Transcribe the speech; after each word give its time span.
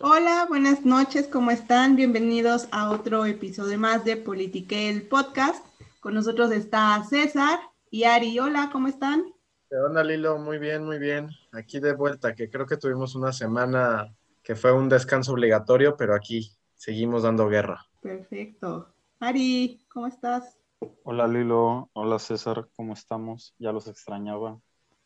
Hola, 0.00 0.46
buenas 0.48 0.84
noches, 0.84 1.28
¿cómo 1.28 1.50
están? 1.50 1.96
Bienvenidos 1.96 2.68
a 2.72 2.90
otro 2.90 3.26
episodio 3.26 3.78
más 3.78 4.04
de 4.04 4.16
Politique, 4.16 4.88
el 4.88 5.06
podcast. 5.08 5.64
Con 6.00 6.14
nosotros 6.14 6.50
está 6.52 7.02
César 7.04 7.58
y 7.90 8.04
Ari. 8.04 8.38
Hola, 8.38 8.70
¿cómo 8.72 8.88
están? 8.88 9.24
¿Qué 9.68 9.76
onda, 9.76 10.02
Lilo? 10.02 10.38
Muy 10.38 10.58
bien, 10.58 10.84
muy 10.84 10.98
bien. 10.98 11.30
Aquí 11.52 11.80
de 11.80 11.94
vuelta, 11.94 12.34
que 12.34 12.48
creo 12.48 12.66
que 12.66 12.76
tuvimos 12.76 13.14
una 13.14 13.32
semana 13.32 14.14
que 14.42 14.56
fue 14.56 14.72
un 14.72 14.88
descanso 14.88 15.32
obligatorio, 15.32 15.96
pero 15.96 16.14
aquí 16.14 16.50
seguimos 16.74 17.22
dando 17.22 17.48
guerra. 17.48 17.86
Perfecto. 18.00 18.94
Ari, 19.18 19.84
¿cómo 19.88 20.06
estás? 20.06 20.56
Hola 21.04 21.28
Lilo, 21.28 21.90
hola 21.92 22.18
César, 22.18 22.68
¿cómo 22.74 22.94
estamos? 22.94 23.54
Ya 23.58 23.70
los 23.70 23.86
extrañaba. 23.86 24.58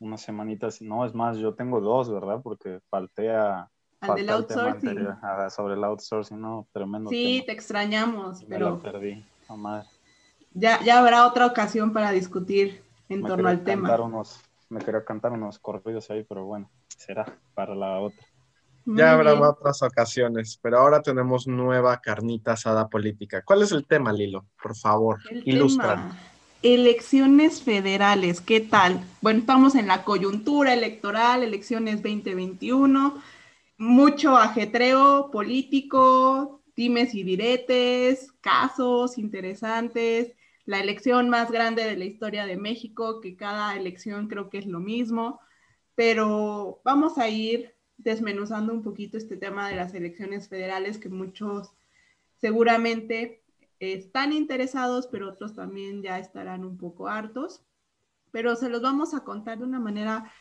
Unas 0.05 0.21
semanitas, 0.21 0.83
no, 0.83 1.07
es 1.07 1.15
más, 1.15 1.39
yo 1.39 1.55
tengo 1.55 1.81
dos, 1.81 2.13
¿verdad? 2.13 2.41
Porque 2.43 2.81
falté 2.91 3.31
a... 3.31 3.71
Al 4.01 4.17
del 4.17 4.29
outsourcing. 4.29 5.09
sobre 5.49 5.75
el 5.75 5.85
outsourcing, 5.85 6.39
no, 6.39 6.67
tremendo. 6.73 7.09
Sí, 7.09 7.43
te 7.47 7.53
extrañamos, 7.53 8.45
pero... 8.47 8.77
Me 8.77 8.83
perdí, 8.83 9.25
madre. 9.57 9.89
Ya, 10.53 10.79
ya 10.85 10.99
habrá 10.99 11.27
otra 11.27 11.47
ocasión 11.47 11.95
para 11.95 12.11
discutir 12.11 12.83
en 13.09 13.25
torno 13.25 13.49
al 13.49 13.65
tema. 13.65 13.99
Unos, 13.99 14.43
me 14.69 14.81
quería 14.81 15.03
cantar 15.05 15.33
unos 15.33 15.59
corridos 15.59 16.11
ahí, 16.11 16.23
pero 16.23 16.45
bueno, 16.45 16.69
será 16.89 17.25
para 17.55 17.75
la 17.75 17.99
otra 17.99 18.27
ya 18.87 19.13
habrá 19.13 19.35
otras 19.41 19.83
ocasiones, 19.83 20.59
pero 20.61 20.79
ahora 20.79 21.01
tenemos 21.01 21.47
nueva 21.47 21.99
carnita 22.01 22.53
asada 22.53 22.89
política. 22.89 23.43
¿Cuál 23.43 23.63
es 23.63 23.73
el 23.73 23.87
tema, 23.87 24.13
Lilo? 24.13 24.45
Por 24.63 24.77
favor, 24.77 25.21
ilustra. 25.45 26.11
Elecciones 26.65 27.63
federales, 27.63 28.41
¿qué 28.41 28.59
tal? 28.59 29.05
Bueno, 29.21 29.41
estamos 29.41 29.75
en 29.75 29.87
la 29.87 30.03
coyuntura 30.03 30.73
electoral, 30.73 31.43
elecciones 31.43 31.97
2021, 32.03 33.23
mucho 33.77 34.39
ajetreo 34.39 35.31
político, 35.31 36.63
dimes 36.75 37.15
y 37.15 37.23
diretes, 37.23 38.33
casos 38.41 39.19
interesantes, 39.19 40.33
la 40.65 40.81
elección 40.81 41.29
más 41.29 41.51
grande 41.51 41.85
de 41.85 41.99
la 41.99 42.07
historia 42.07 42.47
de 42.47 42.57
México, 42.57 43.21
que 43.21 43.37
cada 43.37 43.77
elección 43.77 44.27
creo 44.27 44.49
que 44.49 44.57
es 44.57 44.67
lo 44.67 44.81
mismo, 44.81 45.41
pero 45.95 46.81
vamos 46.83 47.19
a 47.19 47.29
ir 47.29 47.75
desmenuzando 47.99 48.73
un 48.73 48.83
poquito 48.83 49.19
este 49.19 49.37
tema 49.37 49.69
de 49.69 49.77
las 49.77 49.93
elecciones 49.93 50.49
federales 50.49 50.97
que 50.97 51.11
muchos 51.11 51.75
seguramente 52.41 53.44
están 53.93 54.33
interesados, 54.33 55.07
pero 55.07 55.29
otros 55.29 55.55
también 55.55 56.03
ya 56.03 56.19
estarán 56.19 56.65
un 56.65 56.79
poco 56.79 57.09
hartos. 57.09 57.63
Pero 58.31 58.57
se 58.57 58.69
los 58.69 58.83
vamos 58.83 59.15
a 59.15 59.21
contar 59.21 59.59
de 59.59 59.65
una 59.65 59.79
manera 59.79 60.33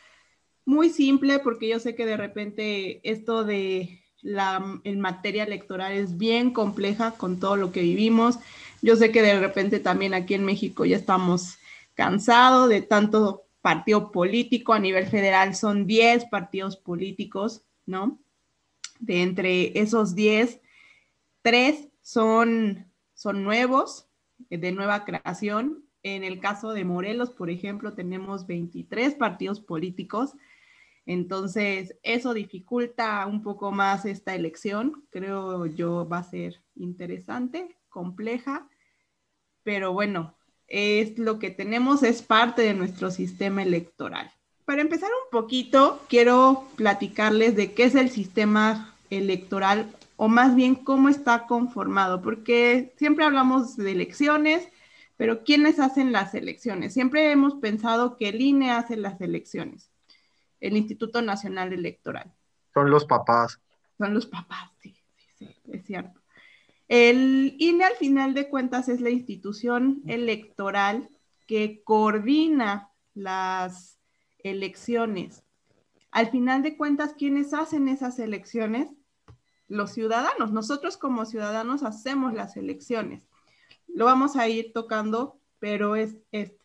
muy 0.64 0.90
simple 0.90 1.38
porque 1.38 1.68
yo 1.68 1.78
sé 1.78 1.94
que 1.94 2.06
de 2.06 2.16
repente 2.16 3.00
esto 3.08 3.44
de 3.44 4.00
la 4.22 4.80
en 4.84 5.00
materia 5.00 5.44
electoral 5.44 5.92
es 5.92 6.16
bien 6.16 6.50
compleja 6.50 7.12
con 7.12 7.38
todo 7.38 7.56
lo 7.56 7.72
que 7.72 7.82
vivimos. 7.82 8.38
Yo 8.80 8.96
sé 8.96 9.12
que 9.12 9.22
de 9.22 9.38
repente 9.38 9.80
también 9.80 10.14
aquí 10.14 10.34
en 10.34 10.44
México 10.44 10.86
ya 10.86 10.96
estamos 10.96 11.58
cansados 11.94 12.68
de 12.68 12.80
tanto 12.80 13.44
partido 13.60 14.10
político. 14.12 14.72
A 14.72 14.78
nivel 14.78 15.06
federal 15.06 15.54
son 15.54 15.86
10 15.86 16.26
partidos 16.26 16.76
políticos, 16.76 17.62
¿no? 17.86 18.18
De 18.98 19.22
entre 19.22 19.78
esos 19.78 20.14
10, 20.14 20.60
3 21.42 21.88
son, 22.00 22.90
son 23.14 23.42
nuevos, 23.42 24.08
de 24.50 24.72
nueva 24.72 25.04
creación. 25.04 25.84
En 26.02 26.24
el 26.24 26.40
caso 26.40 26.72
de 26.72 26.84
Morelos, 26.84 27.30
por 27.30 27.50
ejemplo, 27.50 27.94
tenemos 27.94 28.46
23 28.46 29.14
partidos 29.14 29.60
políticos. 29.60 30.32
Entonces, 31.06 31.96
eso 32.02 32.34
dificulta 32.34 33.26
un 33.26 33.42
poco 33.42 33.72
más 33.72 34.04
esta 34.04 34.34
elección. 34.34 35.06
Creo 35.10 35.66
yo 35.66 36.08
va 36.08 36.18
a 36.18 36.30
ser 36.30 36.62
interesante, 36.74 37.76
compleja, 37.88 38.68
pero 39.62 39.92
bueno, 39.92 40.36
es 40.66 41.18
lo 41.18 41.38
que 41.38 41.50
tenemos, 41.50 42.02
es 42.02 42.22
parte 42.22 42.62
de 42.62 42.74
nuestro 42.74 43.10
sistema 43.10 43.62
electoral. 43.62 44.30
Para 44.64 44.82
empezar 44.82 45.10
un 45.10 45.30
poquito, 45.30 46.02
quiero 46.08 46.66
platicarles 46.76 47.54
de 47.54 47.74
qué 47.74 47.84
es 47.84 47.94
el 47.94 48.10
sistema 48.10 48.94
electoral 49.10 49.94
o 50.16 50.28
más 50.28 50.54
bien 50.54 50.74
cómo 50.74 51.08
está 51.08 51.46
conformado, 51.46 52.22
porque 52.22 52.94
siempre 52.96 53.24
hablamos 53.24 53.76
de 53.76 53.92
elecciones, 53.92 54.68
pero 55.16 55.44
¿quiénes 55.44 55.78
hacen 55.78 56.12
las 56.12 56.34
elecciones? 56.34 56.92
Siempre 56.92 57.30
hemos 57.30 57.54
pensado 57.54 58.16
que 58.16 58.28
el 58.28 58.40
INE 58.40 58.70
hace 58.70 58.96
las 58.96 59.20
elecciones, 59.20 59.90
el 60.60 60.76
Instituto 60.76 61.22
Nacional 61.22 61.72
Electoral. 61.72 62.32
Son 62.72 62.90
los 62.90 63.04
papás. 63.04 63.60
Son 63.98 64.12
los 64.12 64.26
papás, 64.26 64.70
sí, 64.80 64.96
sí, 65.16 65.26
sí, 65.38 65.56
es 65.72 65.84
cierto. 65.84 66.20
El 66.88 67.56
INE 67.58 67.84
al 67.84 67.94
final 67.94 68.34
de 68.34 68.48
cuentas 68.48 68.88
es 68.88 69.00
la 69.00 69.10
institución 69.10 70.02
electoral 70.06 71.08
que 71.46 71.82
coordina 71.84 72.90
las 73.14 73.98
elecciones. 74.38 75.44
Al 76.10 76.30
final 76.30 76.62
de 76.62 76.76
cuentas, 76.76 77.14
¿quiénes 77.14 77.54
hacen 77.54 77.88
esas 77.88 78.18
elecciones? 78.18 78.90
Los 79.68 79.92
ciudadanos. 79.92 80.52
Nosotros 80.52 80.96
como 80.96 81.24
ciudadanos 81.24 81.82
hacemos 81.82 82.34
las 82.34 82.56
elecciones. 82.56 83.22
Lo 83.86 84.04
vamos 84.04 84.36
a 84.36 84.48
ir 84.48 84.72
tocando, 84.72 85.38
pero 85.58 85.96
es 85.96 86.16
este. 86.32 86.58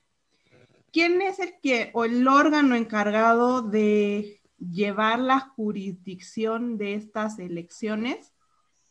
¿Quién 0.92 1.22
es 1.22 1.40
el 1.40 1.54
que 1.62 1.92
o 1.94 2.04
el 2.04 2.28
órgano 2.28 2.76
encargado 2.76 3.62
de 3.62 4.42
llevar 4.58 5.20
la 5.20 5.40
jurisdicción 5.40 6.78
de 6.78 6.96
estas 6.96 7.38
elecciones? 7.38 8.34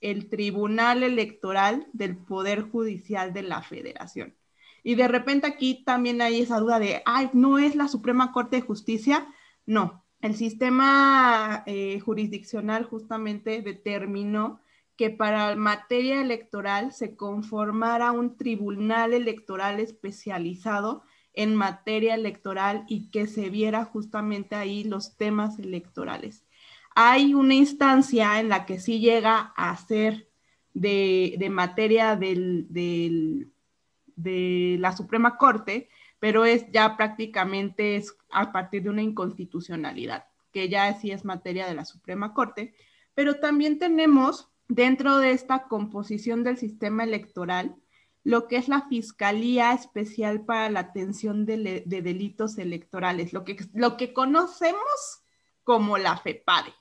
el 0.01 0.29
Tribunal 0.29 1.03
Electoral 1.03 1.87
del 1.93 2.17
Poder 2.17 2.63
Judicial 2.63 3.33
de 3.33 3.43
la 3.43 3.63
Federación. 3.63 4.37
Y 4.83 4.95
de 4.95 5.09
repente 5.09 5.47
aquí 5.47 5.83
también 5.85 6.23
hay 6.23 6.41
esa 6.41 6.61
duda 6.61 6.79
de, 6.79 7.03
ay, 7.05 7.31
¿no 7.33 7.59
es 7.59 7.75
la 7.75 7.89
Suprema 7.89 8.33
Corte 8.33 8.57
de 8.57 8.63
Justicia? 8.63 9.27
No, 9.67 10.05
el 10.21 10.35
sistema 10.35 11.63
eh, 11.67 12.01
jurisdiccional 12.01 12.85
justamente 12.85 13.63
determinó 13.63 14.61
que 14.97 15.11
para 15.11 15.55
materia 15.55 16.21
electoral 16.21 16.93
se 16.93 17.15
conformara 17.15 18.11
un 18.11 18.37
tribunal 18.37 19.15
electoral 19.15 19.79
especializado 19.79 21.05
en 21.35 21.55
materia 21.55 22.17
electoral 22.17 22.85
y 22.89 23.11
que 23.11 23.29
se 23.29 23.49
viera 23.49 23.85
justamente 23.85 24.57
ahí 24.57 24.83
los 24.83 25.17
temas 25.17 25.61
electorales. 25.61 26.45
Hay 26.97 27.33
una 27.35 27.55
instancia 27.55 28.41
en 28.41 28.49
la 28.49 28.67
que 28.67 28.81
sí 28.81 28.99
llega 28.99 29.53
a 29.57 29.77
ser 29.77 30.29
de, 30.75 31.49
materia 31.49 32.17
de 32.17 33.47
la 34.81 34.97
Suprema 34.97 35.37
Corte, 35.37 35.89
pero 36.19 36.45
es 36.45 36.71
ya 36.73 36.97
prácticamente 36.97 37.97
es 37.97 38.17
a 38.31 38.53
partir 38.53 38.83
de 38.83 38.91
una 38.91 39.03
inconstitucionalidad, 39.03 40.27
que 40.53 40.69
ya 40.69 40.93
sí 40.95 41.11
es 41.11 41.25
materia 41.25 41.67
de 41.67 41.75
la 41.75 41.85
Suprema 41.85 42.35
Corte, 42.35 42.75
pero 43.15 43.41
también 43.41 43.79
tenemos 43.79 44.49
dentro 44.69 45.19
de 45.19 45.31
esta 45.31 45.65
composición 45.65 46.45
del 46.45 46.59
sistema 46.59 47.05
electoral 47.05 47.77
lo 48.25 48.47
que 48.47 48.57
es 48.57 48.69
la 48.69 48.83
Fiscalía 48.89 49.73
Especial 49.73 50.45
para 50.45 50.69
la 50.69 50.81
Atención 50.81 51.47
de, 51.47 51.83
Delitos 51.87 52.59
Electorales, 52.59 53.33
lo 53.33 53.45
que, 53.45 53.57
lo 53.73 53.97
que 53.97 54.13
conocemos 54.13 55.23
como 55.65 55.97
la 55.99 56.17
FEPADE 56.19 56.75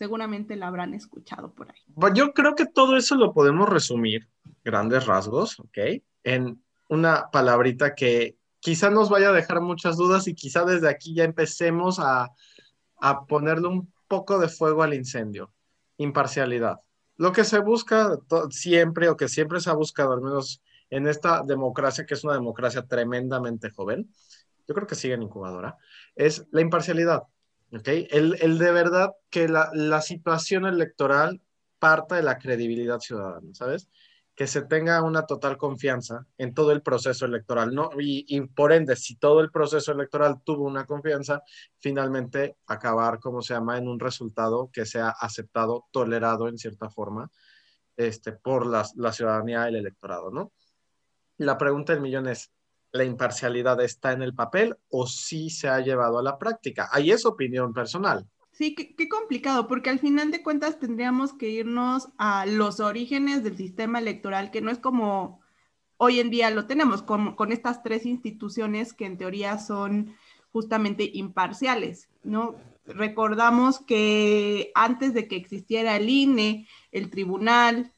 seguramente 0.00 0.56
la 0.56 0.68
habrán 0.68 0.94
escuchado 0.94 1.52
por 1.52 1.70
ahí. 1.70 2.14
Yo 2.14 2.32
creo 2.32 2.54
que 2.54 2.64
todo 2.64 2.96
eso 2.96 3.16
lo 3.16 3.34
podemos 3.34 3.68
resumir, 3.68 4.30
grandes 4.64 5.04
rasgos, 5.04 5.60
¿ok? 5.60 5.78
En 6.24 6.64
una 6.88 7.30
palabrita 7.30 7.94
que 7.94 8.38
quizá 8.60 8.90
nos 8.90 9.08
vaya 9.08 9.30
a 9.30 9.32
dejar 9.32 9.60
muchas 9.60 9.96
dudas 9.96 10.28
y 10.28 10.34
quizá 10.34 10.64
desde 10.64 10.88
aquí 10.88 11.14
ya 11.14 11.24
empecemos 11.24 11.98
a, 11.98 12.30
a 13.00 13.26
ponerle 13.26 13.68
un 13.68 13.92
poco 14.06 14.38
de 14.38 14.48
fuego 14.48 14.82
al 14.82 14.94
incendio. 14.94 15.52
Imparcialidad. 15.96 16.80
Lo 17.16 17.32
que 17.32 17.44
se 17.44 17.58
busca 17.58 18.18
siempre 18.50 19.08
o 19.08 19.16
que 19.16 19.28
siempre 19.28 19.60
se 19.60 19.68
ha 19.68 19.74
buscado, 19.74 20.12
al 20.12 20.22
menos 20.22 20.62
en 20.88 21.06
esta 21.06 21.42
democracia, 21.42 22.06
que 22.06 22.14
es 22.14 22.24
una 22.24 22.34
democracia 22.34 22.86
tremendamente 22.86 23.70
joven, 23.70 24.10
yo 24.66 24.74
creo 24.74 24.86
que 24.86 24.94
sigue 24.94 25.14
en 25.14 25.22
incubadora, 25.22 25.76
es 26.14 26.46
la 26.50 26.60
imparcialidad. 26.60 27.24
¿okay? 27.72 28.06
El, 28.10 28.36
el, 28.40 28.58
de 28.58 28.72
verdad 28.72 29.12
que 29.28 29.48
la, 29.48 29.70
la, 29.74 30.00
situación 30.00 30.66
electoral 30.66 31.40
parta 31.78 32.16
de 32.16 32.22
la 32.22 32.38
credibilidad 32.38 33.00
ciudadana, 33.00 33.48
¿sabes? 33.52 33.88
Que 34.40 34.46
se 34.46 34.62
tenga 34.62 35.02
una 35.02 35.26
total 35.26 35.58
confianza 35.58 36.26
en 36.38 36.54
todo 36.54 36.72
el 36.72 36.80
proceso 36.80 37.26
electoral, 37.26 37.74
¿no? 37.74 37.90
Y, 37.98 38.40
por 38.40 38.72
ende, 38.72 38.96
si 38.96 39.16
todo 39.16 39.40
el 39.40 39.50
proceso 39.50 39.92
electoral 39.92 40.40
tuvo 40.42 40.64
una 40.64 40.86
confianza, 40.86 41.42
finalmente 41.78 42.56
acabar, 42.66 43.20
como 43.20 43.42
se 43.42 43.52
llama, 43.52 43.76
en 43.76 43.86
un 43.86 44.00
resultado 44.00 44.70
que 44.72 44.86
sea 44.86 45.10
aceptado, 45.10 45.88
tolerado 45.90 46.48
en 46.48 46.56
cierta 46.56 46.88
forma, 46.88 47.30
este, 47.98 48.32
por 48.32 48.64
la, 48.64 48.88
la 48.94 49.12
ciudadanía, 49.12 49.68
el 49.68 49.76
electorado, 49.76 50.30
¿no? 50.30 50.52
La 51.36 51.58
pregunta 51.58 51.92
del 51.92 52.00
millón 52.00 52.26
es, 52.26 52.50
la 52.92 53.04
imparcialidad 53.04 53.78
está 53.82 54.12
en 54.12 54.22
el 54.22 54.34
papel 54.34 54.74
o 54.88 55.06
sí 55.06 55.50
se 55.50 55.68
ha 55.68 55.80
llevado 55.80 56.18
a 56.18 56.22
la 56.22 56.38
práctica. 56.38 56.88
Ahí 56.90 57.10
es 57.10 57.26
opinión 57.26 57.74
personal. 57.74 58.26
Sí, 58.60 58.74
qué, 58.74 59.08
complicado, 59.08 59.66
porque 59.68 59.88
al 59.88 60.00
final 60.00 60.30
de 60.30 60.42
cuentas 60.42 60.78
tendríamos 60.78 61.32
que 61.32 61.48
irnos 61.48 62.10
a 62.18 62.44
los 62.44 62.78
orígenes 62.78 63.42
del 63.42 63.56
sistema 63.56 64.00
electoral, 64.00 64.50
que 64.50 64.60
no 64.60 64.70
es 64.70 64.78
como 64.78 65.40
hoy 65.96 66.20
en 66.20 66.28
día 66.28 66.50
lo 66.50 66.66
tenemos, 66.66 67.00
con, 67.00 67.36
con 67.36 67.52
estas 67.52 67.82
tres 67.82 68.04
instituciones 68.04 68.92
que 68.92 69.06
en 69.06 69.16
teoría 69.16 69.56
son 69.56 70.14
justamente 70.52 71.10
imparciales, 71.14 72.10
¿no? 72.22 72.54
Recordamos 72.84 73.78
que 73.78 74.72
antes 74.74 75.14
de 75.14 75.26
que 75.26 75.36
existiera 75.36 75.96
el 75.96 76.10
INE, 76.10 76.68
el 76.92 77.08
tribunal 77.08 77.94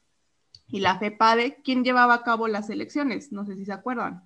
y 0.69 0.79
la 0.79 0.97
FEPADE, 0.97 1.57
¿quién 1.61 1.83
llevaba 1.83 2.13
a 2.13 2.23
cabo 2.23 2.47
las 2.47 2.69
elecciones? 2.69 3.33
No 3.33 3.45
sé 3.45 3.57
si 3.57 3.65
se 3.65 3.73
acuerdan. 3.73 4.23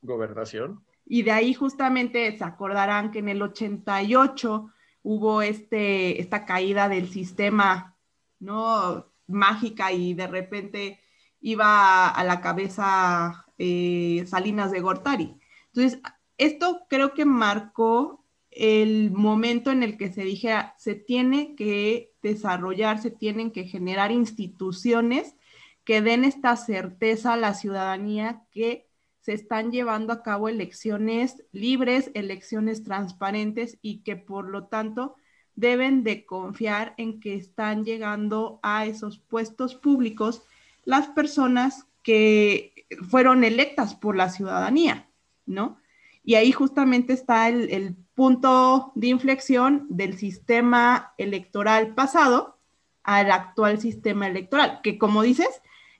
Gobernación. 0.00 0.82
Y 1.04 1.24
de 1.24 1.32
ahí 1.32 1.52
justamente 1.52 2.34
se 2.38 2.44
acordarán 2.44 3.10
que 3.10 3.18
en 3.18 3.28
el 3.28 3.42
88 3.42 4.70
hubo 5.04 5.42
este, 5.42 6.20
esta 6.20 6.46
caída 6.46 6.88
del 6.88 7.08
sistema, 7.08 7.96
¿no? 8.40 9.06
Mágica 9.28 9.92
y 9.92 10.14
de 10.14 10.26
repente 10.26 11.00
iba 11.40 12.08
a 12.08 12.24
la 12.24 12.40
cabeza 12.40 13.46
eh, 13.58 14.24
Salinas 14.26 14.72
de 14.72 14.80
Gortari. 14.80 15.38
Entonces, 15.66 16.00
esto 16.38 16.86
creo 16.88 17.14
que 17.14 17.26
marcó 17.26 18.24
el 18.50 19.10
momento 19.10 19.70
en 19.70 19.82
el 19.82 19.98
que 19.98 20.12
se 20.12 20.24
dijera, 20.24 20.74
se 20.78 20.94
tiene 20.94 21.54
que 21.54 22.14
desarrollar, 22.22 23.00
se 23.00 23.10
tienen 23.10 23.50
que 23.50 23.64
generar 23.64 24.10
instituciones 24.10 25.36
que 25.84 26.00
den 26.00 26.24
esta 26.24 26.56
certeza 26.56 27.34
a 27.34 27.36
la 27.36 27.52
ciudadanía 27.52 28.46
que 28.50 28.83
se 29.24 29.32
están 29.32 29.72
llevando 29.72 30.12
a 30.12 30.22
cabo 30.22 30.50
elecciones 30.50 31.42
libres, 31.50 32.10
elecciones 32.12 32.82
transparentes 32.82 33.78
y 33.80 34.00
que 34.02 34.16
por 34.16 34.50
lo 34.50 34.66
tanto 34.66 35.16
deben 35.54 36.04
de 36.04 36.26
confiar 36.26 36.92
en 36.98 37.20
que 37.20 37.34
están 37.34 37.86
llegando 37.86 38.60
a 38.62 38.84
esos 38.84 39.18
puestos 39.18 39.76
públicos 39.76 40.42
las 40.84 41.08
personas 41.08 41.86
que 42.02 42.86
fueron 43.08 43.44
electas 43.44 43.94
por 43.94 44.14
la 44.14 44.28
ciudadanía, 44.28 45.08
¿no? 45.46 45.78
Y 46.22 46.34
ahí 46.34 46.52
justamente 46.52 47.14
está 47.14 47.48
el, 47.48 47.96
punto 48.14 48.92
de 48.94 49.08
inflexión 49.08 49.86
del 49.88 50.16
sistema 50.16 51.14
electoral 51.18 51.94
pasado 51.94 52.58
al 53.02 53.32
actual 53.32 53.80
sistema 53.80 54.28
electoral, 54.28 54.80
que 54.84 54.98
como 54.98 55.22
dices, 55.22 55.48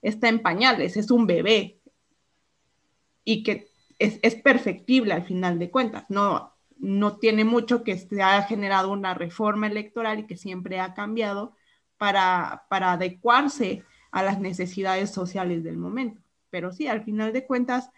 está 0.00 0.28
en 0.28 0.40
pañales, 0.40 0.96
es 0.96 1.10
un 1.10 1.26
bebé, 1.26 1.80
y 3.24 3.42
que 3.42 3.68
es, 3.98 4.34
perfectible 4.36 5.14
al 5.14 5.24
final 5.24 5.58
de 5.58 5.70
cuentas. 5.70 6.04
No, 6.08 6.52
no 6.78 7.16
tiene 7.16 7.44
mucho 7.44 7.84
que 7.84 7.98
se 7.98 8.22
haya 8.22 8.42
generado 8.42 8.90
una 8.90 9.14
reforma 9.14 9.66
electoral 9.66 10.20
y 10.20 10.26
que 10.26 10.36
siempre 10.36 10.80
ha 10.80 10.94
cambiado 10.94 11.56
para, 11.96 12.64
para 12.68 12.92
adecuarse 12.92 13.82
a 14.10 14.22
las 14.22 14.40
necesidades 14.40 15.10
sociales 15.10 15.64
del 15.64 15.76
momento. 15.76 16.20
Pero 16.50 16.72
sí, 16.72 16.86
al 16.86 17.02
final 17.02 17.32
de 17.32 17.46
cuentas, 17.46 17.90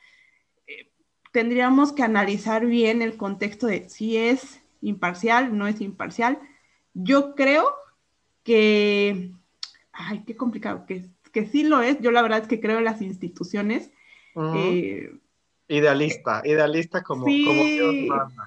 eh, 0.66 0.90
tendríamos 1.32 1.92
que 1.92 2.02
analizar 2.02 2.66
bien 2.66 3.02
el 3.02 3.16
contexto 3.16 3.66
de 3.66 3.88
si 3.88 4.16
es 4.16 4.62
imparcial, 4.80 5.56
no 5.56 5.66
es 5.66 5.80
imparcial. 5.80 6.38
Yo 6.94 7.34
creo 7.34 7.68
que, 8.44 9.32
ay, 9.92 10.22
qué 10.26 10.36
complicado, 10.36 10.86
que, 10.86 11.10
que 11.32 11.46
sí 11.46 11.64
lo 11.64 11.82
es. 11.82 12.00
Yo 12.00 12.10
la 12.10 12.22
verdad 12.22 12.42
es 12.42 12.48
que 12.48 12.60
creo 12.60 12.78
en 12.78 12.84
las 12.84 13.02
instituciones 13.02 13.90
eh, 14.36 15.18
idealista, 15.68 16.42
idealista 16.44 17.02
como, 17.02 17.26
Dios 17.26 17.94
manda. 18.08 18.46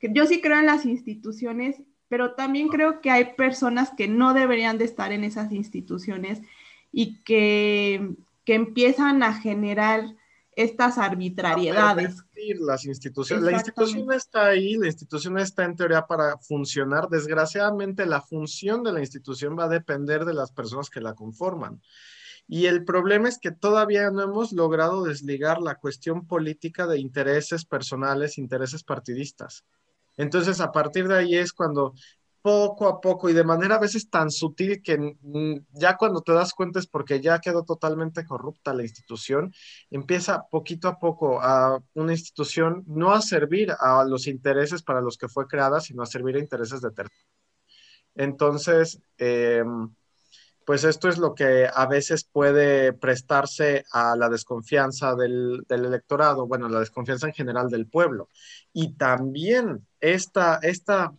Yo 0.00 0.26
sí 0.26 0.40
creo 0.40 0.58
en 0.58 0.66
las 0.66 0.84
instituciones, 0.84 1.80
pero 2.08 2.34
también 2.34 2.68
creo 2.68 3.00
que 3.00 3.10
hay 3.10 3.34
personas 3.34 3.90
que 3.96 4.08
no 4.08 4.34
deberían 4.34 4.78
de 4.78 4.84
estar 4.84 5.12
en 5.12 5.24
esas 5.24 5.52
instituciones 5.52 6.42
y 6.92 7.22
que, 7.22 8.14
empiezan 8.46 9.22
a 9.22 9.32
generar 9.32 10.14
estas 10.54 10.98
arbitrariedades. 10.98 12.22
Las 12.60 12.84
instituciones. 12.84 13.44
La 13.44 13.52
institución 13.52 14.12
está 14.12 14.46
ahí, 14.48 14.76
la 14.76 14.86
institución 14.86 15.38
está 15.38 15.64
en 15.64 15.74
teoría 15.74 16.06
para 16.06 16.36
funcionar. 16.36 17.08
Desgraciadamente, 17.08 18.04
la 18.04 18.20
función 18.20 18.84
de 18.84 18.92
la 18.92 19.00
institución 19.00 19.58
va 19.58 19.64
a 19.64 19.68
depender 19.68 20.26
de 20.26 20.34
las 20.34 20.52
personas 20.52 20.90
que 20.90 21.00
la 21.00 21.14
conforman. 21.14 21.80
Y 22.46 22.66
el 22.66 22.84
problema 22.84 23.28
es 23.28 23.38
que 23.38 23.50
todavía 23.52 24.10
no 24.10 24.22
hemos 24.22 24.52
logrado 24.52 25.04
desligar 25.04 25.60
la 25.60 25.76
cuestión 25.76 26.26
política 26.26 26.86
de 26.86 26.98
intereses 26.98 27.64
personales, 27.64 28.38
intereses 28.38 28.84
partidistas. 28.84 29.64
Entonces, 30.16 30.60
a 30.60 30.70
partir 30.70 31.08
de 31.08 31.16
ahí 31.16 31.36
es 31.36 31.52
cuando 31.52 31.94
poco 32.44 32.86
a 32.88 33.00
poco 33.00 33.30
y 33.30 33.32
de 33.32 33.42
manera 33.42 33.76
a 33.76 33.78
veces 33.78 34.10
tan 34.10 34.30
sutil 34.30 34.82
que 34.82 35.16
ya 35.72 35.96
cuando 35.96 36.20
te 36.20 36.32
das 36.32 36.52
cuenta 36.52 36.78
es 36.78 36.86
porque 36.86 37.18
ya 37.18 37.40
quedó 37.40 37.64
totalmente 37.64 38.26
corrupta 38.26 38.74
la 38.74 38.82
institución, 38.82 39.50
empieza 39.90 40.44
poquito 40.50 40.88
a 40.88 40.98
poco 40.98 41.40
a 41.40 41.82
una 41.94 42.12
institución 42.12 42.84
no 42.86 43.12
a 43.12 43.22
servir 43.22 43.72
a 43.80 44.04
los 44.04 44.26
intereses 44.26 44.82
para 44.82 45.00
los 45.00 45.16
que 45.16 45.28
fue 45.28 45.46
creada, 45.46 45.80
sino 45.80 46.02
a 46.02 46.06
servir 46.06 46.36
a 46.36 46.40
intereses 46.40 46.82
de 46.82 46.90
terceros. 46.90 47.26
Entonces, 48.14 49.00
eh, 49.16 49.64
pues 50.64 50.84
esto 50.84 51.08
es 51.08 51.18
lo 51.18 51.34
que 51.34 51.68
a 51.72 51.86
veces 51.86 52.24
puede 52.24 52.92
prestarse 52.92 53.84
a 53.92 54.16
la 54.16 54.28
desconfianza 54.28 55.14
del, 55.14 55.64
electorado, 55.68 56.46
bueno, 56.46 56.68
la 56.68 56.80
desconfianza 56.80 57.26
en 57.26 57.34
general 57.34 57.68
del 57.68 57.86
pueblo. 57.86 58.30
Y 58.72 58.94
también 58.94 59.86
esta, 60.00 60.58
esta 60.62 61.12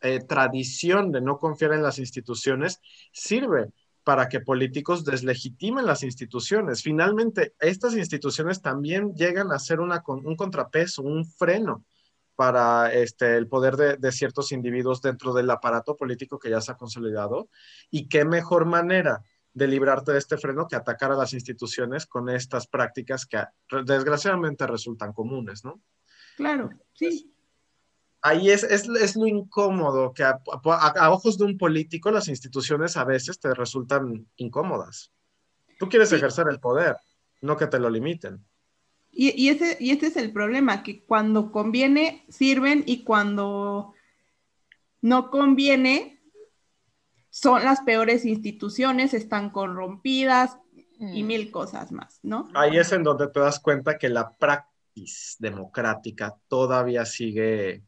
eh, 0.00 0.20
tradición 0.20 1.12
de 1.12 1.20
no 1.20 1.38
confiar 1.38 1.72
en 1.72 1.82
las 1.82 1.98
instituciones 1.98 2.80
sirve 3.12 3.72
para 4.04 4.28
que 4.28 4.40
políticos 4.40 5.04
deslegitimen 5.04 5.84
las 5.84 6.02
instituciones. 6.02 6.82
Finalmente, 6.82 7.52
estas 7.60 7.94
instituciones 7.94 8.62
también 8.62 9.14
llegan 9.14 9.52
a 9.52 9.58
ser 9.58 9.80
un 9.80 10.36
contrapeso, 10.36 11.02
un 11.02 11.26
freno 11.26 11.84
para 12.38 12.92
este, 12.92 13.36
el 13.36 13.48
poder 13.48 13.98
de, 13.98 14.12
ciertos 14.12 14.52
individuos 14.52 15.02
dentro 15.02 15.34
del 15.34 15.50
aparato 15.50 15.96
político 15.96 16.38
que 16.38 16.50
ya 16.50 16.60
se 16.60 16.70
ha 16.70 16.76
consolidado. 16.76 17.50
Y 17.90 18.08
qué 18.08 18.24
mejor 18.24 18.64
manera 18.64 19.24
de 19.54 19.66
librarte 19.66 20.12
de 20.12 20.18
este 20.18 20.36
freno 20.36 20.68
que 20.68 20.76
atacar 20.76 21.10
a 21.10 21.16
las 21.16 21.32
instituciones 21.32 22.06
con 22.06 22.28
estas 22.28 22.68
prácticas 22.68 23.26
que 23.26 23.42
desgraciadamente 23.84 24.68
resultan 24.68 25.12
comunes, 25.12 25.64
¿no? 25.64 25.82
Claro, 26.36 26.70
sí. 26.92 27.34
Ahí 28.22 28.50
es, 28.50 28.62
es, 28.62 28.88
es 28.88 29.16
lo 29.16 29.26
incómodo, 29.26 30.14
que 30.14 30.22
a, 30.22 30.40
a, 30.64 31.10
ojos 31.10 31.38
de 31.38 31.44
un 31.44 31.58
político 31.58 32.12
las 32.12 32.28
instituciones 32.28 32.96
a 32.96 33.02
veces 33.02 33.40
te 33.40 33.52
resultan 33.52 34.28
incómodas. 34.36 35.10
Tú 35.80 35.88
quieres 35.88 36.12
ejercer 36.12 36.46
el 36.48 36.60
poder, 36.60 36.98
no 37.40 37.56
que 37.56 37.66
te 37.66 37.80
lo 37.80 37.90
limiten. 37.90 38.46
Y, 39.20 39.48
ese, 39.48 39.76
y 39.80 39.90
este 39.90 40.06
es 40.06 40.16
el 40.16 40.32
problema, 40.32 40.84
que 40.84 41.02
cuando 41.02 41.50
conviene 41.50 42.24
sirven 42.28 42.84
y 42.86 43.02
cuando 43.02 43.94
no 45.00 45.30
conviene 45.30 46.22
son 47.28 47.64
las 47.64 47.80
peores 47.80 48.24
instituciones, 48.24 49.14
están 49.14 49.50
corrompidas 49.50 50.56
y 51.00 51.24
mm. 51.24 51.26
mil 51.26 51.50
cosas 51.50 51.90
más, 51.90 52.20
¿no? 52.22 52.48
Ahí 52.54 52.76
es 52.76 52.92
en 52.92 53.02
donde 53.02 53.26
te 53.26 53.40
das 53.40 53.58
cuenta 53.58 53.98
que 53.98 54.08
la 54.08 54.36
práctica 54.36 54.68
democrática 55.38 56.36
todavía 56.48 57.04
sigue 57.04 57.82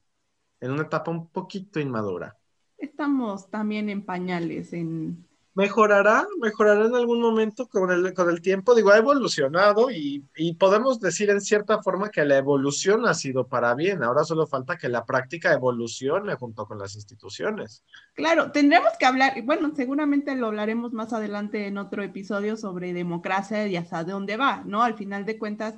en 0.60 0.70
una 0.70 0.82
etapa 0.82 1.10
un 1.10 1.28
poquito 1.28 1.80
inmadura. 1.80 2.36
Estamos 2.76 3.50
también 3.50 3.88
en 3.88 4.04
pañales 4.04 4.72
en, 4.72 5.26
mejorará, 5.60 6.26
mejorará 6.40 6.86
en 6.86 6.94
algún 6.94 7.20
momento 7.20 7.68
con 7.68 7.90
el, 7.90 8.14
con 8.14 8.30
el 8.30 8.40
tiempo. 8.40 8.74
Digo, 8.74 8.90
ha 8.90 8.96
evolucionado 8.96 9.90
y, 9.90 10.24
y, 10.34 10.54
podemos 10.54 11.00
decir 11.00 11.28
en 11.30 11.40
cierta 11.40 11.82
forma 11.82 12.10
que 12.10 12.24
la 12.24 12.38
evolución 12.38 13.06
ha 13.06 13.14
sido 13.14 13.46
para 13.46 13.74
bien. 13.74 14.02
Ahora 14.02 14.24
solo 14.24 14.46
falta 14.46 14.78
que 14.78 14.88
la 14.88 15.04
práctica 15.04 15.52
evolucione 15.52 16.34
junto 16.36 16.66
con 16.66 16.78
las 16.78 16.94
instituciones. 16.94 17.84
Claro, 18.14 18.50
tendremos 18.50 18.90
que 18.98 19.06
hablar, 19.06 19.42
bueno, 19.44 19.72
seguramente 19.76 20.34
lo 20.34 20.46
hablaremos 20.46 20.92
más 20.92 21.12
adelante 21.12 21.66
en 21.66 21.76
otro 21.76 22.02
episodio 22.02 22.56
sobre 22.56 22.92
democracia 22.92 23.66
y 23.66 23.76
hasta 23.76 24.02
dónde 24.02 24.36
va, 24.36 24.62
¿no? 24.64 24.82
Al 24.82 24.94
final 24.94 25.26
de 25.26 25.38
cuentas, 25.38 25.76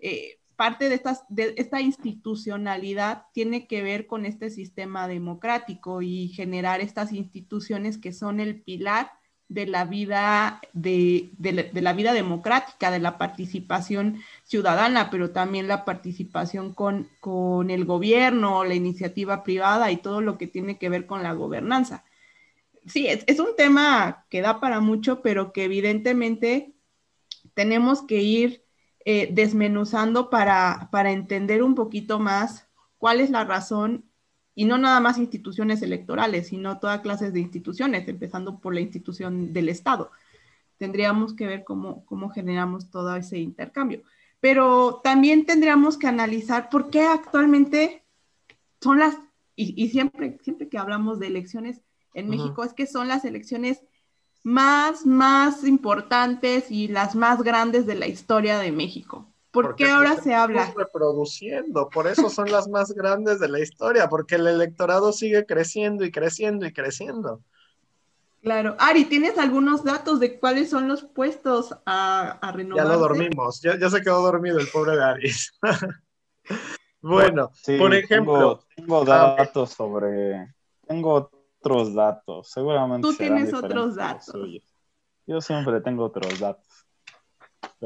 eh, 0.00 0.40
parte 0.56 0.88
de, 0.88 0.96
estas, 0.96 1.24
de 1.28 1.54
esta 1.56 1.80
institucionalidad 1.80 3.24
tiene 3.32 3.66
que 3.66 3.82
ver 3.82 4.06
con 4.06 4.26
este 4.26 4.50
sistema 4.50 5.08
democrático 5.08 6.02
y 6.02 6.28
generar 6.28 6.80
estas 6.80 7.12
instituciones 7.12 7.96
que 7.96 8.12
son 8.12 8.40
el 8.40 8.60
pilar 8.60 9.10
de 9.50 9.66
la 9.66 9.84
vida, 9.84 10.60
de, 10.72 11.28
la, 11.74 11.92
vida 11.92 12.12
democrática, 12.12 12.92
de 12.92 13.00
la 13.00 13.18
participación 13.18 14.22
ciudadana, 14.44 15.10
pero 15.10 15.32
también 15.32 15.66
la 15.66 15.84
participación 15.84 16.72
con, 16.72 17.08
con 17.18 17.68
el 17.70 17.84
gobierno, 17.84 18.62
la 18.62 18.74
iniciativa 18.74 19.42
privada 19.42 19.90
y 19.90 19.96
todo 19.96 20.20
lo 20.20 20.38
que 20.38 20.46
tiene 20.46 20.78
que 20.78 20.88
ver 20.88 21.04
con 21.04 21.24
la 21.24 21.32
gobernanza. 21.32 22.04
Sí, 22.86 23.08
es, 23.08 23.24
es 23.26 23.40
un 23.40 23.56
tema 23.56 24.24
que 24.30 24.40
da 24.40 24.60
para 24.60 24.78
mucho, 24.78 25.20
pero 25.20 25.52
que 25.52 25.64
evidentemente 25.64 26.72
tenemos 27.54 28.02
que 28.02 28.22
ir 28.22 28.64
eh, 29.04 29.30
desmenuzando 29.32 30.30
para, 30.30 30.90
para 30.92 31.10
entender 31.10 31.64
un 31.64 31.74
poquito 31.74 32.20
más 32.20 32.68
cuál 32.98 33.18
es 33.20 33.30
la 33.30 33.44
razón, 33.44 34.09
y 34.54 34.64
no 34.64 34.78
nada 34.78 35.00
más 35.00 35.18
instituciones 35.18 35.82
electorales, 35.82 36.48
sino 36.48 36.78
toda 36.78 37.02
clases 37.02 37.32
de 37.32 37.40
instituciones, 37.40 38.06
empezando 38.08 38.58
por 38.58 38.74
la 38.74 38.80
institución 38.80 39.52
del 39.52 39.68
Estado. 39.68 40.10
Tendríamos 40.76 41.34
que 41.34 41.46
ver 41.46 41.64
cómo, 41.64 42.04
cómo 42.06 42.30
generamos 42.30 42.90
todo 42.90 43.14
ese 43.16 43.38
intercambio. 43.38 44.02
Pero 44.40 45.00
también 45.04 45.44
tendríamos 45.44 45.98
que 45.98 46.06
analizar 46.06 46.70
por 46.70 46.90
qué 46.90 47.02
actualmente 47.02 48.02
son 48.80 48.98
las, 48.98 49.16
y, 49.54 49.88
siempre, 49.88 50.38
siempre 50.42 50.68
que 50.68 50.78
hablamos 50.78 51.18
de 51.18 51.26
elecciones 51.26 51.82
en 52.14 52.28
México, 52.28 52.64
es 52.64 52.72
que 52.72 52.86
son 52.86 53.08
las 53.08 53.24
elecciones 53.24 53.82
más, 54.42 55.04
más 55.04 55.64
importantes 55.64 56.70
y 56.70 56.88
las 56.88 57.14
más 57.14 57.42
grandes 57.42 57.86
de 57.86 57.94
la 57.94 58.08
historia 58.08 58.58
de 58.58 58.72
México. 58.72 59.29
¿Por 59.50 59.74
qué 59.74 59.90
ahora 59.90 60.16
se 60.16 60.32
habla? 60.32 60.72
reproduciendo, 60.76 61.88
por 61.88 62.06
eso 62.06 62.30
son 62.30 62.50
las 62.52 62.68
más 62.68 62.92
grandes 62.92 63.40
de 63.40 63.48
la 63.48 63.58
historia, 63.58 64.08
porque 64.08 64.36
el 64.36 64.46
electorado 64.46 65.12
sigue 65.12 65.44
creciendo 65.44 66.04
y 66.04 66.12
creciendo 66.12 66.66
y 66.66 66.72
creciendo. 66.72 67.42
Claro. 68.42 68.74
Ari, 68.78 69.04
¿tienes 69.04 69.38
algunos 69.38 69.84
datos 69.84 70.18
de 70.18 70.38
cuáles 70.38 70.70
son 70.70 70.88
los 70.88 71.02
puestos 71.02 71.74
a, 71.84 72.38
a 72.40 72.52
renovar? 72.52 72.86
Ya 72.86 72.92
lo 72.92 72.98
dormimos, 72.98 73.60
ya, 73.60 73.78
ya, 73.78 73.90
se 73.90 74.00
quedó 74.00 74.22
dormido 74.22 74.58
el 74.58 74.68
pobre 74.68 74.96
de 74.96 75.04
Aris. 75.04 75.58
bueno, 77.02 77.50
por 77.78 77.94
ejemplo. 77.94 78.64
Tengo, 78.74 79.04
datos 79.04 79.70
sobre. 79.70 80.54
Tengo 80.86 81.30
otros 81.60 81.94
datos, 81.94 82.50
seguramente. 82.50 83.06
Tú 83.06 83.14
tienes 83.14 83.52
otros 83.52 83.96
datos. 83.96 84.34
Yo 85.26 85.40
siempre 85.40 85.80
tengo 85.82 86.04
otros 86.04 86.40
datos. 86.40 86.69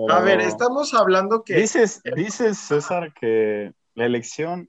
A 0.09 0.21
ver, 0.21 0.41
estamos 0.41 0.95
hablando 0.95 1.45
que... 1.45 1.55
Dices, 1.55 2.03
dices, 2.17 2.59
César, 2.59 3.13
que 3.13 3.73
la 3.95 4.07
elección 4.07 4.69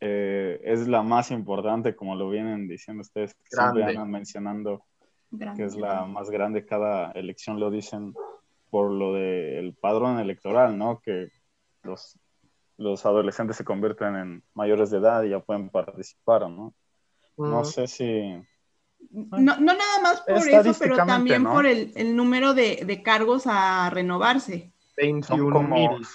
eh, 0.00 0.60
es 0.64 0.88
la 0.88 1.02
más 1.02 1.30
importante, 1.30 1.94
como 1.94 2.16
lo 2.16 2.28
vienen 2.30 2.68
diciendo 2.68 3.02
ustedes, 3.02 3.34
que 3.34 3.48
siempre 3.50 3.84
andan 3.84 4.10
mencionando 4.10 4.84
que 5.56 5.64
es 5.64 5.76
la 5.76 6.04
más 6.04 6.30
grande. 6.30 6.64
Cada 6.64 7.10
elección 7.12 7.60
lo 7.60 7.70
dicen 7.70 8.14
por 8.70 8.90
lo 8.90 9.12
del 9.14 9.74
padrón 9.74 10.18
electoral, 10.18 10.76
¿no? 10.78 11.00
Que 11.00 11.30
los, 11.82 12.18
los 12.76 13.04
adolescentes 13.06 13.56
se 13.56 13.64
convierten 13.64 14.16
en 14.16 14.42
mayores 14.54 14.90
de 14.90 14.98
edad 14.98 15.22
y 15.22 15.30
ya 15.30 15.40
pueden 15.40 15.70
participar, 15.70 16.48
¿no? 16.48 16.74
No 17.36 17.64
sé 17.64 17.86
si 17.86 18.42
no, 19.10 19.38
no 19.38 19.58
nada 19.58 20.00
más 20.02 20.20
por 20.22 20.48
eso, 20.48 20.74
pero 20.78 20.96
también 20.96 21.44
por 21.44 21.66
el, 21.66 21.92
el 21.94 22.16
número 22.16 22.54
de, 22.54 22.84
de, 22.86 23.02
cargos 23.02 23.46
a 23.46 23.90
renovarse. 23.90 24.72
21 24.96 25.62
mil. 25.62 26.06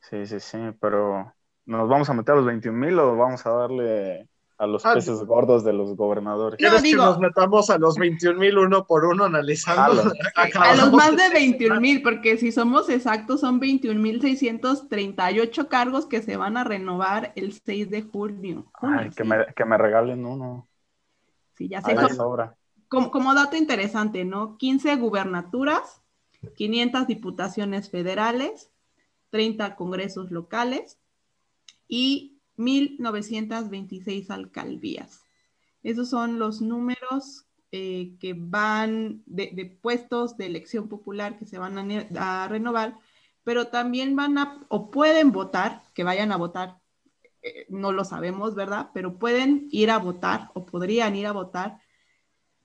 Sí, 0.00 0.26
sí, 0.26 0.40
sí, 0.40 0.58
pero 0.80 1.32
¿nos 1.66 1.88
vamos 1.88 2.08
a 2.10 2.14
meter 2.14 2.34
a 2.34 2.36
los 2.36 2.46
21 2.46 2.78
mil 2.78 2.98
o 2.98 3.16
vamos 3.16 3.44
a 3.46 3.50
darle 3.50 4.28
a 4.58 4.66
los 4.66 4.84
ah, 4.86 4.94
peces 4.94 5.24
gordos 5.24 5.64
de 5.64 5.72
los 5.72 5.96
gobernadores? 5.96 6.58
¿Quieres 6.58 6.82
que 6.82 6.94
nos 6.94 7.18
metamos 7.18 7.70
a 7.70 7.78
los 7.78 7.96
21 7.96 8.38
mil 8.38 8.58
uno 8.58 8.86
por 8.86 9.04
uno 9.04 9.24
analizando? 9.24 9.82
A 9.82 9.88
los, 9.88 10.12
a 10.54 10.74
los 10.74 10.92
más 10.92 11.16
de 11.16 11.30
21 11.30 11.80
mil, 11.80 12.02
porque 12.02 12.36
si 12.36 12.52
somos 12.52 12.88
exactos 12.88 13.40
son 13.40 13.58
21 13.58 14.00
mil 14.00 14.20
638 14.20 15.68
cargos 15.68 16.06
que 16.06 16.22
se 16.22 16.36
van 16.36 16.56
a 16.56 16.64
renovar 16.64 17.32
el 17.36 17.52
6 17.52 17.90
de 17.90 18.02
julio. 18.02 18.70
Ay, 18.74 19.10
que, 19.10 19.24
me, 19.24 19.46
que 19.56 19.64
me 19.64 19.78
regalen 19.78 20.24
uno. 20.26 20.68
Sí, 21.54 21.68
ya 21.68 21.82
sé. 21.82 21.94
Como, 22.88 23.10
como, 23.10 23.34
dato 23.34 23.56
interesante, 23.56 24.24
¿no? 24.24 24.58
15 24.58 24.96
gubernaturas, 24.96 26.02
500 26.56 27.06
diputaciones 27.06 27.90
federales, 27.90 28.70
30 29.30 29.76
congresos 29.76 30.30
locales 30.30 30.98
y 31.88 32.38
1.926 32.58 34.30
alcaldías. 34.30 35.22
Esos 35.82 36.10
son 36.10 36.38
los 36.38 36.60
números 36.60 37.46
eh, 37.72 38.16
que 38.20 38.34
van 38.36 39.22
de, 39.24 39.78
puestos 39.80 40.36
de 40.36 40.46
elección 40.46 40.88
popular 40.88 41.38
que 41.38 41.46
se 41.46 41.58
van 41.58 41.78
a, 41.78 42.44
a, 42.44 42.48
renovar, 42.48 42.98
pero 43.44 43.68
también 43.68 44.14
van 44.14 44.36
a 44.36 44.66
o 44.68 44.90
pueden 44.90 45.32
votar, 45.32 45.82
que 45.94 46.04
vayan 46.04 46.32
a 46.32 46.36
votar 46.36 46.81
eh, 47.42 47.66
no 47.68 47.92
lo 47.92 48.04
sabemos, 48.04 48.54
¿verdad? 48.54 48.90
Pero 48.94 49.18
pueden 49.18 49.68
ir 49.70 49.90
a 49.90 49.98
votar 49.98 50.50
o 50.54 50.64
podrían 50.64 51.16
ir 51.16 51.26
a 51.26 51.32
votar 51.32 51.78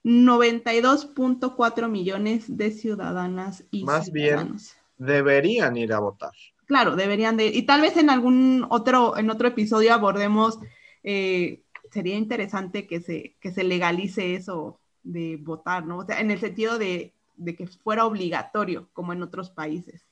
92.4 0.04 1.90
millones 1.90 2.58
de 2.58 2.72
ciudadanas 2.72 3.66
y 3.72 3.84
Más 3.84 4.12
bien, 4.12 4.56
deberían 4.98 5.76
ir 5.78 5.94
a 5.94 6.00
votar. 6.00 6.32
Claro, 6.66 6.96
deberían 6.96 7.38
de, 7.38 7.48
y 7.48 7.64
tal 7.64 7.82
vez 7.82 7.98
en 7.98 8.10
algún 8.10 8.66
otro, 8.70 9.18
en 9.18 9.30
otro 9.30 9.48
episodio 9.48 9.94
abordemos, 9.94 10.60
eh, 11.04 11.64
sería 11.92 12.16
interesante 12.16 12.88
que 12.88 13.00
se, 13.00 13.36
que 13.40 13.52
se 13.52 13.64
legalice 13.64 14.36
eso 14.36 14.80
de 15.04 15.38
votar, 15.42 15.86
¿no? 15.86 16.00
O 16.00 16.06
sea, 16.06 16.20
en 16.20 16.32
el 16.32 16.40
sentido 16.40 16.78
de, 16.78 17.14
de 17.38 17.56
que 17.56 17.68
fuera 17.68 18.06
obligatorio, 18.06 18.90
como 18.94 19.14
en 19.14 19.24
otros 19.24 19.50
países. 19.50 20.06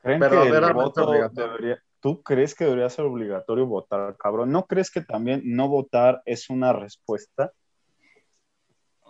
¿Creen 0.00 0.20
Pero 0.20 0.42
que 0.42 0.48
el 0.48 0.72
voto 0.72 1.10
debería, 1.32 1.82
¿Tú 2.00 2.22
crees 2.22 2.54
que 2.54 2.64
debería 2.64 2.88
ser 2.90 3.04
obligatorio 3.04 3.66
votar, 3.66 4.16
cabrón? 4.16 4.52
¿No 4.52 4.66
crees 4.66 4.90
que 4.90 5.00
también 5.00 5.42
no 5.44 5.68
votar 5.68 6.22
es 6.24 6.48
una 6.48 6.72
respuesta? 6.72 7.52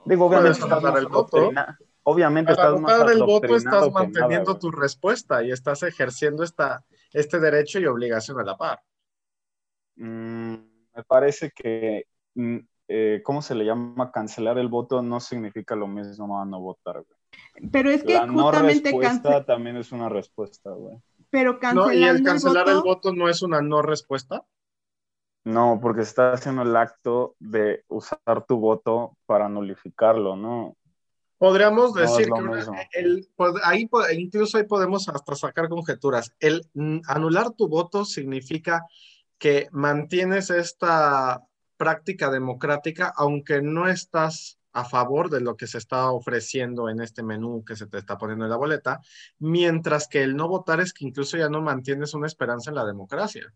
Digo, 0.04 0.26
obviamente 0.26 0.61
estás 0.61 0.97
el 0.97 1.07
voto. 1.09 1.50
Obviamente 2.04 2.54
Para 2.54 2.68
estás 2.68 2.80
votar 2.80 3.11
el 3.11 3.23
voto 3.23 3.54
estás 3.54 3.92
manteniendo 3.92 4.59
tu 4.59 4.71
respuesta 4.71 5.42
y 5.45 5.50
estás 5.50 5.83
ejerciendo 5.83 6.42
esta, 6.42 6.83
este 7.12 7.38
derecho 7.38 7.78
y 7.78 7.85
obligación 7.85 8.40
a 8.40 8.45
la 8.45 8.57
par. 8.57 8.80
Mm, 9.97 10.54
me 10.97 11.04
parece 11.07 11.50
que, 11.50 12.07
mm, 12.35 12.57
eh, 12.88 13.21
¿cómo 13.23 13.42
se 13.42 13.54
le 13.54 13.66
llama? 13.66 14.11
Cancelar 14.11 14.57
el 14.57 14.68
voto 14.68 15.02
no 15.02 15.21
significa 15.21 15.76
lo 15.76 15.87
mismo 15.87 16.40
a 16.40 16.47
no 16.47 16.61
votar, 16.61 17.02
güey. 17.02 17.71
Pero 17.71 17.90
es 17.90 18.02
que 18.02 18.14
la 18.14 18.26
justamente 18.26 18.90
no 18.90 19.00
respuesta 19.00 19.45
también 19.45 19.76
es 19.76 19.92
una 19.92 20.09
respuesta, 20.09 20.71
güey. 20.71 20.97
Pero 21.31 21.59
cancelando 21.59 21.93
¿Y 21.93 22.05
el 22.05 22.23
cancelar 22.23 22.69
el 22.69 22.81
voto... 22.81 23.13
no 23.13 23.29
es 23.29 23.43
una 23.43 23.61
no 23.61 23.83
respuesta? 23.83 24.45
No, 25.45 25.79
porque 25.81 26.03
está 26.03 26.33
haciendo 26.33 26.63
el 26.63 26.77
acto 26.77 27.35
de 27.39 27.85
usar 27.89 28.45
tu 28.47 28.59
voto 28.59 29.17
para 29.27 29.49
nulificarlo, 29.49 30.37
¿no? 30.37 30.77
Podríamos 31.39 31.95
decir 31.95 32.27
que 32.27 32.99
el, 32.99 33.29
pues, 33.37 33.55
ahí 33.63 33.89
incluso 34.13 34.59
ahí 34.59 34.65
podemos 34.65 35.09
hasta 35.09 35.37
sacar 35.37 35.69
conjeturas. 35.69 36.35
El 36.41 36.69
anular 37.07 37.53
tu 37.53 37.69
voto 37.69 38.05
significa 38.05 38.85
que 39.39 39.69
mantienes 39.71 40.51
esta 40.51 41.45
práctica 41.77 42.31
democrática 42.31 43.13
aunque 43.17 43.63
no 43.63 43.89
estás 43.89 44.59
a 44.79 44.85
favor 44.85 45.29
de 45.29 45.41
lo 45.41 45.57
que 45.57 45.67
se 45.67 45.79
está 45.79 46.11
ofreciendo 46.11 46.89
en 46.89 47.01
este 47.01 47.23
menú 47.23 47.65
que 47.65 47.75
se 47.75 47.87
te 47.87 47.99
está 47.99 48.17
poniendo 48.17 48.45
en 48.45 48.51
la 48.51 48.57
boleta, 48.57 49.01
mientras 49.39 50.07
que 50.07 50.23
el 50.23 50.37
no 50.37 50.49
votar 50.49 50.81
es 50.81 50.93
que 50.93 51.05
incluso 51.05 51.37
ya 51.37 51.49
no 51.49 51.61
mantienes 51.61 52.15
una 52.15 52.27
esperanza 52.27 52.71
en 52.71 52.77
la 52.77 52.87
democracia, 52.87 53.53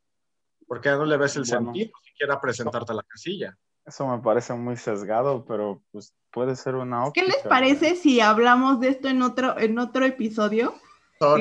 porque 0.66 0.88
ya 0.88 0.96
no 0.96 1.04
le 1.04 1.16
ves 1.16 1.36
el 1.36 1.46
sentido 1.46 1.92
siquiera 2.04 2.40
presentarte 2.40 2.92
a 2.92 2.96
la 2.96 3.02
casilla. 3.04 3.56
Eso 3.84 4.06
me 4.06 4.22
parece 4.22 4.54
muy 4.54 4.76
sesgado, 4.76 5.44
pero 5.44 5.82
pues 5.90 6.14
puede 6.30 6.56
ser 6.56 6.74
una 6.74 7.04
¿Qué 7.12 7.22
les 7.22 7.38
parece 7.48 7.96
si 7.96 8.20
hablamos 8.20 8.80
de 8.80 8.88
esto 8.88 9.08
en 9.08 9.22
otro, 9.22 9.58
en 9.58 9.78
otro 9.78 10.04
episodio? 10.04 10.74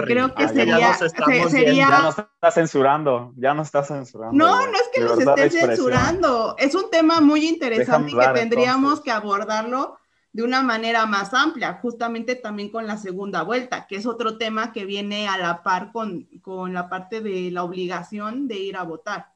Creo 0.06 0.34
que 0.34 0.44
ah, 0.44 0.48
sería, 0.48 0.80
ya, 0.80 2.02
nos 2.02 2.18
está 2.18 2.52
censurando, 2.52 3.34
ya 3.36 3.54
no 3.54 3.62
está 3.62 3.84
censurando. 3.84 4.38
No, 4.38 4.66
no 4.66 4.74
es 4.74 4.90
que 4.94 5.02
nos 5.02 5.20
esté 5.20 5.50
censurando. 5.50 6.56
Es 6.58 6.76
un 6.76 6.90
tema 6.90 7.22
muy 7.22 7.48
interesante 7.48 8.12
que 8.12 8.28
tendríamos 8.34 9.02
que 9.02 9.12
abordarlo 9.12 9.98
de 10.34 10.44
una 10.44 10.62
manera 10.62 11.06
más 11.06 11.34
amplia, 11.34 11.80
justamente 11.82 12.36
también 12.36 12.70
con 12.70 12.88
la 12.88 12.98
segunda 12.98 13.44
vuelta, 13.44 13.86
que 13.88 13.98
es 13.98 14.06
otro 14.06 14.38
tema 14.38 14.72
que 14.72 14.86
viene 14.86 15.28
a 15.28 15.38
la 15.38 15.62
par 15.64 15.92
con, 15.92 16.30
con 16.42 16.74
la 16.74 16.88
parte 16.88 17.22
de 17.22 17.52
la 17.52 17.64
obligación 17.64 18.48
de 18.48 18.56
ir 18.56 18.78
a 18.78 18.84
votar. 18.84 19.34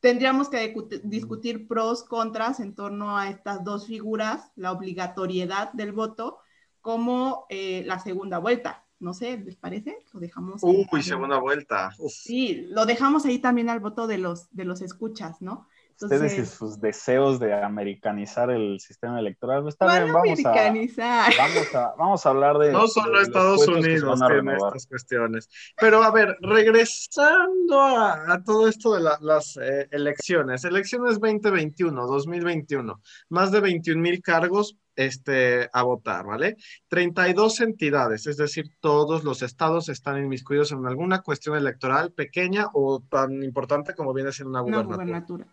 Tendríamos 0.00 0.48
que 0.48 0.74
discutir 1.04 1.68
pros, 1.68 2.02
contras 2.02 2.58
en 2.58 2.74
torno 2.74 3.18
a 3.18 3.28
estas 3.28 3.62
dos 3.62 3.86
figuras, 3.86 4.50
la 4.56 4.72
obligatoriedad 4.72 5.72
del 5.72 5.92
voto 5.92 6.38
como 6.80 7.46
eh, 7.50 7.84
la 7.86 7.98
segunda 7.98 8.38
vuelta 8.38 8.84
no 9.00 9.14
sé, 9.14 9.38
¿les 9.38 9.56
parece? 9.56 9.98
Lo 10.12 10.20
dejamos. 10.20 10.62
Uy, 10.62 11.02
segunda 11.02 11.38
vuelta. 11.38 11.90
Sí, 12.08 12.66
lo 12.68 12.86
dejamos 12.86 13.24
ahí 13.24 13.38
también 13.38 13.70
al 13.70 13.80
voto 13.80 14.06
de 14.06 14.18
los, 14.18 14.54
de 14.54 14.64
los 14.64 14.82
escuchas, 14.82 15.40
¿no? 15.40 15.66
Ustedes 16.02 16.38
y 16.38 16.46
sus 16.46 16.80
deseos 16.80 17.38
de 17.38 17.52
americanizar 17.52 18.50
el 18.50 18.80
sistema 18.80 19.20
electoral. 19.20 19.68
Está 19.68 20.00
bien, 20.00 20.12
vamos 20.14 20.38
americanizar? 20.46 21.30
A, 21.30 21.36
vamos, 21.38 21.74
a, 21.74 21.94
vamos 21.98 22.26
a 22.26 22.28
hablar 22.30 22.58
de. 22.58 22.72
No 22.72 22.86
solo 22.86 23.20
Estados 23.20 23.68
Unidos 23.68 24.18
tiene 24.26 24.54
estas 24.54 24.86
cuestiones. 24.86 25.48
Pero 25.78 26.02
a 26.02 26.10
ver, 26.10 26.38
regresando 26.40 27.80
a, 27.80 28.42
todo 28.44 28.68
esto 28.68 28.94
de 28.94 29.02
las 29.20 29.58
eh, 29.58 29.88
elecciones. 29.90 30.64
Elecciones 30.64 31.20
2021, 31.20 32.06
2021. 32.06 33.02
Más 33.28 33.52
de 33.52 33.60
21 33.60 34.00
mil 34.00 34.22
cargos 34.22 34.78
este, 34.96 35.68
a 35.72 35.82
votar, 35.82 36.26
¿vale? 36.26 36.56
32 36.88 37.60
entidades, 37.60 38.26
es 38.26 38.36
decir, 38.36 38.70
todos 38.80 39.24
los 39.24 39.42
estados 39.42 39.88
están 39.88 40.18
inmiscuidos 40.22 40.72
en 40.72 40.86
alguna 40.86 41.20
cuestión 41.20 41.56
electoral 41.56 42.12
pequeña 42.12 42.66
o 42.72 43.00
tan 43.00 43.42
importante 43.42 43.94
como 43.94 44.12
viene 44.12 44.32
siendo 44.32 44.62
una 44.62 44.82
gubernatura. 44.82 45.46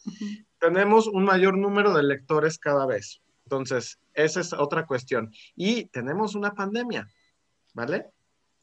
Tenemos 0.59 1.07
un 1.07 1.23
mayor 1.23 1.57
número 1.57 1.93
de 1.93 2.01
electores 2.01 2.57
cada 2.57 2.85
vez. 2.85 3.21
Entonces, 3.45 3.99
esa 4.13 4.41
es 4.41 4.51
otra 4.53 4.85
cuestión. 4.85 5.31
Y 5.55 5.85
tenemos 5.85 6.35
una 6.35 6.51
pandemia, 6.51 7.07
¿vale? 7.73 8.07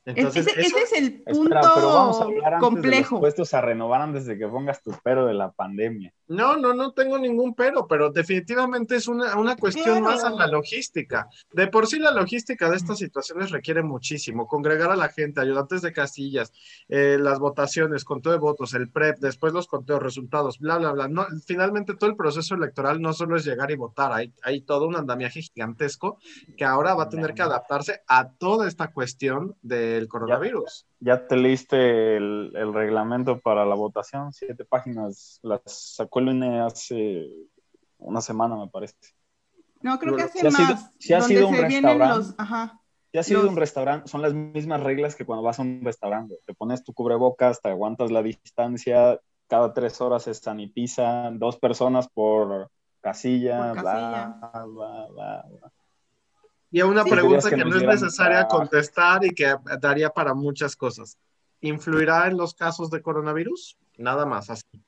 Ese, 0.04 0.40
es 0.40 0.92
el 0.92 1.23
punto 1.23 1.56
pero 1.75 1.88
vamos 1.88 2.20
a 2.20 2.25
hablar 2.25 2.58
complejo. 2.58 3.16
De 3.16 3.20
los 3.20 3.20
puestos 3.20 3.54
a 3.54 3.61
renovar 3.61 4.02
antes 4.02 4.26
de 4.26 4.37
que 4.37 4.46
pongas 4.46 4.82
tu 4.82 4.92
pero 5.02 5.26
de 5.26 5.34
la 5.34 5.50
pandemia. 5.50 6.12
No, 6.28 6.56
no, 6.56 6.75
no 6.75 6.92
tengo 6.92 7.18
ningún 7.18 7.54
pero, 7.54 7.87
pero 7.87 8.11
definitivamente 8.11 8.96
es 8.96 9.08
una, 9.08 9.37
una 9.37 9.56
cuestión 9.56 10.02
más 10.02 10.25
a 10.25 10.30
la 10.30 10.46
logística. 10.46 11.28
De 11.52 11.68
por 11.68 11.87
sí 11.87 11.99
la 11.99 12.11
logística 12.11 12.68
de 12.70 12.76
estas 12.76 12.99
situaciones 12.99 13.50
requiere 13.50 13.82
muchísimo. 13.82 14.46
Congregar 14.46 14.90
a 14.90 14.96
la 14.96 15.08
gente, 15.08 15.40
ayudantes 15.40 15.82
de 15.82 15.92
casillas, 15.92 16.52
eh, 16.88 17.18
las 17.20 17.38
votaciones, 17.38 18.04
conteo 18.04 18.32
de 18.32 18.38
votos, 18.38 18.75
el 18.75 18.90
PREP, 18.90 19.18
después 19.18 19.52
los 19.52 19.66
conteos, 19.66 20.02
resultados, 20.02 20.58
bla, 20.58 20.78
bla, 20.78 20.92
bla. 20.92 21.08
No, 21.08 21.26
finalmente 21.46 21.94
todo 21.94 22.11
el 22.11 22.16
proceso 22.16 22.54
electoral 22.54 23.00
no 23.00 23.12
solo 23.12 23.37
es 23.37 23.44
llegar 23.44 23.70
y 23.70 23.76
votar, 23.76 24.12
hay, 24.12 24.32
hay 24.42 24.61
todo 24.61 24.87
un 24.87 24.96
andamiaje 24.96 25.40
gigantesco 25.42 26.18
que 26.56 26.64
ahora 26.64 26.94
va 26.94 27.04
a 27.04 27.08
tener 27.08 27.34
que 27.34 27.42
adaptarse 27.42 28.02
a 28.06 28.28
toda 28.30 28.68
esta 28.68 28.88
cuestión 28.88 29.56
de 29.62 29.94
el 29.99 30.09
coronavirus. 30.09 30.87
Ya, 31.01 31.27
te 31.27 31.37
leíste 31.37 32.17
el, 32.17 32.73
reglamento 32.73 33.41
para 33.41 33.65
la 33.65 33.75
votación, 33.75 34.33
siete 34.33 34.65
páginas, 34.65 35.39
las 35.43 35.63
sacó 35.65 36.21
el 36.21 36.29
INE 36.29 36.61
hace 36.61 37.29
una 37.99 38.21
semana, 38.21 38.57
me 38.57 38.69
parece. 38.69 38.95
No, 39.81 39.99
creo 39.99 40.17
que 40.17 40.23
hace 40.23 40.51
más. 40.51 40.91
si 40.99 41.13
ha 41.13 41.21
sido 41.21 41.49
un 41.49 41.57
restaurante, 41.57 42.35
si 43.13 43.19
ha 43.19 43.23
sido 43.23 43.49
un 43.49 43.57
restaurante, 43.57 44.09
son 44.09 44.23
las 44.23 44.35
mismas 44.35 44.83
reglas 44.83 45.15
que 45.15 45.25
cuando 45.25 45.43
vas 45.43 45.59
a 45.59 45.63
un 45.63 45.83
restaurante. 45.85 46.39
Te 46.47 46.55
pones 46.55 46.83
tu 46.83 46.93
cubrebocas, 46.93 47.61
te 47.61 47.69
aguantas 47.69 48.11
la 48.11 48.23
distancia, 48.23 49.21
cada 49.47 49.73
tres 49.73 50.01
horas 50.01 50.25
se 50.25 50.35
sanitiza, 50.35 51.31
dos 51.33 51.59
personas 51.59 52.09
por 52.09 52.71
casilla, 53.01 53.73
bla, 53.73 54.35
bla, 54.67 55.07
bla, 55.11 55.73
y 56.75 56.81
a 56.81 56.87
una 56.87 57.04
pregunta 57.04 57.50
que, 57.50 57.57
no 57.57 57.76
es 57.76 57.85
necesaria 57.85 58.49
contestar 58.49 59.25
y 59.25 59.31
que 59.31 59.54
daría 59.81 60.11
para 60.11 60.35
muchas 60.35 60.75
cosas. 60.75 61.16
¿Influirá 61.61 62.26
en 62.26 62.37
los 62.37 62.52
casos 62.52 62.90
de 62.90 63.00
coronavirus? 63.00 63.78
Nada 63.97 64.26
más 64.26 64.50
así. 64.50 64.83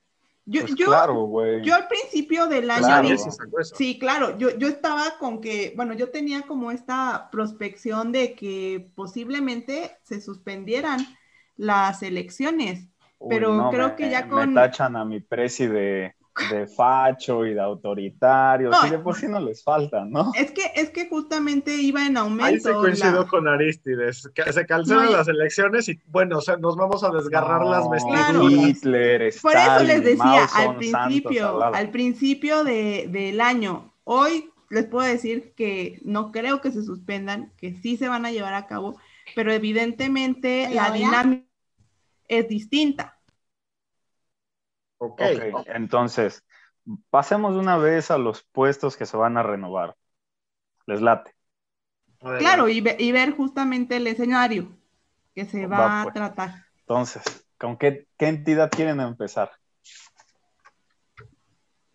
Yo, 0.46 0.62
pues 0.62 0.74
yo, 0.74 0.86
yo, 1.62 1.74
al 1.76 1.86
principio 1.86 2.48
del 2.48 2.72
año, 2.72 3.16
sí, 3.76 4.00
claro, 4.00 4.36
yo, 4.36 4.58
yo 4.58 4.66
estaba 4.66 5.16
con 5.20 5.40
que, 5.40 5.74
bueno, 5.76 5.94
yo 5.94 6.10
tenía 6.10 6.42
como 6.42 6.72
esta 6.72 7.28
prospección 7.30 8.10
de 8.10 8.34
que 8.34 8.90
posiblemente 8.96 9.96
se 10.02 10.20
suspendieran 10.20 11.06
las 11.56 12.02
elecciones, 12.02 12.88
pero 13.28 13.70
creo 13.70 13.94
que 13.94 14.10
ya 14.10 14.26
con... 14.28 14.54
Me 14.54 14.60
tachan 14.60 14.96
a 14.96 15.04
mi 15.04 15.20
presi 15.20 15.68
de, 15.68 16.16
de 16.50 16.66
facho 16.66 17.46
y 17.46 17.54
de 17.54 17.60
autoritario, 17.60 18.70
no, 18.70 18.82
de 18.82 18.98
por 18.98 19.16
sí 19.16 19.26
no 19.26 19.40
les 19.40 19.62
falta, 19.62 20.04
¿no? 20.04 20.32
Es 20.34 20.50
que, 20.50 20.70
es 20.74 20.90
que 20.90 21.08
justamente 21.08 21.74
iba 21.74 22.06
en 22.06 22.16
aumento. 22.16 22.44
Ahí 22.44 22.60
se 22.60 22.72
coincido 22.72 23.26
con 23.26 23.48
Aristides, 23.48 24.28
que 24.34 24.52
se 24.52 24.66
cancelan 24.66 25.12
las 25.12 25.28
elecciones 25.28 25.88
y 25.88 25.98
bueno, 26.06 26.38
o 26.38 26.40
sea, 26.40 26.56
nos 26.56 26.76
vamos 26.76 27.02
a 27.04 27.10
desgarrar 27.10 27.64
las 27.64 27.88
vestiduras. 27.88 28.52
Hitler, 28.52 29.34
Por 29.40 29.56
eso 29.56 29.82
les 29.84 30.04
decía, 30.04 30.44
al 30.54 30.76
principio, 30.76 31.62
al 31.62 31.90
principio 31.90 32.64
de, 32.64 33.08
del 33.10 33.40
año, 33.40 33.92
hoy 34.04 34.50
les 34.68 34.84
puedo 34.86 35.06
decir 35.06 35.52
que 35.56 36.00
no 36.02 36.32
creo 36.32 36.60
que 36.60 36.70
se 36.70 36.82
suspendan, 36.82 37.52
que 37.56 37.74
sí 37.74 37.96
se 37.96 38.08
van 38.08 38.26
a 38.26 38.32
llevar 38.32 38.54
a 38.54 38.66
cabo, 38.66 38.98
pero 39.34 39.52
evidentemente 39.52 40.68
la 40.72 40.90
dinámica 40.90 41.46
es 42.28 42.48
distinta. 42.48 43.15
Ok, 44.98 45.20
entonces, 45.66 46.44
pasemos 47.10 47.54
una 47.54 47.76
vez 47.76 48.10
a 48.10 48.18
los 48.18 48.42
puestos 48.52 48.96
que 48.96 49.06
se 49.06 49.16
van 49.16 49.36
a 49.36 49.42
renovar. 49.42 49.96
Les 50.86 51.00
late. 51.00 51.34
Claro, 52.38 52.68
y, 52.68 52.80
ver 52.80 53.36
justamente 53.36 53.96
el 53.96 54.06
escenario 54.06 54.74
que 55.34 55.44
se 55.44 55.66
va, 55.66 56.00
a 56.00 56.04
pues. 56.04 56.14
tratar. 56.14 56.64
Entonces, 56.80 57.22
¿con 57.58 57.76
qué, 57.76 58.06
entidad 58.18 58.70
quieren 58.70 59.00
empezar? 59.00 59.52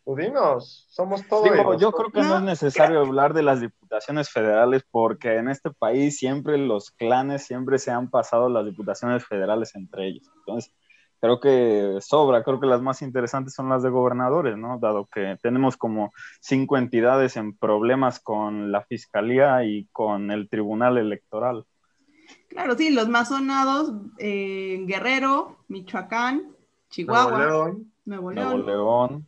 Pudimos, 0.04 0.88
somos 0.90 1.28
todos. 1.28 1.80
yo 1.80 1.92
creo 1.92 2.12
que 2.12 2.22
no, 2.22 2.38
es 2.38 2.44
necesario 2.44 3.00
hablar 3.00 3.34
de 3.34 3.44
las 3.44 3.62
diputaciones 3.62 4.30
federales 4.30 4.84
porque 4.90 5.38
en 5.38 5.48
este 5.48 5.72
país 5.72 6.18
siempre 6.18 6.58
los 6.58 6.92
clanes 6.92 7.46
siempre 7.46 7.78
se 7.78 7.92
han 7.92 8.10
pasado 8.10 8.50
las 8.50 8.66
diputaciones 8.66 9.26
federales 9.26 9.76
entre 9.76 10.08
ellos. 10.08 10.30
Entonces, 10.38 10.74
creo 11.22 11.40
que 11.40 12.00
sobra, 12.02 12.44
creo 12.44 12.60
que 12.60 12.66
las 12.66 12.82
más 12.82 13.02
interesantes 13.04 13.54
son 13.54 13.70
las 13.70 13.84
de 13.84 13.90
gobernadores, 13.90 14.58
¿no? 14.58 14.80
Dado 14.80 15.08
que 15.14 15.38
tenemos 15.42 15.78
como 15.78 16.12
cinco 16.42 16.78
entidades 16.78 17.38
en 17.38 17.56
problemas 17.56 18.20
con 18.20 18.72
la 18.72 18.84
fiscalía 18.84 19.64
y 19.64 19.88
con 19.92 20.32
el 20.32 20.50
tribunal 20.50 20.98
electoral. 20.98 21.66
Claro, 22.50 22.76
sí, 22.76 22.90
los 22.90 23.08
más 23.08 23.30
sonados, 23.30 23.94
eh, 24.18 24.84
Guerrero, 24.88 25.60
Michoacán, 25.68 26.56
Chihuahua. 26.90 27.38
Nuevo 27.38 27.66
León. 27.66 27.91
Nuevo 28.12 28.32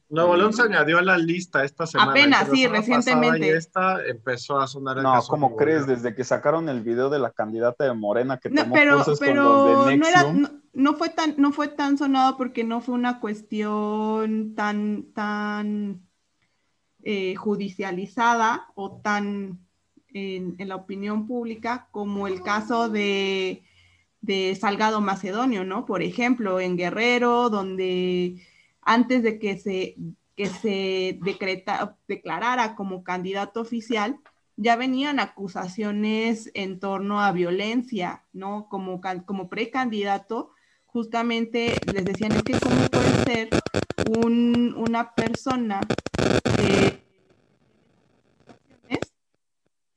León. 0.09 0.53
se 0.53 0.61
añadió 0.63 0.97
a 0.97 1.01
la 1.01 1.17
lista 1.17 1.63
esta 1.63 1.87
semana. 1.87 2.11
Apenas, 2.11 2.49
sí, 2.51 2.67
recientemente. 2.67 3.47
Y 3.47 3.49
esta 3.49 4.05
empezó 4.05 4.59
a 4.59 4.67
sonar 4.67 4.97
el 4.97 5.03
No, 5.03 5.21
¿cómo 5.27 5.55
crees? 5.55 5.87
Desde 5.87 6.13
que 6.13 6.23
sacaron 6.23 6.69
el 6.69 6.81
video 6.81 7.09
de 7.09 7.19
la 7.19 7.31
candidata 7.31 7.85
de 7.85 7.93
Morena 7.93 8.37
que 8.37 8.49
no, 8.49 8.71
pero, 8.71 9.03
pero 9.19 9.85
no, 9.95 10.07
era, 10.07 10.33
no, 10.73 10.93
fue 10.95 11.09
tan, 11.09 11.35
no 11.37 11.51
fue 11.51 11.69
tan 11.69 11.97
sonado 11.97 12.37
porque 12.37 12.63
no 12.63 12.81
fue 12.81 12.95
una 12.95 13.19
cuestión 13.19 14.53
tan, 14.55 15.11
tan 15.13 16.01
eh, 17.03 17.35
judicializada 17.35 18.67
o 18.75 18.99
tan 19.01 19.59
en, 20.09 20.55
en 20.57 20.69
la 20.69 20.75
opinión 20.75 21.25
pública 21.25 21.87
como 21.91 22.27
el 22.27 22.41
caso 22.43 22.89
de, 22.89 23.63
de 24.21 24.55
Salgado 24.55 25.01
Macedonio, 25.01 25.63
¿no? 25.63 25.85
Por 25.85 26.03
ejemplo, 26.03 26.59
en 26.59 26.77
Guerrero, 26.77 27.49
donde 27.49 28.41
antes 28.85 29.23
de 29.23 29.39
que 29.39 29.57
se, 29.57 29.95
que 30.35 30.47
se 30.47 31.19
decreta, 31.21 31.97
declarara 32.07 32.75
como 32.75 33.03
candidato 33.03 33.61
oficial, 33.61 34.19
ya 34.55 34.75
venían 34.75 35.19
acusaciones 35.19 36.51
en 36.53 36.79
torno 36.79 37.21
a 37.21 37.31
violencia, 37.31 38.23
¿no? 38.33 38.67
Como, 38.69 39.01
como 39.25 39.49
precandidato, 39.49 40.51
justamente 40.85 41.75
les 41.91 42.05
decían, 42.05 42.33
es 42.33 42.43
que 42.43 42.59
cómo 42.59 42.87
puede 42.89 43.23
ser 43.23 43.49
una 44.75 45.15
persona 45.15 45.81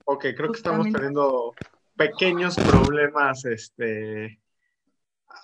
Ok, 0.09 0.27
creo 0.37 0.53
que 0.53 0.57
estamos 0.57 0.87
teniendo 0.93 1.53
pequeños 1.97 2.57
problemas, 2.57 3.45
este, 3.45 4.39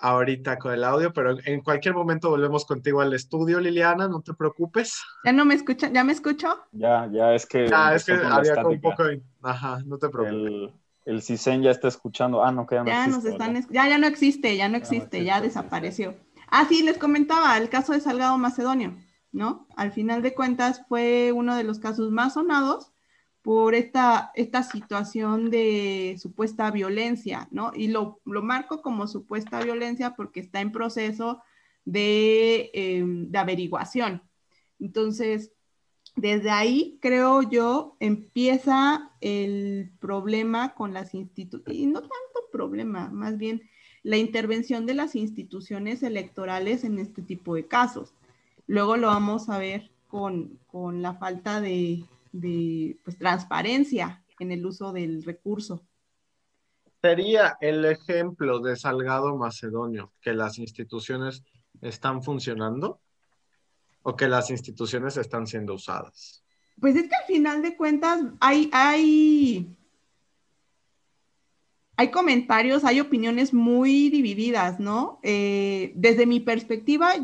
ahorita 0.00 0.58
con 0.58 0.72
el 0.72 0.84
audio, 0.84 1.12
pero 1.12 1.36
en 1.44 1.60
cualquier 1.60 1.94
momento 1.94 2.30
volvemos 2.30 2.64
contigo 2.64 3.00
al 3.00 3.12
estudio, 3.12 3.60
Liliana, 3.60 4.08
no 4.08 4.20
te 4.20 4.34
preocupes. 4.34 5.00
¿Ya 5.24 5.32
no 5.32 5.44
me 5.44 5.54
escuchan? 5.54 5.92
¿Ya 5.92 6.04
me 6.04 6.12
escucho? 6.12 6.48
Ya, 6.72 7.08
ya 7.12 7.34
es 7.34 7.46
que... 7.46 7.68
Ya, 7.68 7.94
es 7.94 8.04
que 8.04 8.12
había 8.12 8.66
un 8.66 8.80
poco... 8.80 9.04
Ajá, 9.42 9.80
no 9.84 9.98
te 9.98 10.08
preocupes. 10.08 10.52
El, 10.52 10.72
el 11.04 11.22
CISEN 11.22 11.62
ya 11.62 11.70
está 11.70 11.88
escuchando. 11.88 12.44
Ah, 12.44 12.52
no, 12.52 12.66
que 12.66 12.76
ya 12.76 12.82
no 12.82 12.86
ya 12.86 13.04
existe. 13.04 13.30
Nos 13.30 13.32
están, 13.32 13.72
ya, 13.72 13.88
ya 13.88 13.98
no 13.98 14.06
existe, 14.06 14.56
ya 14.56 14.68
no 14.68 14.76
existe, 14.76 15.24
ya, 15.24 15.40
desapareció. 15.40 16.14
Ah, 16.48 16.66
sí, 16.68 16.82
les 16.82 16.98
comentaba 16.98 17.56
el 17.56 17.68
caso 17.68 17.92
de 17.92 18.00
Salgado 18.00 18.36
Macedonio, 18.38 18.96
¿no? 19.32 19.66
Al 19.76 19.92
final 19.92 20.22
de 20.22 20.34
cuentas 20.34 20.82
fue 20.88 21.32
uno 21.32 21.56
de 21.56 21.64
los 21.64 21.78
casos 21.78 22.10
más 22.10 22.34
sonados 22.34 22.91
por 23.42 23.74
esta, 23.74 24.30
esta 24.34 24.62
situación 24.62 25.50
de 25.50 26.16
supuesta 26.18 26.70
violencia, 26.70 27.48
¿no? 27.50 27.72
Y 27.74 27.88
lo, 27.88 28.20
marco 28.24 28.82
como 28.82 29.08
supuesta 29.08 29.62
violencia 29.62 30.14
porque 30.14 30.40
está 30.40 30.60
en 30.60 30.70
proceso 30.70 31.42
de, 31.84 32.70
em, 32.72 33.30
de 33.30 33.38
averiguación. 33.38 34.22
Entonces, 34.78 35.52
desde 36.14 36.50
ahí, 36.50 36.98
creo 37.00 37.42
yo, 37.42 37.96
empieza 37.98 39.10
el 39.20 39.90
problema 39.98 40.74
con 40.74 40.94
las 40.94 41.14
instituciones, 41.14 41.82
y 41.82 41.86
no 41.86 42.00
tanto 42.00 42.48
problema, 42.52 43.08
más 43.10 43.38
bien 43.38 43.62
la 44.04 44.18
intervención 44.18 44.84
de 44.86 44.94
las 44.94 45.14
instituciones 45.16 46.02
electorales 46.02 46.84
en 46.84 46.98
este 46.98 47.22
tipo 47.22 47.54
de 47.54 47.66
casos. 47.66 48.14
Luego 48.66 48.96
lo 48.96 49.08
vamos 49.08 49.48
a 49.48 49.58
ver 49.58 49.90
con, 50.08 50.58
con 50.66 51.02
la 51.02 51.14
falta 51.14 51.60
de, 51.60 52.04
de 52.32 52.98
pues, 53.04 53.18
transparencia 53.18 54.24
en 54.38 54.50
el 54.52 54.64
uso 54.66 54.92
del 54.92 55.22
recurso. 55.22 55.86
Sería 57.00 57.56
el 57.60 57.84
ejemplo 57.84 58.60
de 58.60 58.76
Salgado 58.76 59.36
Macedonio, 59.36 60.12
que 60.20 60.32
las 60.34 60.58
instituciones 60.58 61.42
están 61.80 62.22
funcionando 62.22 63.00
o 64.02 64.16
que 64.16 64.28
las 64.28 64.50
instituciones 64.50 65.16
están 65.16 65.46
siendo 65.46 65.74
usadas. 65.74 66.44
Pues 66.80 66.96
es 66.96 67.08
que 67.08 67.14
al 67.14 67.26
final 67.26 67.62
de 67.62 67.76
cuentas 67.76 68.20
hay, 68.40 68.70
hay, 68.72 69.76
hay 71.96 72.10
comentarios, 72.10 72.84
hay 72.84 73.00
opiniones 73.00 73.52
muy 73.52 74.08
divididas, 74.08 74.80
¿no? 74.80 75.20
Eh, 75.22 75.92
desde 75.94 76.26
mi 76.26 76.40
perspectiva, 76.40 77.14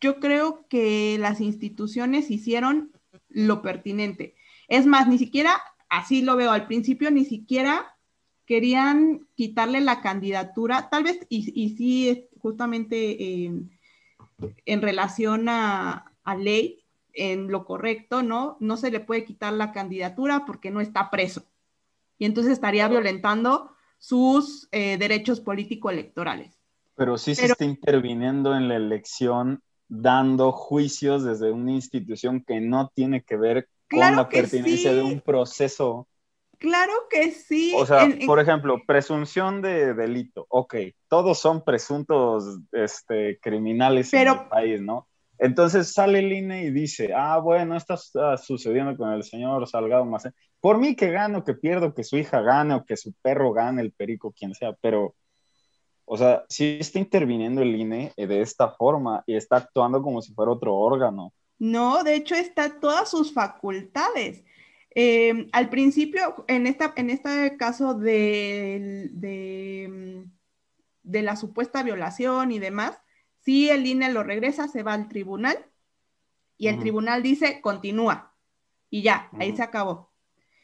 yo 0.00 0.20
creo 0.20 0.66
que 0.68 1.16
las 1.18 1.40
instituciones 1.40 2.30
hicieron 2.30 2.92
lo 3.28 3.62
pertinente. 3.62 4.34
Es 4.68 4.86
más, 4.86 5.08
ni 5.08 5.18
siquiera, 5.18 5.60
así 5.88 6.22
lo 6.22 6.36
veo 6.36 6.50
al 6.50 6.66
principio, 6.66 7.10
ni 7.10 7.24
siquiera 7.24 7.96
querían 8.46 9.26
quitarle 9.34 9.80
la 9.80 10.00
candidatura, 10.00 10.88
tal 10.90 11.04
vez, 11.04 11.18
y, 11.28 11.50
y 11.60 11.76
sí, 11.76 12.28
justamente 12.38 13.46
en 14.66 14.82
relación 14.82 15.48
a, 15.48 16.12
a, 16.24 16.36
ley, 16.36 16.84
en 17.14 17.50
lo 17.50 17.64
correcto, 17.64 18.22
¿no? 18.22 18.56
No 18.60 18.76
se 18.76 18.90
le 18.90 19.00
puede 19.00 19.24
quitar 19.24 19.52
la 19.52 19.72
candidatura 19.72 20.44
porque 20.46 20.70
no 20.70 20.80
está 20.80 21.10
preso. 21.10 21.44
Y 22.18 22.26
entonces 22.26 22.52
estaría 22.52 22.88
violentando 22.88 23.70
sus 23.98 24.68
eh, 24.72 24.98
derechos 24.98 25.40
político-electorales. 25.40 26.58
Pero 26.96 27.16
sí 27.18 27.34
se 27.34 27.46
está 27.46 27.64
interviniendo 27.64 28.54
en 28.54 28.68
la 28.68 28.76
elección 28.76 29.62
dando 29.88 30.52
juicios 30.52 31.24
desde 31.24 31.50
una 31.50 31.72
institución 31.72 32.44
que 32.44 32.60
no 32.60 32.90
tiene 32.94 33.22
que 33.22 33.36
ver 33.36 33.68
con 33.90 34.00
la 34.00 34.28
pertinencia 34.28 34.92
de 34.94 35.02
un 35.02 35.20
proceso. 35.20 36.08
Claro 36.58 36.92
que 37.10 37.30
sí. 37.32 37.74
O 37.76 37.84
sea, 37.84 38.08
por 38.26 38.40
ejemplo, 38.40 38.80
presunción 38.86 39.60
de 39.60 39.94
delito. 39.94 40.46
Ok, 40.48 40.76
todos 41.08 41.38
son 41.38 41.64
presuntos 41.64 42.60
este, 42.72 43.38
criminales 43.40 44.12
en 44.14 44.28
el 44.28 44.48
país, 44.48 44.80
¿no? 44.80 45.08
Entonces 45.38 45.92
sale 45.92 46.20
el 46.20 46.32
INE 46.32 46.64
y 46.64 46.70
dice, 46.70 47.12
ah, 47.14 47.38
bueno, 47.38 47.76
esto 47.76 47.94
está 47.94 48.36
sucediendo 48.36 48.96
con 48.96 49.12
el 49.12 49.24
señor 49.24 49.66
Salgado 49.68 50.04
Macén. 50.04 50.32
Por 50.60 50.78
mí 50.78 50.94
que 50.94 51.10
gano, 51.10 51.44
que 51.44 51.54
pierdo, 51.54 51.92
que 51.92 52.04
su 52.04 52.16
hija 52.16 52.40
gane 52.40 52.74
o 52.74 52.84
que 52.84 52.96
su 52.96 53.12
perro 53.20 53.52
gane, 53.52 53.82
el 53.82 53.92
perico, 53.92 54.32
quien 54.32 54.54
sea, 54.54 54.72
pero 54.80 55.14
o 56.06 56.16
sea, 56.16 56.44
sí 56.48 56.76
está 56.80 56.98
interviniendo 56.98 57.62
el 57.62 57.74
INE 57.74 58.12
de 58.16 58.40
esta 58.40 58.70
forma 58.70 59.24
y 59.26 59.36
está 59.36 59.56
actuando 59.56 60.02
como 60.02 60.20
si 60.20 60.34
fuera 60.34 60.52
otro 60.52 60.74
órgano. 60.74 61.32
No, 61.58 62.02
de 62.04 62.14
hecho 62.16 62.34
está 62.34 62.80
todas 62.80 63.10
sus 63.10 63.32
facultades. 63.32 64.44
Eh, 64.94 65.48
al 65.52 65.70
principio, 65.70 66.44
en, 66.46 66.66
esta, 66.66 66.92
en 66.96 67.10
este 67.10 67.56
caso 67.56 67.94
de, 67.94 69.08
de, 69.12 70.24
de, 71.02 71.22
la 71.22 71.36
supuesta 71.36 71.82
violación 71.82 72.52
y 72.52 72.60
demás, 72.60 73.00
si 73.40 73.70
el 73.70 73.86
INE 73.86 74.12
lo 74.12 74.22
regresa, 74.22 74.68
se 74.68 74.84
va 74.84 74.94
al 74.94 75.08
tribunal 75.08 75.66
y 76.56 76.68
el 76.68 76.78
tribunal 76.78 77.22
dice 77.22 77.60
continúa 77.60 78.34
y 78.88 79.02
ya, 79.02 79.28
ahí 79.32 79.56
se 79.56 79.62
acabó. 79.62 80.13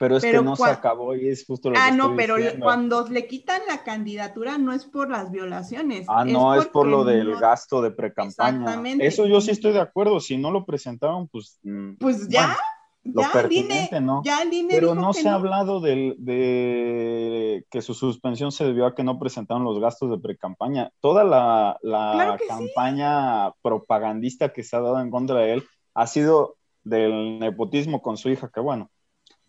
Pero 0.01 0.17
es 0.17 0.23
que 0.23 0.41
no 0.41 0.57
se 0.57 0.65
acabó 0.65 1.15
y 1.15 1.29
es 1.29 1.45
justo 1.45 1.69
lo 1.69 1.77
ah, 1.77 1.83
que 1.85 1.93
Ah, 1.93 1.95
no, 1.95 2.17
pero 2.17 2.37
cuando 2.59 3.07
le 3.07 3.27
quitan 3.27 3.61
la 3.69 3.85
candidatura 3.85 4.57
no 4.57 4.73
es 4.73 4.87
por 4.87 5.11
las 5.11 5.31
violaciones. 5.31 6.07
Ah, 6.09 6.25
no, 6.25 6.55
es, 6.55 6.65
por 6.69 6.87
lo 6.87 7.05
del 7.05 7.37
gasto 7.37 7.83
de 7.83 7.91
precampaña. 7.91 8.61
Exactamente. 8.61 9.07
Eso 9.07 9.27
yo 9.27 9.43
sí 9.43 9.51
estoy 9.51 9.75
de 9.75 9.81
acuerdo. 9.81 10.19
Si 10.19 10.39
no 10.39 10.51
lo 10.53 10.65
presentaron, 10.65 11.29
pues. 11.29 11.59
Mm, 11.65 11.97
pues 11.97 12.27
ya. 12.31 12.57
lo 13.05 13.25
pertinente, 13.31 14.01
¿no? 14.01 14.23
Ya 14.25 14.39
Pero 14.71 14.95
no 14.95 15.13
se 15.13 15.29
ha 15.29 15.35
hablado 15.35 15.81
de, 15.81 16.15
de, 16.17 17.67
que 17.71 17.83
su 17.83 17.93
suspensión 17.93 18.53
se 18.53 18.65
debió 18.65 18.87
a 18.87 18.95
que 18.95 19.05
no 19.05 19.19
presentaron 19.19 19.65
los 19.65 19.81
gastos 19.81 20.11
de 20.11 20.19
precampaña. 20.19 20.91
Toda 21.01 21.25
la, 21.25 21.79
la 21.83 22.39
campaña 22.49 23.53
propagandista 23.61 24.55
que 24.55 24.63
se 24.63 24.77
ha 24.77 24.81
dado 24.81 24.99
en 24.99 25.11
contra 25.11 25.41
de 25.41 25.53
él 25.53 25.65
ha 25.93 26.07
sido 26.07 26.57
del 26.85 27.39
nepotismo 27.39 28.01
con 28.01 28.17
su 28.17 28.31
hija, 28.31 28.51
que 28.51 28.61
bueno, 28.61 28.91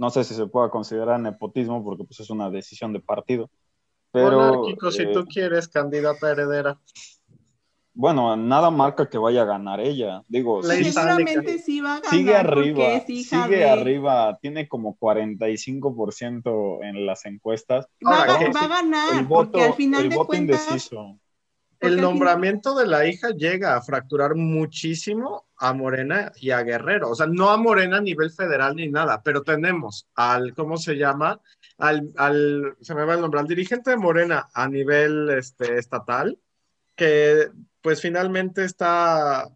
no 0.01 0.09
sé 0.09 0.23
si 0.23 0.33
se 0.33 0.47
pueda 0.47 0.71
considerar 0.71 1.19
nepotismo 1.19 1.83
porque 1.83 2.03
pues, 2.03 2.19
es 2.21 2.31
una 2.31 2.49
decisión 2.49 2.91
de 2.91 3.01
partido. 3.01 3.51
Pero, 4.11 4.65
si 4.91 5.05
tú 5.13 5.19
eh, 5.19 5.25
quieres 5.31 5.67
candidata 5.67 6.31
heredera. 6.31 6.81
Bueno, 7.93 8.35
nada 8.35 8.71
marca 8.71 9.07
que 9.07 9.19
vaya 9.19 9.43
a 9.43 9.45
ganar 9.45 9.79
ella. 9.79 10.23
Digo, 10.27 10.63
seguramente 10.63 11.59
sí 11.59 11.81
va 11.81 11.97
a 11.97 11.99
ganar. 11.99 12.09
Sigue 12.09 12.35
arriba, 12.35 12.99
sigue 13.05 13.69
arriba, 13.69 14.39
tiene 14.41 14.67
como 14.67 14.97
45% 14.97 16.83
en 16.83 17.05
las 17.05 17.23
encuestas. 17.27 17.85
Va, 18.03 18.23
a 18.23 18.67
ganar, 18.67 19.27
porque 19.27 19.61
al 19.61 19.75
final 19.75 20.09
de 20.09 20.15
cuentas, 20.15 20.65
indeciso 20.67 21.20
el 21.81 21.99
nombramiento 21.99 22.75
de 22.75 22.85
la 22.85 23.07
hija 23.07 23.29
llega 23.31 23.75
a 23.75 23.81
fracturar 23.81 24.35
muchísimo 24.35 25.47
a 25.57 25.73
Morena 25.73 26.31
y 26.39 26.51
a 26.51 26.61
Guerrero. 26.61 27.09
O 27.09 27.15
sea, 27.15 27.25
no 27.25 27.49
a 27.49 27.57
Morena 27.57 27.97
a 27.97 28.01
nivel 28.01 28.31
federal 28.31 28.75
ni 28.75 28.87
nada, 28.87 29.21
pero 29.23 29.41
tenemos 29.41 30.07
al, 30.15 30.53
¿cómo 30.53 30.77
se 30.77 30.95
llama? 30.95 31.41
Al, 31.79 32.11
al 32.17 32.77
se 32.81 32.93
me 32.93 33.03
va 33.03 33.15
el 33.15 33.21
nombre, 33.21 33.39
al 33.39 33.47
dirigente 33.47 33.89
de 33.89 33.97
Morena 33.97 34.47
a 34.53 34.67
nivel 34.67 35.29
este, 35.31 35.77
estatal, 35.79 36.37
que 36.95 37.49
pues 37.81 37.99
finalmente 37.99 38.63
está, 38.63 39.49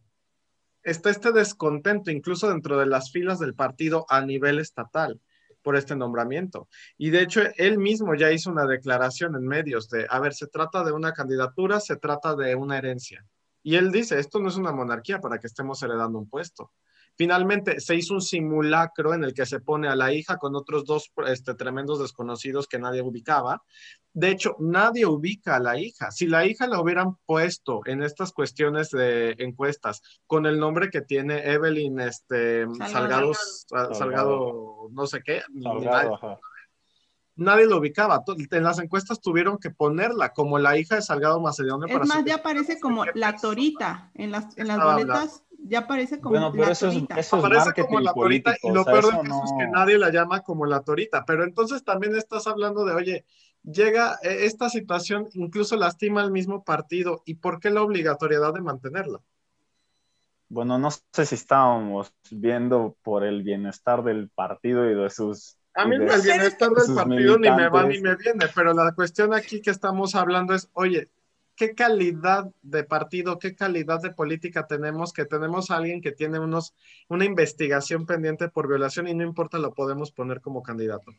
está 0.81 1.11
este 1.11 1.31
descontento 1.31 2.09
incluso 2.09 2.49
dentro 2.49 2.79
de 2.79 2.87
las 2.87 3.11
filas 3.11 3.39
del 3.39 3.53
partido 3.53 4.07
a 4.09 4.21
nivel 4.21 4.57
estatal 4.57 5.21
por 5.65 5.75
este 5.75 5.95
nombramiento. 5.95 6.69
Y 6.95 7.09
de 7.09 7.23
hecho, 7.23 7.41
él 7.57 7.79
mismo 7.79 8.13
ya 8.13 8.31
hizo 8.31 8.51
una 8.51 8.67
declaración 8.67 9.35
en 9.35 9.47
medios 9.47 9.89
de, 9.89 10.05
a 10.07 10.19
ver, 10.19 10.35
se 10.35 10.45
trata 10.45 10.83
de 10.83 10.91
una 10.91 11.11
candidatura, 11.11 11.79
se 11.79 11.95
trata 11.95 12.35
de 12.35 12.53
una 12.53 12.77
herencia. 12.77 13.25
Y 13.63 13.75
él 13.75 13.91
dice, 13.91 14.19
esto 14.19 14.39
no 14.39 14.49
es 14.49 14.57
una 14.57 14.71
monarquía 14.71 15.19
para 15.19 15.39
que 15.39 15.47
estemos 15.47 15.81
heredando 15.81 16.19
un 16.19 16.29
puesto. 16.29 16.71
Finalmente 17.17 17.79
se 17.79 17.95
hizo 17.95 18.13
un 18.15 18.21
simulacro 18.21 19.13
en 19.13 19.23
el 19.23 19.33
que 19.33 19.45
se 19.45 19.59
pone 19.59 19.87
a 19.87 19.95
la 19.95 20.13
hija 20.13 20.37
con 20.37 20.55
otros 20.55 20.85
dos 20.85 21.11
este, 21.27 21.55
tremendos 21.55 21.99
desconocidos 21.99 22.67
que 22.67 22.79
nadie 22.79 23.01
ubicaba. 23.01 23.63
De 24.13 24.29
hecho, 24.29 24.55
nadie 24.59 25.05
ubica 25.05 25.57
a 25.57 25.59
la 25.59 25.77
hija. 25.79 26.11
Si 26.11 26.27
la 26.27 26.45
hija 26.45 26.67
la 26.67 26.79
hubieran 26.79 27.17
puesto 27.25 27.81
en 27.85 28.01
estas 28.01 28.31
cuestiones 28.31 28.91
de 28.91 29.35
encuestas 29.39 30.01
con 30.25 30.45
el 30.45 30.59
nombre 30.59 30.89
que 30.89 31.01
tiene 31.01 31.51
Evelyn 31.51 31.99
este, 31.99 32.65
Salgado, 32.89 33.33
Salgado, 33.93 34.87
no 34.91 35.05
sé 35.05 35.21
qué, 35.23 35.41
nadie, 35.53 36.09
lo 37.35 37.77
ubicaba. 37.77 38.23
En 38.51 38.63
las 38.63 38.79
encuestas 38.79 39.21
tuvieron 39.21 39.57
que 39.57 39.69
ponerla 39.69 40.33
como 40.33 40.57
la 40.59 40.77
hija 40.77 40.95
de 40.95 41.01
Salgado 41.01 41.39
Macedonio. 41.39 41.87
Es 41.87 42.07
más, 42.07 42.23
ya 42.25 42.35
aparece 42.35 42.79
como 42.79 43.05
la 43.13 43.35
torita 43.35 44.11
en 44.13 44.31
las, 44.31 44.57
en 44.57 44.67
las 44.67 44.81
boletas 44.81 45.45
ya 45.67 45.79
aparece 45.79 46.19
como 46.19 46.31
bueno, 46.35 46.51
pero 46.51 46.65
la 46.65 46.71
eso 46.71 46.87
torita. 46.87 47.19
Es, 47.19 47.27
eso 47.27 47.37
aparece 47.37 47.73
como 47.73 47.99
la 47.99 48.13
torita 48.13 48.55
y 48.61 48.71
lo 48.71 48.85
peor 48.85 49.03
de 49.03 49.27
eso 49.27 49.43
es 49.43 49.51
que 49.57 49.67
nadie 49.67 49.97
la 49.97 50.11
llama 50.11 50.41
como 50.41 50.65
la 50.65 50.81
torita. 50.81 51.25
Pero 51.25 51.43
entonces 51.43 51.83
también 51.83 52.15
estás 52.15 52.45
hablando 52.47 52.85
de, 52.85 52.93
oye, 52.93 53.25
llega 53.63 54.19
e, 54.21 54.45
esta 54.45 54.69
situación, 54.69 55.27
incluso 55.33 55.75
lastima 55.75 56.21
al 56.21 56.31
mismo 56.31 56.63
partido. 56.63 57.23
¿Y 57.25 57.35
por 57.35 57.59
qué 57.59 57.71
la 57.71 57.81
obligatoriedad 57.81 58.53
de 58.53 58.61
mantenerla? 58.61 59.19
Bueno, 60.49 60.77
no 60.77 60.89
sé 60.91 61.25
si 61.25 61.35
estábamos 61.35 62.13
viendo 62.29 62.95
por 63.01 63.23
el 63.23 63.41
bienestar 63.41 64.03
del 64.03 64.29
partido 64.29 64.89
y 64.89 64.93
de 64.93 65.09
sus... 65.09 65.57
A 65.75 65.85
mí 65.85 65.95
el 65.95 66.21
bienestar 66.21 66.71
del 66.71 66.95
partido 66.95 67.37
ni 67.37 67.51
me 67.51 67.69
va 67.69 67.83
ni 67.83 67.99
me 67.99 68.15
viene, 68.15 68.45
pero 68.55 68.73
la 68.73 68.93
cuestión 68.93 69.33
aquí 69.33 69.61
que 69.61 69.71
estamos 69.71 70.15
hablando 70.15 70.53
es, 70.53 70.69
oye, 70.73 71.09
qué 71.55 71.73
calidad 71.73 72.49
de 72.61 72.83
partido, 72.83 73.39
qué 73.39 73.55
calidad 73.55 74.01
de 74.01 74.11
política 74.11 74.67
tenemos, 74.67 75.11
que 75.11 75.25
tenemos 75.25 75.71
a 75.71 75.77
alguien 75.77 76.01
que 76.01 76.11
tiene 76.11 76.39
unos, 76.39 76.73
una 77.09 77.25
investigación 77.25 78.05
pendiente 78.05 78.49
por 78.49 78.67
violación 78.67 79.07
y 79.07 79.13
no 79.13 79.23
importa, 79.23 79.57
lo 79.57 79.73
podemos 79.73 80.11
poner 80.11 80.41
como 80.41 80.63
candidato. 80.63 81.11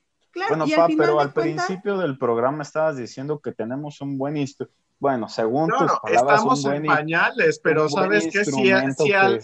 bueno, 0.49 0.67
pa, 0.75 0.89
pero 0.97 1.21
al 1.21 1.33
principio 1.33 1.99
del 1.99 2.19
programa 2.19 2.63
estabas 2.63 2.97
diciendo 2.97 3.41
que 3.41 3.53
tenemos 3.53 4.01
un 4.01 4.17
buen 4.19 4.37
instrumento. 4.37 4.75
Bueno, 4.99 5.29
según 5.29 5.69
tus 5.69 5.93
palabras, 6.01 6.41
estamos 6.41 6.65
en 6.65 6.87
pañales, 6.87 7.61
pero 7.63 7.87
sabes 7.91 8.29
que 8.33 8.47
si, 8.47 8.73
si 8.97 9.13
al, 9.13 9.43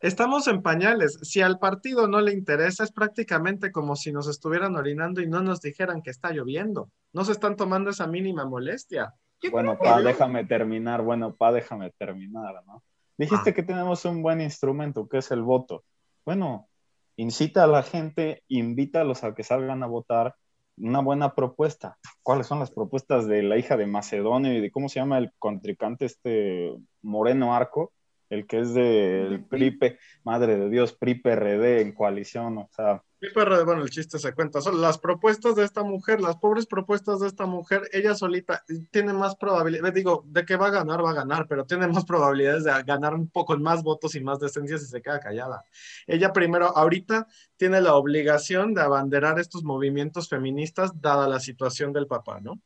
estamos 0.00 0.48
en 0.48 0.62
pañales. 0.62 1.18
Si 1.22 1.40
al 1.40 1.58
partido 1.58 2.08
no 2.08 2.20
le 2.20 2.32
interesa, 2.32 2.84
es 2.84 2.92
prácticamente 2.92 3.72
como 3.72 3.96
si 3.96 4.12
nos 4.12 4.28
estuvieran 4.28 4.76
orinando 4.76 5.20
y 5.20 5.28
no 5.28 5.42
nos 5.42 5.60
dijeran 5.60 6.02
que 6.02 6.10
está 6.10 6.30
lloviendo. 6.32 6.90
No 7.12 7.24
se 7.24 7.32
están 7.32 7.56
tomando 7.56 7.90
esa 7.90 8.06
mínima 8.06 8.44
molestia 8.44 9.14
bueno, 9.50 9.78
pa, 9.78 10.00
déjame 10.02 10.44
terminar. 10.44 11.02
Bueno, 11.02 11.34
pa, 11.34 11.52
déjame 11.52 11.90
terminar, 11.90 12.62
¿no? 12.66 12.82
Dijiste 13.16 13.50
ah. 13.50 13.54
que 13.54 13.62
tenemos 13.62 14.04
un 14.04 14.22
buen 14.22 14.40
instrumento, 14.40 15.08
que 15.08 15.18
es 15.18 15.30
el 15.30 15.42
voto. 15.42 15.84
Bueno, 16.24 16.68
incita 17.16 17.64
a 17.64 17.68
la 17.68 17.82
gente, 17.82 18.42
invítalos 18.48 19.24
a 19.24 19.34
que 19.34 19.44
salgan 19.44 19.82
a 19.82 19.86
votar 19.86 20.34
una 20.76 21.00
buena 21.00 21.34
propuesta. 21.34 21.98
¿Cuáles 22.22 22.46
son 22.46 22.60
las 22.60 22.70
propuestas 22.70 23.26
de 23.26 23.42
la 23.42 23.56
hija 23.56 23.76
de 23.76 23.86
Macedonio 23.86 24.52
y 24.52 24.60
de 24.60 24.70
cómo 24.70 24.88
se 24.88 25.00
llama 25.00 25.18
el 25.18 25.32
contrincante 25.38 26.04
este 26.04 26.76
Moreno 27.02 27.54
Arco? 27.54 27.92
El 28.30 28.46
que 28.46 28.60
es 28.60 28.74
del 28.74 29.44
PRIPE, 29.44 29.98
madre 30.24 30.56
de 30.56 30.68
Dios, 30.68 30.92
PRI-PRD 30.92 31.80
en 31.80 31.92
coalición, 31.92 32.58
o 32.58 32.68
sea, 32.70 33.02
bueno, 33.34 33.82
el 33.82 33.90
chiste 33.90 34.18
se 34.18 34.32
cuenta. 34.32 34.60
Son 34.60 34.80
las 34.80 34.98
propuestas 34.98 35.56
de 35.56 35.64
esta 35.64 35.82
mujer, 35.82 36.20
las 36.20 36.36
pobres 36.36 36.66
propuestas 36.66 37.18
de 37.18 37.26
esta 37.26 37.46
mujer, 37.46 37.82
ella 37.92 38.14
solita 38.14 38.64
tiene 38.92 39.12
más 39.12 39.34
probabilidades, 39.34 39.94
digo, 39.94 40.24
de 40.26 40.44
que 40.44 40.56
va 40.56 40.68
a 40.68 40.70
ganar, 40.70 41.04
va 41.04 41.10
a 41.10 41.14
ganar, 41.14 41.46
pero 41.48 41.64
tiene 41.66 41.88
más 41.88 42.04
probabilidades 42.04 42.64
de 42.64 42.82
ganar 42.84 43.14
un 43.14 43.28
poco 43.28 43.56
más 43.58 43.82
votos 43.82 44.14
y 44.14 44.20
más 44.20 44.38
decencia 44.38 44.78
si 44.78 44.86
se 44.86 45.02
queda 45.02 45.18
callada. 45.18 45.64
Ella 46.06 46.32
primero, 46.32 46.76
ahorita, 46.76 47.26
tiene 47.56 47.80
la 47.80 47.96
obligación 47.96 48.72
de 48.72 48.82
abanderar 48.82 49.40
estos 49.40 49.64
movimientos 49.64 50.28
feministas 50.28 50.92
dada 51.00 51.26
la 51.26 51.40
situación 51.40 51.92
del 51.92 52.06
papá, 52.06 52.40
¿no? 52.40 52.60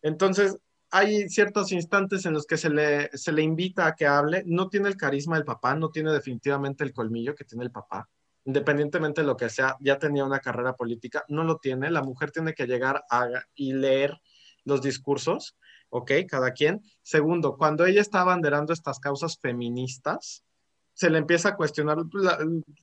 Entonces, 0.00 0.58
hay 0.90 1.28
ciertos 1.28 1.72
instantes 1.72 2.24
en 2.26 2.32
los 2.32 2.46
que 2.46 2.56
se 2.56 2.70
le, 2.70 3.10
se 3.16 3.32
le 3.32 3.42
invita 3.42 3.86
a 3.86 3.94
que 3.94 4.06
hable, 4.06 4.42
no 4.46 4.68
tiene 4.68 4.88
el 4.88 4.96
carisma 4.96 5.36
del 5.36 5.44
papá, 5.44 5.74
no 5.74 5.90
tiene 5.90 6.12
definitivamente 6.12 6.84
el 6.84 6.92
colmillo 6.92 7.34
que 7.34 7.44
tiene 7.44 7.64
el 7.64 7.70
papá 7.70 8.08
independientemente 8.48 9.20
de 9.20 9.26
lo 9.26 9.36
que 9.36 9.50
sea, 9.50 9.76
ya 9.78 9.98
tenía 9.98 10.24
una 10.24 10.40
carrera 10.40 10.74
política, 10.74 11.22
no 11.28 11.44
lo 11.44 11.58
tiene, 11.58 11.90
la 11.90 12.02
mujer 12.02 12.30
tiene 12.30 12.54
que 12.54 12.66
llegar 12.66 13.04
a, 13.10 13.28
y 13.54 13.74
leer 13.74 14.18
los 14.64 14.80
discursos, 14.80 15.58
¿ok? 15.90 16.12
Cada 16.26 16.52
quien. 16.52 16.80
Segundo, 17.02 17.58
cuando 17.58 17.84
ella 17.84 18.00
está 18.00 18.22
abanderando 18.22 18.72
estas 18.72 19.00
causas 19.00 19.38
feministas, 19.38 20.44
se 20.94 21.10
le 21.10 21.18
empieza 21.18 21.50
a 21.50 21.56
cuestionar 21.56 21.98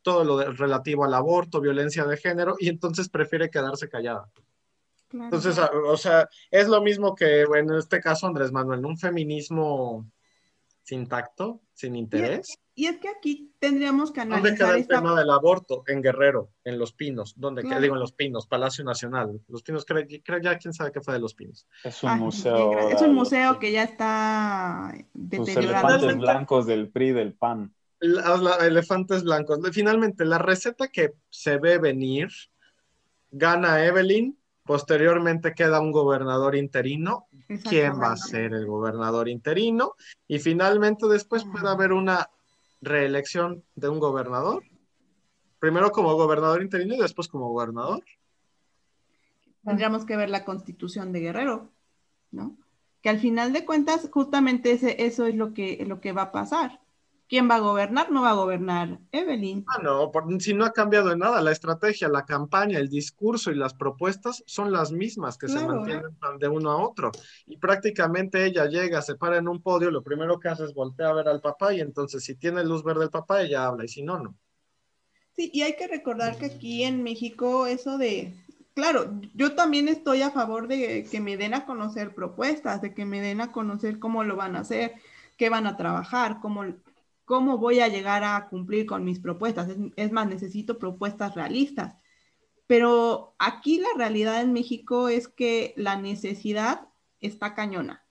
todo 0.04 0.24
lo 0.24 0.52
relativo 0.54 1.04
al 1.04 1.16
aborto, 1.16 1.60
violencia 1.60 2.06
de 2.06 2.18
género, 2.18 2.56
y 2.60 2.70
entonces 2.70 3.10
prefiere 3.10 3.50
quedarse 3.50 3.90
callada. 3.90 4.30
Entonces, 5.12 5.58
o 5.58 5.98
sea, 5.98 6.28
es 6.52 6.68
lo 6.68 6.82
mismo 6.82 7.16
que 7.16 7.42
en 7.42 7.74
este 7.74 8.02
caso 8.02 8.28
Andrés 8.28 8.52
Manuel, 8.52 8.86
un 8.86 8.98
feminismo 8.98 10.06
sin 10.86 11.08
tacto, 11.08 11.62
sin 11.74 11.96
interés. 11.96 12.60
Y 12.76 12.88
es 12.88 12.98
que 12.98 13.08
aquí 13.08 13.54
tendríamos 13.60 14.12
que 14.12 14.22
analizar. 14.22 14.44
¿Dónde 14.44 14.58
queda 14.58 14.78
el 14.78 14.88
tema 14.88 15.18
del 15.18 15.30
aborto? 15.30 15.84
En 15.88 16.02
Guerrero, 16.02 16.52
en 16.64 16.78
Los 16.78 16.92
Pinos. 16.94 17.34
¿Dónde 17.38 17.64
queda? 17.64 17.80
Digo, 17.80 17.96
en 17.96 18.02
Los 18.02 18.12
Pinos, 18.12 18.48
Palacio 18.48 18.84
Nacional. 18.84 19.42
Los 19.48 19.64
Pinos, 19.64 19.86
creo, 19.86 20.06
creo 20.24 20.40
ya 20.40 20.58
quién 20.58 20.74
sabe 20.74 20.92
qué 20.92 21.02
fue 21.02 21.14
de 21.14 21.22
Los 21.22 21.34
Pinos. 21.34 21.68
Es 21.84 22.04
un 22.04 22.20
museo. 22.20 22.90
Es 22.90 23.02
un 23.02 23.16
museo 23.16 23.58
que 23.60 23.72
ya 23.72 23.84
está 23.84 24.94
deteriorado. 25.14 25.88
Los 25.88 26.04
elefantes 26.04 26.18
blancos 26.18 26.66
del 26.68 26.90
PRI 26.90 27.14
del 27.14 27.34
PAN. 27.34 27.74
elefantes 28.00 29.24
blancos. 29.24 29.60
Finalmente, 29.72 30.26
la 30.26 30.38
receta 30.38 30.90
que 30.90 31.14
se 31.30 31.58
ve 31.58 31.78
venir 31.78 32.30
gana 33.32 33.86
Evelyn. 33.86 34.38
Posteriormente 34.66 35.54
queda 35.54 35.80
un 35.80 35.92
gobernador 35.92 36.56
interino. 36.56 37.28
¿Quién 37.70 38.02
va 38.02 38.14
a 38.14 38.18
ser 38.18 38.54
el 38.54 38.66
gobernador 38.66 39.30
interino? 39.30 39.94
Y 40.28 40.40
finalmente 40.40 41.08
después 41.08 41.46
puede 41.46 41.70
haber 41.70 41.94
una 41.94 42.30
reelección 42.82 43.64
de 43.76 43.90
un 43.90 44.00
gobernador, 44.00 44.64
primero 45.60 45.92
como 45.92 46.16
gobernador 46.16 46.64
interino 46.64 46.96
y 46.96 47.00
después 47.00 47.28
como 47.28 47.50
gobernador. 47.50 48.04
Tendríamos 49.64 50.06
que 50.06 50.18
ver 50.18 50.30
la 50.30 50.46
constitución 50.46 51.12
de 51.12 51.20
Guerrero, 51.20 51.72
¿no? 52.32 52.58
Que 53.02 53.10
al 53.10 53.20
final 53.20 53.54
de 53.54 53.66
cuentas, 53.66 54.10
justamente 54.12 54.72
ese, 54.72 55.06
eso 55.06 55.28
es 55.28 55.36
lo 55.36 55.54
que, 55.54 55.84
lo 55.88 56.02
que 56.02 56.12
va 56.12 56.24
a 56.24 56.32
pasar. 56.32 56.82
¿Quién 57.28 57.50
va 57.50 57.56
a 57.56 57.60
gobernar? 57.60 58.12
No 58.12 58.22
va 58.22 58.32
a 58.32 58.36
gobernar 58.36 59.00
Evelyn. 59.12 59.66
Ah, 59.68 59.82
no, 59.82 60.12
si 60.40 60.54
no 60.54 60.64
ha 60.64 60.72
cambiado 60.72 61.12
en 61.12 61.20
nada, 61.20 61.42
la 61.42 61.52
estrategia, 61.52 62.08
la 62.08 62.24
campaña, 62.24 62.78
el 62.78 62.88
discurso 62.88 63.52
y 63.52 63.56
las 63.56 63.74
propuestas 63.74 64.44
son 64.46 64.72
las 64.72 64.92
mismas 64.92 65.38
que 65.38 65.48
se 65.48 65.66
mantienen 65.66 66.16
de 66.40 66.48
uno 66.48 66.72
a 66.72 66.78
otro. 66.78 67.12
Y 67.48 67.58
prácticamente 67.58 68.46
ella 68.46 68.66
llega, 68.66 69.02
se 69.02 69.16
para 69.16 69.38
en 69.38 69.48
un 69.48 69.62
podio, 69.62 69.90
lo 69.90 70.04
primero 70.04 70.40
que 70.40 70.50
hace 70.50 70.66
es 70.66 70.74
voltear 70.74 71.12
a 71.12 71.16
ver 71.16 71.28
al 71.28 71.42
papá 71.42 71.74
y 71.74 71.82
entonces 71.82 72.24
si 72.24 72.36
tiene 72.36 72.64
luz 72.64 72.84
verde 72.84 73.06
el 73.06 73.10
papá, 73.10 73.42
ella 73.42 73.66
habla 73.66 73.86
y 73.86 73.88
si 73.88 74.04
no, 74.04 74.20
no. 74.20 74.36
Sí, 75.36 75.50
y 75.52 75.64
hay 75.64 75.76
que 75.76 75.88
recordar 75.88 76.38
que 76.38 76.46
aquí 76.46 76.84
en 76.84 77.02
México 77.02 77.66
eso 77.66 77.98
de, 77.98 78.36
claro, 78.76 79.20
yo 79.34 79.56
también 79.56 79.88
estoy 79.88 80.22
a 80.22 80.30
favor 80.30 80.68
de 80.68 81.08
que 81.10 81.20
me 81.20 81.38
den 81.38 81.56
a 81.56 81.66
conocer 81.66 82.14
propuestas, 82.14 82.82
de 82.82 82.94
que 82.94 83.04
me 83.06 83.20
den 83.20 83.42
a 83.42 83.52
conocer 83.52 83.98
cómo 83.98 84.24
lo 84.24 84.36
van 84.36 84.56
a 84.56 84.60
hacer, 84.60 84.94
qué 85.38 85.50
van 85.50 85.68
a 85.68 85.76
trabajar, 85.76 86.40
cómo 86.40 86.64
¿Cómo 87.26 87.58
voy 87.58 87.80
a 87.80 87.88
llegar 87.88 88.24
a 88.24 88.48
cumplir 88.50 88.86
con 88.86 89.04
mis 89.04 89.20
propuestas? 89.20 89.68
Es, 89.96 90.12
más, 90.12 90.28
necesito 90.28 90.78
propuestas 90.78 91.34
realistas. 91.34 91.96
Pero 92.68 93.36
aquí 93.40 93.80
la 93.80 93.90
realidad 93.98 94.42
en 94.42 94.54
México 94.54 95.10
es 95.10 95.28
que 95.28 95.74
la 95.76 95.98
necesidad 95.98 96.88
está 97.20 97.56
cañona 97.56 98.06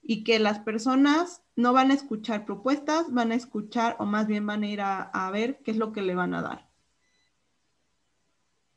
y 0.00 0.24
que 0.24 0.40
las 0.40 0.58
personas 0.58 1.42
no 1.54 1.72
van 1.72 1.92
a 1.92 1.94
escuchar 1.94 2.44
propuestas, 2.44 3.12
van 3.12 3.30
a 3.30 3.36
escuchar 3.36 3.96
o 4.00 4.04
más 4.06 4.26
bien 4.26 4.44
van 4.44 4.64
a 4.64 4.68
ir 4.68 4.80
a, 4.80 5.30
ver 5.32 5.62
qué 5.62 5.70
es 5.70 5.76
lo 5.76 5.92
que 5.92 6.02
le 6.02 6.16
van 6.16 6.34
a 6.34 6.42
dar. 6.42 6.68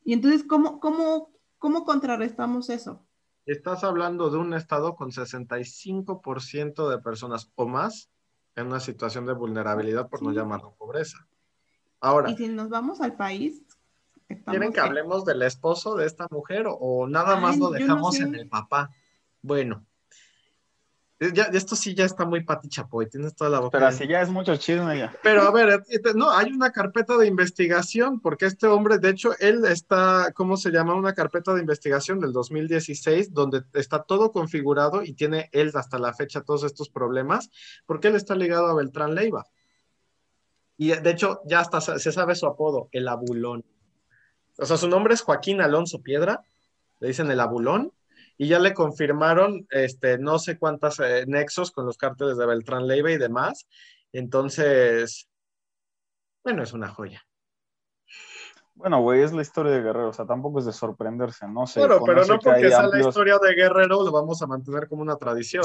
Y 0.04 0.12
entonces, 0.12 0.44
¿cómo, 0.44 0.78
cómo, 0.78 1.32
cómo 1.58 1.84
contrarrestamos 1.84 2.70
eso? 2.70 3.04
Estás 3.44 3.82
hablando 3.82 4.30
de 4.30 4.38
un 4.38 4.54
estado 4.54 4.94
con 4.94 5.10
65% 5.10 6.88
de 6.88 6.98
personas 6.98 7.50
o 7.56 7.66
más 7.66 8.10
en 8.56 8.66
una 8.66 8.80
situación 8.80 9.26
de 9.26 9.34
vulnerabilidad, 9.34 10.08
por 10.08 10.22
no 10.22 10.32
llamarlo 10.32 10.74
pobreza. 10.76 11.26
Ahora. 12.00 12.30
Y 12.30 12.36
si 12.36 12.48
nos 12.48 12.68
vamos 12.68 13.00
al 13.00 13.14
país. 13.14 13.62
¿Quieren 14.46 14.72
que 14.72 14.80
hablemos 14.80 15.24
del 15.24 15.42
esposo 15.42 15.94
de 15.94 16.06
esta 16.06 16.26
mujer 16.30 16.66
o, 16.68 17.06
nada 17.06 17.36
más 17.36 17.58
lo 17.58 17.70
dejamos 17.70 18.18
en 18.18 18.34
el 18.34 18.48
papá? 18.48 18.90
Bueno, 19.40 19.86
ya, 21.18 21.44
esto 21.44 21.76
sí 21.76 21.94
ya 21.94 22.04
está 22.04 22.26
muy 22.26 22.44
pati 22.44 22.68
chapoy, 22.68 23.08
tienes 23.08 23.34
toda 23.34 23.48
la 23.48 23.60
boca. 23.60 23.78
Pero 23.78 23.86
así 23.86 24.06
ya 24.06 24.20
es 24.20 24.28
mucho 24.28 24.54
chisme 24.56 24.98
ya. 24.98 25.14
Pero 25.22 25.42
a 25.42 25.50
ver, 25.50 25.82
eh, 25.88 26.00
no, 26.14 26.30
hay 26.30 26.52
una 26.52 26.72
carpeta 26.72 27.16
de 27.16 27.26
investigación, 27.26 28.20
porque 28.20 28.44
este 28.44 28.66
hombre, 28.66 28.98
de 28.98 29.10
hecho, 29.10 29.32
él 29.38 29.64
está, 29.64 30.32
¿cómo 30.34 30.56
se 30.58 30.70
llama? 30.70 30.94
Una 30.94 31.14
carpeta 31.14 31.54
de 31.54 31.60
investigación 31.60 32.20
del 32.20 32.32
2016, 32.32 33.32
donde 33.32 33.62
está 33.72 34.02
todo 34.02 34.30
configurado 34.30 35.02
y 35.02 35.14
tiene 35.14 35.48
él 35.52 35.70
hasta 35.74 35.98
la 35.98 36.12
fecha 36.12 36.42
todos 36.42 36.64
estos 36.64 36.90
problemas, 36.90 37.50
porque 37.86 38.08
él 38.08 38.16
está 38.16 38.34
ligado 38.34 38.66
a 38.66 38.74
Beltrán 38.74 39.14
Leiva. 39.14 39.46
Y 40.76 40.88
de 40.88 41.10
hecho, 41.10 41.40
ya 41.46 41.60
hasta 41.60 41.80
se 41.80 42.12
sabe 42.12 42.34
su 42.34 42.46
apodo, 42.46 42.88
el 42.92 43.08
abulón. 43.08 43.64
O 44.58 44.66
sea, 44.66 44.76
su 44.76 44.88
nombre 44.88 45.14
es 45.14 45.22
Joaquín 45.22 45.62
Alonso 45.62 46.02
Piedra, 46.02 46.42
le 47.00 47.08
dicen 47.08 47.30
el 47.30 47.40
abulón, 47.40 47.92
y 48.38 48.48
ya 48.48 48.58
le 48.58 48.74
confirmaron 48.74 49.66
este, 49.70 50.18
no 50.18 50.38
sé 50.38 50.58
cuántos 50.58 51.00
eh, 51.00 51.24
nexos 51.26 51.70
con 51.70 51.86
los 51.86 51.96
cárteles 51.96 52.36
de 52.36 52.46
Beltrán 52.46 52.86
Leiva 52.86 53.10
y 53.10 53.18
demás. 53.18 53.66
Entonces, 54.12 55.28
bueno, 56.44 56.62
es 56.62 56.72
una 56.72 56.88
joya. 56.88 57.22
Bueno, 58.74 59.00
güey, 59.00 59.22
es 59.22 59.32
la 59.32 59.40
historia 59.40 59.72
de 59.72 59.80
Guerrero, 59.80 60.10
o 60.10 60.12
sea, 60.12 60.26
tampoco 60.26 60.58
es 60.58 60.66
de 60.66 60.72
sorprenderse, 60.72 61.48
no 61.48 61.66
sé. 61.66 61.80
Bueno, 61.80 61.98
pero 62.04 62.26
no 62.26 62.38
porque 62.38 62.68
sea 62.68 62.86
la 62.86 63.00
historia 63.00 63.38
de 63.38 63.54
Guerrero 63.54 64.04
lo 64.04 64.12
vamos 64.12 64.42
a 64.42 64.46
mantener 64.46 64.86
como 64.86 65.00
una 65.00 65.16
tradición. 65.16 65.64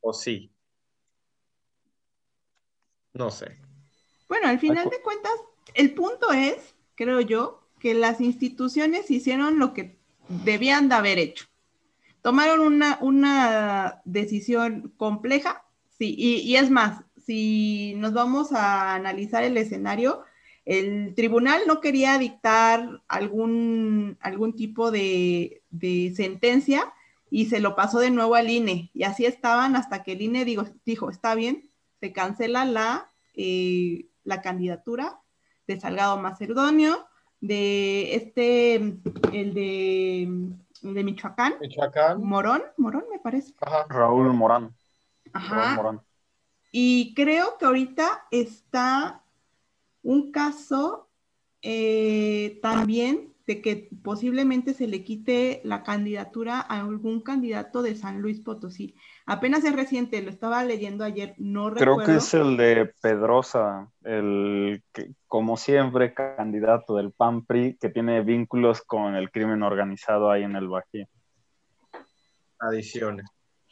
¿O 0.00 0.12
sí? 0.14 0.50
No 3.12 3.30
sé. 3.30 3.58
Bueno, 4.26 4.48
al 4.48 4.58
final 4.58 4.88
de 4.88 5.02
cuentas, 5.02 5.32
el 5.74 5.94
punto 5.94 6.32
es, 6.32 6.74
creo 6.94 7.20
yo, 7.20 7.68
que 7.78 7.92
las 7.92 8.22
instituciones 8.22 9.10
hicieron 9.10 9.58
lo 9.58 9.74
que 9.74 9.98
debían 10.28 10.88
de 10.88 10.94
haber 10.94 11.18
hecho. 11.18 11.46
Tomaron 12.22 12.60
una, 12.60 12.98
una 13.00 14.00
decisión 14.04 14.94
compleja, 14.96 15.64
sí, 15.98 16.14
y, 16.16 16.56
es 16.56 16.70
más, 16.70 17.02
si 17.16 17.94
nos 17.96 18.12
vamos 18.12 18.52
a 18.52 18.94
analizar 18.94 19.44
el 19.44 19.56
escenario, 19.56 20.22
el 20.64 21.14
tribunal 21.14 21.62
no 21.66 21.80
quería 21.80 22.16
dictar 22.18 23.02
algún, 23.08 24.16
algún 24.20 24.56
tipo 24.56 24.90
de, 24.90 25.62
sentencia 26.16 26.92
y 27.30 27.46
se 27.46 27.60
lo 27.60 27.76
pasó 27.76 27.98
de 27.98 28.10
nuevo 28.10 28.34
al 28.34 28.48
INE. 28.48 28.90
Y 28.94 29.02
así 29.02 29.26
estaban 29.26 29.76
hasta 29.76 30.02
que 30.02 30.12
el 30.12 30.22
INE 30.22 30.44
dijo, 30.84 31.10
está 31.10 31.34
bien, 31.34 31.68
se 32.00 32.12
cancela 32.12 32.64
la, 32.64 33.10
eh, 33.34 34.06
la 34.24 34.40
candidatura 34.40 35.20
de 35.66 35.78
Salgado 35.78 36.18
Macedonio, 36.18 37.06
de 37.46 38.14
este, 38.14 38.74
el 38.76 39.54
de, 39.54 40.28
de 40.80 41.04
Michoacán. 41.04 41.56
Michoacán. 41.60 42.22
Morón, 42.22 42.62
Morón 42.78 43.04
me 43.10 43.18
parece. 43.18 43.52
Raúl 43.88 44.32
Morán. 44.32 44.74
Ajá. 45.32 46.02
Y 46.72 47.14
creo 47.14 47.58
que 47.58 47.66
ahorita 47.66 48.26
está 48.30 49.22
un 50.02 50.32
caso 50.32 51.10
eh, 51.60 52.58
también 52.62 53.33
de 53.46 53.60
que 53.60 53.90
posiblemente 54.02 54.72
se 54.72 54.86
le 54.86 55.04
quite 55.04 55.60
la 55.64 55.82
candidatura 55.82 56.60
a 56.60 56.80
algún 56.80 57.20
candidato 57.20 57.82
de 57.82 57.94
San 57.94 58.22
Luis 58.22 58.40
Potosí. 58.40 58.94
Apenas 59.26 59.64
es 59.64 59.76
reciente, 59.76 60.22
lo 60.22 60.30
estaba 60.30 60.64
leyendo 60.64 61.04
ayer, 61.04 61.34
no 61.36 61.68
recuerdo. 61.68 62.04
Creo 62.04 62.06
que 62.06 62.16
es 62.16 62.34
el 62.34 62.56
de 62.56 62.92
Pedrosa, 63.02 63.90
el 64.02 64.82
que, 64.92 65.10
como 65.26 65.56
siempre, 65.58 66.14
candidato 66.14 66.96
del 66.96 67.12
PAN-PRI, 67.12 67.76
que 67.78 67.90
tiene 67.90 68.22
vínculos 68.22 68.80
con 68.80 69.14
el 69.14 69.30
crimen 69.30 69.62
organizado 69.62 70.30
ahí 70.30 70.42
en 70.42 70.56
el 70.56 70.68
Bajío. 70.68 71.06
Adiciones. 72.58 73.26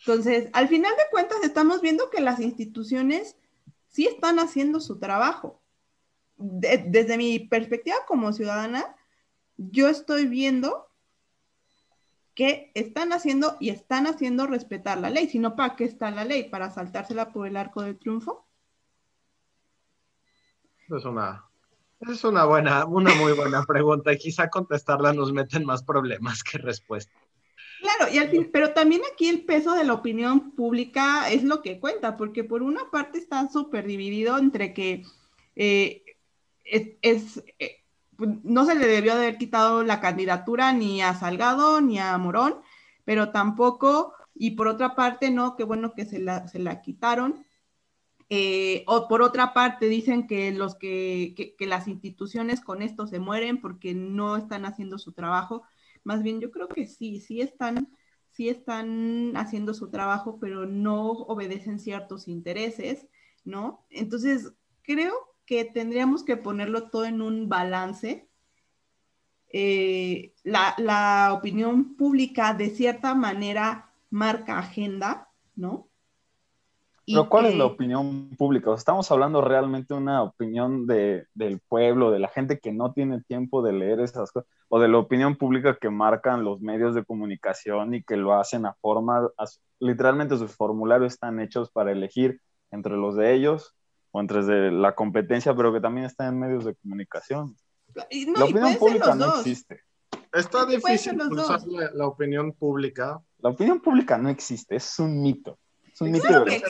Entonces, 0.05 0.51
al 0.53 0.69
final 0.69 0.93
de 0.97 1.11
cuentas, 1.11 1.39
estamos 1.45 1.81
viendo 1.81 2.11
que 2.11 2.21
las 2.21 2.41
instituciones 2.41 3.39
sí 3.89 4.07
están 4.07 4.39
haciendo 4.39 4.81
su 4.81 4.99
trabajo 4.99 5.63
desde 6.37 7.17
mi 7.17 7.39
perspectiva 7.39 7.97
como 8.07 8.33
ciudadana, 8.33 8.97
yo 9.71 9.89
estoy 9.89 10.27
viendo 10.27 10.89
que 12.35 12.71
están 12.75 13.13
haciendo 13.13 13.57
y 13.61 13.71
están 13.71 14.07
haciendo 14.07 14.47
respetar 14.47 14.99
la 14.99 15.11
ley, 15.11 15.29
sino 15.29 15.55
para 15.55 15.77
qué 15.77 15.85
está 15.85 16.11
la 16.11 16.25
ley, 16.25 16.45
para 16.45 16.71
saltársela 16.71 17.33
por 17.33 17.47
el 17.47 17.57
arco 17.57 17.83
del 17.83 17.99
triunfo. 17.99 18.47
Es 20.89 21.05
una, 21.05 21.45
es 22.01 22.25
una 22.25 22.45
buena, 22.45 22.87
una 22.87 23.15
muy 23.15 23.33
buena 23.33 23.63
pregunta 23.67 24.13
y 24.13 24.19
quizá 24.19 24.49
contestarla 24.49 25.13
nos 25.13 25.33
mete 25.33 25.59
en 25.59 25.67
más 25.67 25.83
problemas 25.83 26.43
que 26.43 26.59
respuesta. 26.59 27.13
Claro, 27.81 28.13
y 28.13 28.19
al 28.19 28.31
fin, 28.31 28.49
pero 28.53 28.73
también 28.73 29.03
aquí 29.13 29.29
el 29.29 29.45
peso 29.45 29.75
de 29.75 29.85
la 29.85 29.95
opinión 29.95 30.53
pública 30.53 31.31
es 31.31 31.43
lo 31.43 31.63
que 31.63 31.81
cuenta, 31.81 32.17
porque 32.17 32.45
por 32.45 32.63
una 32.63 32.91
parte 32.91 33.19
está 33.19 33.49
súper 33.49 33.87
dividido 33.87 34.39
entre 34.39 34.73
que 34.73 35.03
eh, 35.57 36.05
es, 36.65 37.43
eh, 37.59 37.82
no 38.19 38.65
se 38.65 38.75
le 38.75 38.87
debió 38.87 39.15
haber 39.15 39.39
quitado 39.39 39.83
la 39.83 40.01
candidatura 40.01 40.73
ni 40.73 41.03
a 41.03 41.15
Salgado 41.15 41.81
ni 41.81 41.99
a 41.99 42.17
Morón, 42.19 42.57
pero 43.05 43.31
tampoco, 43.31 44.15
y 44.35 44.53
por 44.53 44.69
otra 44.69 44.95
parte, 44.95 45.31
no, 45.31 45.57
qué 45.57 45.65
bueno 45.65 45.95
que 45.95 46.05
se 46.05 46.19
la, 46.19 46.49
se 46.49 46.59
la 46.59 46.81
quitaron. 46.83 47.45
Eh, 48.29 48.85
o 48.87 49.09
por 49.09 49.21
otra 49.21 49.53
parte, 49.53 49.89
dicen 49.89 50.27
que, 50.27 50.53
los 50.53 50.75
que, 50.75 51.35
que, 51.59 51.67
las 51.67 51.87
instituciones 51.87 52.61
con 52.63 52.81
esto 52.81 53.07
se 53.07 53.19
mueren 53.19 53.61
porque 53.61 53.95
no 53.95 54.37
están 54.37 54.65
haciendo 54.65 54.99
su 54.99 55.13
trabajo. 55.13 55.65
Más 56.05 56.23
bien, 56.23 56.41
yo 56.41 56.51
creo 56.51 56.69
que 56.69 56.87
sí, 56.87 57.21
sí 57.21 57.43
están, 57.43 57.91
sí 58.31 58.49
están 58.49 59.37
haciendo 59.37 59.75
su 59.75 59.91
trabajo, 59.91 60.39
pero 60.41 60.65
no 60.67 61.11
obedecen 61.11 61.79
ciertos 61.79 62.27
intereses, 62.27 63.07
¿no? 63.45 63.85
Entonces, 63.91 64.55
creo 64.83 65.32
que 65.47 65.65
tendríamos 65.65 66.25
que 66.25 66.37
ponerlo 66.37 66.89
todo 66.91 67.05
en 67.05 67.23
un 67.23 67.49
balance. 67.49 68.29
Eh, 69.53 70.33
la, 70.45 71.35
opinión 71.35 71.95
pública 71.97 72.55
de 72.55 72.71
cierta 72.71 73.15
manera 73.15 73.91
marca 74.11 74.59
agenda, 74.59 75.29
¿no? 75.55 75.89
Pero 77.05 77.29
¿cuál 77.29 77.47
es 77.47 77.57
la 77.57 77.67
opinión 77.67 78.31
pública? 78.39 78.73
estamos 78.75 79.11
hablando 79.11 79.43
realmente 79.43 79.93
de 79.93 80.01
una 80.01 80.23
opinión 80.23 80.87
de, 80.87 81.27
del 81.35 81.61
pueblo, 81.61 82.13
de 82.13 82.21
la 82.21 82.29
gente 82.29 82.61
que 82.61 82.73
no 82.73 82.93
tiene 82.93 83.21
tiempo 83.23 83.61
de 83.61 83.73
leer 83.73 84.01
esas 84.01 84.31
cosas, 84.31 84.49
o 84.69 84.79
de 84.79 84.89
la 84.89 84.99
opinión 84.99 85.37
pública 85.37 85.77
que 85.79 85.91
marcan 85.91 86.45
los 86.45 86.61
medios 86.61 86.95
de 86.95 87.05
comunicación 87.05 87.95
y 87.95 88.05
que 88.05 88.17
lo 88.17 88.35
hacen 88.35 88.67
a 88.67 88.75
forma, 88.75 89.29
literalmente 89.81 90.39
sus 90.39 90.55
formularios 90.55 91.13
están 91.13 91.41
hechos 91.41 91.71
para 91.71 91.93
elegir 91.93 92.41
entre 92.71 92.97
los 92.97 93.17
de 93.17 93.35
ellos 93.35 93.75
o 94.13 94.21
entre 94.21 94.71
la 94.71 94.95
competencia, 94.95 95.55
pero 95.55 95.73
que 95.73 95.81
también 95.81 96.07
está 96.07 96.29
en 96.29 96.39
medios 96.39 96.65
de 96.65 96.75
comunicación. 96.77 97.57
la 97.95 98.45
opinión 98.45 98.77
pública 98.77 99.15
no 99.15 99.37
existe. 99.37 99.81
Está 100.33 100.65
difícil 100.65 101.21
usar 101.21 101.61
la, 101.67 102.07
opinión 102.07 102.53
pública. 102.53 103.21
La 103.41 103.51
opinión 103.51 103.81
pública 103.81 104.17
no 104.17 104.29
existe, 104.29 104.77
es 104.77 104.99
un 104.99 105.21
mito. 105.21 105.59
Es 105.93 106.01
un 106.01 106.11
mito 106.11 106.45
de 106.45 106.63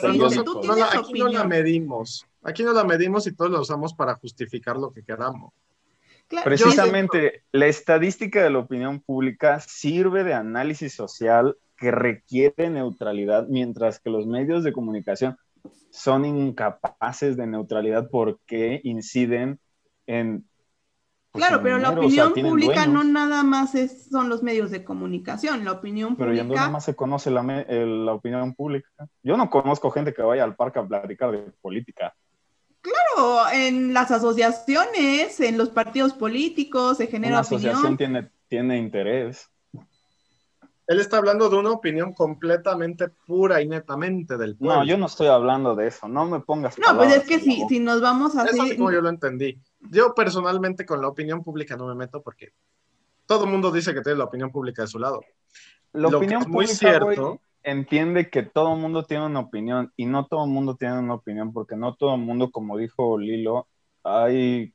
Aquí 0.91 1.19
no 1.19 1.27
la 1.29 1.43
medimos. 1.45 2.25
Aquí 2.41 2.63
no 2.63 2.73
la 2.73 2.83
medimos 2.83 3.25
y 3.27 3.33
todos 3.33 3.51
la 3.51 3.61
usamos 3.61 3.93
para 3.93 4.15
justificar 4.15 4.75
lo 4.75 4.91
que 4.91 5.03
queramos. 5.03 5.53
Precisamente, 6.43 7.43
la 7.51 7.67
estadística 7.67 8.43
de 8.43 8.49
la 8.49 8.59
opinión 8.59 8.99
pública 8.99 9.59
sirve 9.59 10.23
de 10.23 10.33
análisis 10.33 10.93
social 10.93 11.57
que 11.77 11.91
requiere 11.91 12.69
neutralidad, 12.69 13.47
mientras 13.47 13.99
que 13.99 14.09
los 14.09 14.25
medios 14.25 14.63
de 14.63 14.73
comunicación 14.73 15.37
son 15.91 16.25
incapaces 16.25 17.37
de 17.37 17.47
neutralidad 17.47 18.09
porque 18.09 18.81
inciden 18.83 19.59
en... 20.07 20.47
Pues, 21.31 21.45
claro, 21.45 21.63
pero 21.63 21.79
la 21.79 21.89
opinión 21.89 22.33
pública 22.33 22.85
no 22.85 23.03
nada 23.03 23.43
más 23.43 23.73
es, 23.73 24.09
son 24.09 24.29
los 24.29 24.43
medios 24.43 24.69
de 24.69 24.83
comunicación, 24.83 25.65
la 25.65 25.71
opinión 25.71 26.15
pero 26.15 26.29
pública... 26.29 26.43
Pero 26.43 26.53
ya 26.53 26.59
nada 26.61 26.71
más 26.71 26.85
se 26.85 26.95
conoce 26.95 27.31
la, 27.31 27.41
la 27.41 28.13
opinión 28.13 28.53
pública. 28.53 28.89
Yo 29.23 29.35
no 29.35 29.49
conozco 29.49 29.89
gente 29.89 30.13
que 30.13 30.21
vaya 30.21 30.43
al 30.43 30.55
parque 30.55 30.79
a 30.79 30.87
platicar 30.87 31.31
de 31.31 31.51
política. 31.61 32.13
Claro, 32.81 33.49
en 33.53 33.93
las 33.93 34.11
asociaciones, 34.11 35.39
en 35.39 35.57
los 35.57 35.69
partidos 35.69 36.13
políticos 36.13 36.97
se 36.97 37.07
genera 37.07 37.35
Una 37.35 37.39
asociación 37.39 37.97
tiene, 37.97 38.29
tiene 38.47 38.77
interés. 38.77 39.49
Él 40.87 40.99
está 40.99 41.17
hablando 41.17 41.49
de 41.49 41.57
una 41.57 41.71
opinión 41.71 42.13
completamente 42.13 43.07
pura 43.07 43.61
y 43.61 43.67
netamente 43.67 44.37
del 44.37 44.57
pueblo. 44.57 44.79
No, 44.79 44.85
yo 44.85 44.97
no 44.97 45.05
estoy 45.05 45.27
hablando 45.27 45.75
de 45.75 45.87
eso, 45.87 46.07
no 46.07 46.25
me 46.25 46.41
pongas. 46.41 46.77
No, 46.77 46.97
pues 46.97 47.15
es 47.15 47.23
que 47.23 47.39
si, 47.39 47.65
si 47.69 47.79
nos 47.79 48.01
vamos 48.01 48.35
a... 48.35 48.43
Eso 48.45 48.63
como 48.75 48.91
yo 48.91 49.01
lo 49.01 49.09
entendí. 49.09 49.57
Yo 49.79 50.13
personalmente 50.13 50.85
con 50.85 51.01
la 51.01 51.07
opinión 51.07 51.43
pública 51.43 51.77
no 51.77 51.87
me 51.87 51.95
meto 51.95 52.21
porque 52.21 52.53
todo 53.25 53.45
el 53.45 53.51
mundo 53.51 53.71
dice 53.71 53.93
que 53.93 54.01
tiene 54.01 54.17
la 54.17 54.25
opinión 54.25 54.51
pública 54.51 54.81
de 54.81 54.87
su 54.89 54.99
lado. 54.99 55.21
La 55.93 56.09
opinión 56.09 56.43
pública 56.43 56.73
cierto, 56.73 57.39
entiende 57.63 58.29
que 58.29 58.43
todo 58.43 58.73
el 58.73 58.79
mundo 58.79 59.03
tiene 59.03 59.25
una 59.25 59.39
opinión 59.39 59.93
y 59.95 60.05
no 60.05 60.27
todo 60.27 60.43
el 60.43 60.51
mundo 60.51 60.75
tiene 60.75 60.99
una 60.99 61.13
opinión 61.13 61.53
porque 61.53 61.77
no 61.77 61.95
todo 61.95 62.15
el 62.15 62.21
mundo, 62.21 62.51
como 62.51 62.77
dijo 62.77 63.17
Lilo, 63.17 63.67
hay 64.03 64.73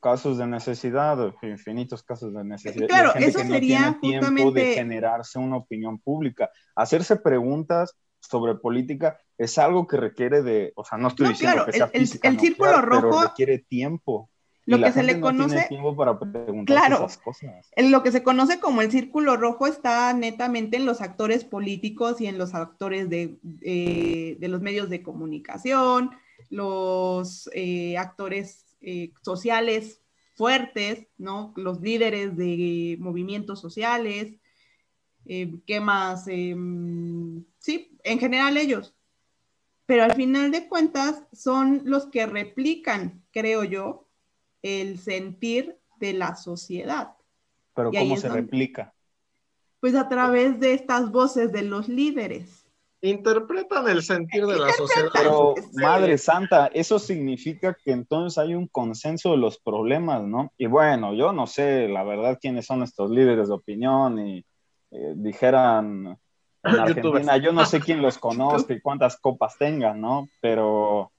casos 0.00 0.38
de 0.38 0.46
necesidad, 0.46 1.34
infinitos 1.42 2.02
casos 2.02 2.32
de 2.32 2.44
necesidad. 2.44 2.86
Claro, 2.86 3.14
eso 3.14 3.40
sería 3.40 3.90
no 3.90 4.00
tiene 4.00 4.20
tiempo 4.20 4.50
de 4.52 4.74
generarse 4.74 5.38
una 5.38 5.56
opinión 5.56 5.98
pública. 5.98 6.50
Hacerse 6.74 7.16
preguntas 7.16 7.96
sobre 8.20 8.54
política 8.56 9.18
es 9.38 9.58
algo 9.58 9.86
que 9.86 9.96
requiere 9.96 10.42
de, 10.42 10.72
o 10.76 10.84
sea, 10.84 10.98
no 10.98 11.08
estoy 11.08 11.28
diciendo 11.28 11.64
que 11.66 11.72
sea 11.72 11.90
el, 11.92 12.08
el, 12.22 12.40
círculo 12.40 12.80
rojo 12.82 13.10
pero 13.10 13.22
requiere 13.22 13.58
tiempo. 13.58 14.30
Lo 14.66 14.80
que 14.80 14.90
se 14.90 15.04
le 15.04 15.20
conoce 15.20 15.64
tiempo 15.68 15.94
para 15.94 16.18
preguntar 16.18 16.92
esas 16.92 17.18
cosas. 17.18 17.70
En 17.76 17.92
lo 17.92 18.02
que 18.02 18.10
se 18.10 18.24
conoce 18.24 18.58
como 18.58 18.82
el 18.82 18.90
círculo 18.90 19.36
rojo 19.36 19.68
está 19.68 20.12
netamente 20.12 20.76
en 20.76 20.86
los 20.86 21.00
actores 21.00 21.44
políticos 21.44 22.20
y 22.20 22.26
en 22.26 22.36
los 22.36 22.52
actores 22.52 23.08
de, 23.08 23.38
eh, 23.62 24.36
de 24.40 24.48
los 24.48 24.62
medios 24.62 24.90
de 24.90 25.04
comunicación, 25.04 26.10
los 26.50 27.48
eh, 27.54 27.96
actores 27.96 28.65
eh, 28.86 29.12
sociales 29.20 30.00
fuertes, 30.36 31.08
¿no? 31.18 31.52
Los 31.56 31.80
líderes 31.80 32.36
de 32.36 32.96
movimientos 33.00 33.60
sociales, 33.60 34.36
eh, 35.24 35.58
¿qué 35.66 35.80
más? 35.80 36.28
Em, 36.28 37.44
sí, 37.58 37.98
en 38.04 38.20
general 38.20 38.56
ellos. 38.56 38.94
Pero 39.86 40.04
al 40.04 40.14
final 40.14 40.52
de 40.52 40.68
cuentas 40.68 41.24
son 41.32 41.82
los 41.84 42.06
que 42.06 42.26
replican, 42.26 43.24
creo 43.32 43.64
yo, 43.64 44.08
el 44.62 45.00
sentir 45.00 45.80
de 45.98 46.12
la 46.12 46.36
sociedad. 46.36 47.16
Pero 47.74 47.90
¿cómo 47.90 48.16
se 48.16 48.28
replica? 48.28 48.94
Pues 49.80 49.96
a 49.96 50.08
través 50.08 50.60
de 50.60 50.74
estas 50.74 51.10
voces 51.10 51.50
de 51.50 51.62
los 51.62 51.88
líderes 51.88 52.65
interpretan 53.10 53.88
el 53.88 54.02
sentir 54.02 54.46
de 54.46 54.58
la 54.58 54.72
sociedad. 54.72 55.10
Pero, 55.12 55.54
Madre 55.74 56.18
Santa, 56.18 56.66
eso 56.68 56.98
significa 56.98 57.74
que 57.74 57.92
entonces 57.92 58.38
hay 58.38 58.54
un 58.54 58.68
consenso 58.68 59.32
de 59.32 59.36
los 59.38 59.58
problemas, 59.58 60.22
¿no? 60.22 60.52
Y 60.56 60.66
bueno, 60.66 61.14
yo 61.14 61.32
no 61.32 61.46
sé, 61.46 61.88
la 61.88 62.04
verdad, 62.04 62.38
quiénes 62.40 62.66
son 62.66 62.82
estos 62.82 63.10
líderes 63.10 63.48
de 63.48 63.54
opinión 63.54 64.18
y 64.18 64.44
eh, 64.90 65.12
dijeran 65.16 66.18
en 66.62 66.74
Argentina, 66.80 67.36
yo 67.36 67.52
no 67.52 67.64
sé 67.64 67.80
quién 67.80 68.02
los 68.02 68.18
conozca 68.18 68.74
y 68.74 68.80
cuántas 68.80 69.18
copas 69.18 69.56
tengan, 69.58 70.00
¿no? 70.00 70.28
Pero, 70.40 71.12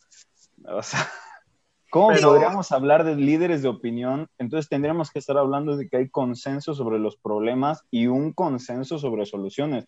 o 0.65 0.82
sea, 0.82 1.00
¿cómo 1.91 2.10
podríamos 2.10 2.71
hablar 2.71 3.04
de 3.04 3.15
líderes 3.15 3.62
de 3.62 3.69
opinión? 3.69 4.28
Entonces 4.38 4.69
tendríamos 4.69 5.12
que 5.12 5.19
estar 5.19 5.38
hablando 5.38 5.78
de 5.78 5.88
que 5.88 5.97
hay 5.97 6.10
consenso 6.10 6.73
sobre 6.73 7.00
los 7.00 7.17
problemas 7.17 7.84
y 7.91 8.08
un 8.08 8.34
consenso 8.34 9.00
sobre 9.00 9.26
soluciones 9.26 9.88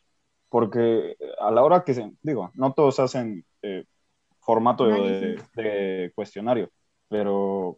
porque 0.50 1.16
a 1.40 1.52
la 1.52 1.64
hora 1.64 1.84
que 1.84 1.94
se, 1.94 2.12
digo, 2.22 2.52
no 2.56 2.74
todos 2.74 3.00
hacen 3.00 3.46
eh, 3.62 3.86
formato 4.40 4.88
de, 4.88 6.12
cuestionario, 6.16 6.70
pero 7.08 7.78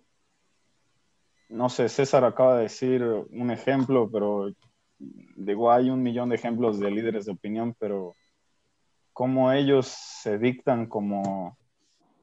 no 1.49 1.69
sé, 1.69 1.89
César 1.89 2.23
acaba 2.23 2.57
de 2.57 2.63
decir 2.63 3.03
un 3.03 3.51
ejemplo, 3.51 4.10
pero 4.10 4.51
digo, 4.97 5.71
hay 5.71 5.89
un 5.89 6.01
millón 6.01 6.29
de 6.29 6.36
ejemplos 6.36 6.79
de 6.79 6.91
líderes 6.91 7.25
de 7.25 7.34
opinión, 7.34 7.75
pero 7.77 8.15
cómo 9.12 9.51
ellos 9.51 9.88
se 9.88 10.38
dictan 10.38 10.86
como 10.86 11.57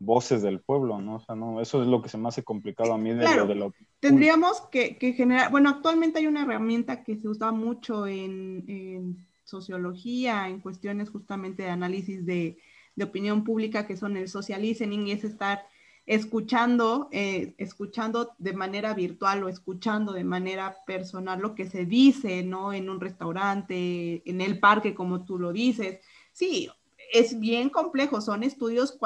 voces 0.00 0.40
del 0.40 0.60
pueblo, 0.60 1.00
¿no? 1.00 1.16
O 1.16 1.20
sea, 1.20 1.34
no, 1.34 1.60
eso 1.60 1.82
es 1.82 1.88
lo 1.88 2.00
que 2.00 2.08
se 2.08 2.16
me 2.16 2.28
hace 2.28 2.42
complicado 2.42 2.94
a 2.94 2.98
mí 2.98 3.12
de, 3.12 3.36
lo 3.36 3.46
de 3.46 3.54
la 3.54 3.70
Tendríamos 4.00 4.62
que, 4.70 4.94
generar, 5.14 5.50
bueno, 5.50 5.68
actualmente 5.68 6.20
hay 6.20 6.26
una 6.26 6.44
herramienta 6.44 7.02
que 7.02 7.16
se 7.16 7.28
usa 7.28 7.52
mucho 7.52 8.06
en 8.06 9.27
sociología, 9.48 10.48
en 10.48 10.60
cuestiones 10.60 11.08
justamente 11.10 11.62
de 11.62 11.70
análisis 11.70 12.24
de, 12.26 12.58
opinión 13.00 13.44
pública, 13.44 13.86
que 13.86 13.96
son 13.96 14.16
el 14.16 14.28
social 14.28 14.60
listening, 14.60 15.06
y 15.06 15.12
es 15.12 15.22
estar 15.22 15.64
escuchando, 16.04 17.08
eh, 17.12 17.54
escuchando 17.56 18.34
de 18.38 18.54
manera 18.54 18.92
virtual 18.92 19.44
o 19.44 19.48
escuchando 19.48 20.12
de 20.12 20.24
manera 20.24 20.78
personal 20.84 21.38
lo 21.38 21.54
que 21.54 21.68
se 21.70 21.84
dice, 21.84 22.42
¿no? 22.42 22.72
En 22.72 22.90
un 22.90 22.98
restaurante, 22.98 24.28
en 24.28 24.40
el 24.40 24.58
parque, 24.58 24.96
como 24.96 25.24
tú 25.24 25.38
lo 25.38 25.52
dices. 25.52 26.00
Sí, 26.32 26.68
es 27.12 27.38
bien 27.38 27.70
complejo, 27.70 28.20
son 28.20 28.42
estudios 28.42 28.98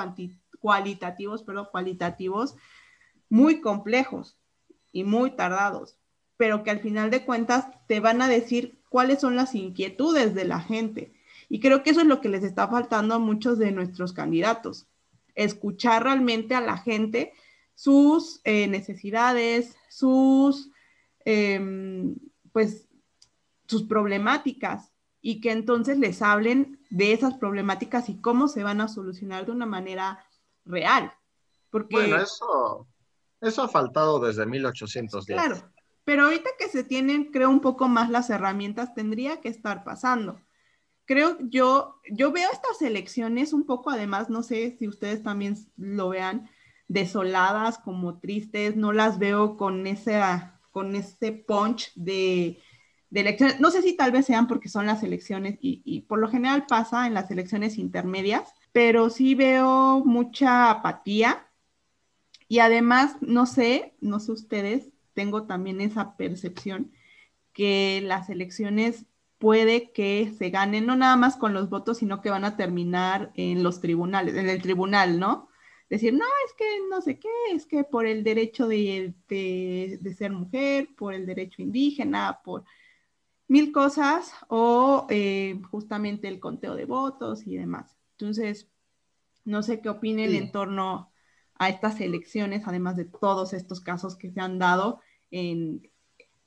cualitativos, 0.59 1.43
pero 1.43 1.71
cualitativos 1.71 2.57
muy 3.29 3.61
complejos 3.61 4.39
y 4.91 5.05
muy 5.05 5.33
tardados, 5.33 5.99
pero 6.39 6.63
que 6.63 6.71
al 6.71 6.81
final 6.81 7.11
de 7.11 7.27
cuentas 7.27 7.67
te 7.89 8.01
van 8.01 8.23
a 8.23 8.29
decir 8.29 8.82
cuáles 8.93 9.21
son 9.21 9.35
las 9.35 9.55
inquietudes 9.55 10.35
de 10.35 10.45
la 10.45 10.61
gente. 10.61 11.13
Y 11.49 11.59
creo 11.61 11.83
que 11.83 11.91
eso 11.91 12.03
es 12.03 12.07
lo 12.07 12.21
que 12.21 12.29
les 12.29 12.45
está 12.45 12.69
faltando 12.69 13.15
a 13.15 13.19
muchos 13.19 13.59
de 13.59 13.73
nuestros 13.73 14.13
candidatos, 14.13 14.87
escuchar 15.35 16.05
realmente 16.05 16.55
a 16.55 16.61
la 16.61 16.77
gente 16.77 17.33
sus 17.75 18.41
eh, 18.45 18.69
necesidades, 18.69 19.75
sus, 19.89 20.71
em, 21.25 22.17
pues, 22.53 22.87
sus 23.67 23.85
problemáticas 23.85 24.93
y 25.23 25.41
que 25.41 25.53
entonces 25.53 25.99
les 25.99 26.21
hablen 26.21 26.79
de 26.91 27.15
esas 27.15 27.35
problemáticas 27.35 28.11
y 28.11 28.21
cómo 28.21 28.47
se 28.47 28.63
van 28.63 28.83
a 28.83 28.89
solucionar 28.89 29.47
de 29.47 29.53
una 29.53 29.67
manera 29.67 30.25
real. 30.67 31.13
Porque, 31.71 31.97
bueno, 31.97 32.17
eso, 32.17 32.87
eso 33.41 33.63
ha 33.63 33.69
faltado 33.69 34.21
desde 34.21 34.45
1810. 34.45 35.41
Claro, 35.41 35.72
pero 36.05 36.25
ahorita 36.25 36.51
que 36.59 36.69
se 36.69 36.85
tienen, 36.85 37.31
creo, 37.33 37.51
un 37.51 37.61
poco 37.61 37.89
más 37.89 38.11
las 38.11 38.31
herramientas, 38.31 38.95
tendría 38.95 39.41
que 39.41 39.49
estar 39.49 39.85
pasando. 39.85 40.41
Creo 41.05 41.39
yo, 41.41 42.01
yo 42.11 42.33
veo 42.33 42.49
estas 42.53 42.81
elecciones 42.83 43.53
un 43.53 43.67
poco, 43.67 43.91
además, 43.91 44.31
no 44.31 44.43
sé 44.43 44.77
si 44.79 44.89
ustedes 44.89 45.23
también 45.23 45.57
lo 45.77 46.09
vean, 46.11 46.49
desoladas, 46.89 47.79
como 47.79 48.19
tristes, 48.19 48.77
no 48.77 48.93
las 48.93 49.19
veo 49.19 49.57
con, 49.57 49.85
con 50.71 50.97
ese 50.97 51.33
punch 51.33 51.93
de, 51.95 52.61
de 53.11 53.21
elecciones. 53.21 53.61
No 53.61 53.71
sé 53.71 53.83
si 53.83 53.97
tal 53.97 54.13
vez 54.13 54.27
sean 54.27 54.47
porque 54.47 54.69
son 54.69 54.87
las 54.87 55.03
elecciones 55.03 55.59
y, 55.61 55.83
y 55.85 56.03
por 56.03 56.19
lo 56.19 56.29
general 56.29 56.67
pasa 56.67 57.07
en 57.07 57.15
las 57.15 57.31
elecciones 57.31 57.79
intermedias, 57.79 58.53
pero 58.73 59.11
sí 59.11 59.35
veo 59.35 60.03
mucha 60.05 60.71
apatía 60.71 61.47
y 62.49 62.59
además, 62.59 63.17
no 63.23 63.47
sé, 63.47 63.97
no 64.01 64.21
sé 64.21 64.33
ustedes, 64.33 64.92
tengo 65.15 65.47
también 65.47 65.81
esa 65.81 66.17
percepción 66.17 66.93
que 67.53 68.01
las 68.05 68.31
elecciones 68.31 69.07
puede 69.39 69.91
que 69.93 70.33
se 70.39 70.51
ganen 70.51 70.87
no 70.87 70.97
nada 70.97 71.17
más 71.17 71.37
con 71.37 71.53
los 71.53 71.69
votos, 71.69 71.99
sino 71.99 72.21
que 72.23 72.31
van 72.31 72.45
a 72.45 72.57
terminar 72.57 73.33
en 73.35 73.63
los 73.63 73.81
tribunales, 73.81 74.37
en 74.37 74.49
el 74.49 74.63
tribunal, 74.63 75.19
¿no? 75.19 75.49
Decir, 75.91 76.15
no, 76.15 76.25
es 76.47 76.55
que 76.55 76.65
no 76.89 77.03
sé 77.03 77.19
qué, 77.19 77.29
es 77.53 77.67
que 77.67 77.85
por 77.85 78.07
el 78.07 78.25
derecho 78.25 78.67
de, 78.67 79.15
ser 80.17 80.33
mujer, 80.33 80.89
por 80.97 81.13
el 81.13 81.27
derecho 81.27 81.61
indígena, 81.61 82.41
por 82.43 82.65
mil 83.49 83.73
cosas, 83.73 84.33
o 84.49 85.07
eh, 85.11 85.61
justamente 85.71 86.29
el 86.29 86.41
conteo 86.41 86.77
de 86.77 86.87
votos 86.87 87.47
y 87.47 87.57
demás. 87.57 87.95
Entonces, 88.13 88.69
no 89.45 89.63
sé 89.63 89.81
qué 89.81 89.91
opinen 89.91 90.35
en 90.35 90.51
torno 90.51 91.12
a 91.65 91.69
estas 91.69 92.01
elecciones, 92.01 92.63
además 92.67 92.97
de 92.97 93.05
todos 93.05 93.53
estos 93.53 93.81
casos 93.81 94.17
que 94.17 94.31
se 94.31 94.41
han 94.41 94.59
dado 94.59 95.01
en, 95.31 95.83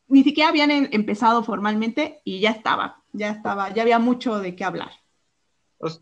ni 0.07 0.23
siquiera 0.23 0.49
habían 0.49 0.71
em, 0.71 0.87
empezado 0.91 1.43
formalmente 1.43 2.21
y 2.23 2.39
ya 2.39 2.51
estaba, 2.51 3.03
ya 3.11 3.31
estaba, 3.31 3.73
ya 3.73 3.81
había 3.81 3.99
mucho 3.99 4.39
de 4.39 4.55
qué 4.55 4.63
hablar. 4.63 4.91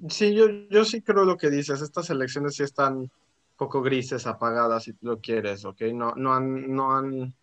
Sí, 0.10 0.34
yo, 0.34 0.48
yo 0.70 0.86
sí 0.86 1.02
creo 1.02 1.26
lo 1.26 1.38
que 1.38 1.50
dices, 1.50 1.82
estas 1.82 2.10
elecciones 2.10 2.56
sí 2.56 2.64
están 2.64 3.10
poco 3.58 3.82
grises, 3.82 4.28
apagadas, 4.28 4.84
si 4.84 4.94
lo 5.02 5.20
quieres, 5.20 5.66
¿ok? 5.66 5.82
No, 5.94 6.14
no, 6.16 6.34
han, 6.34 6.74
no, 6.74 6.96
han, 6.96 7.34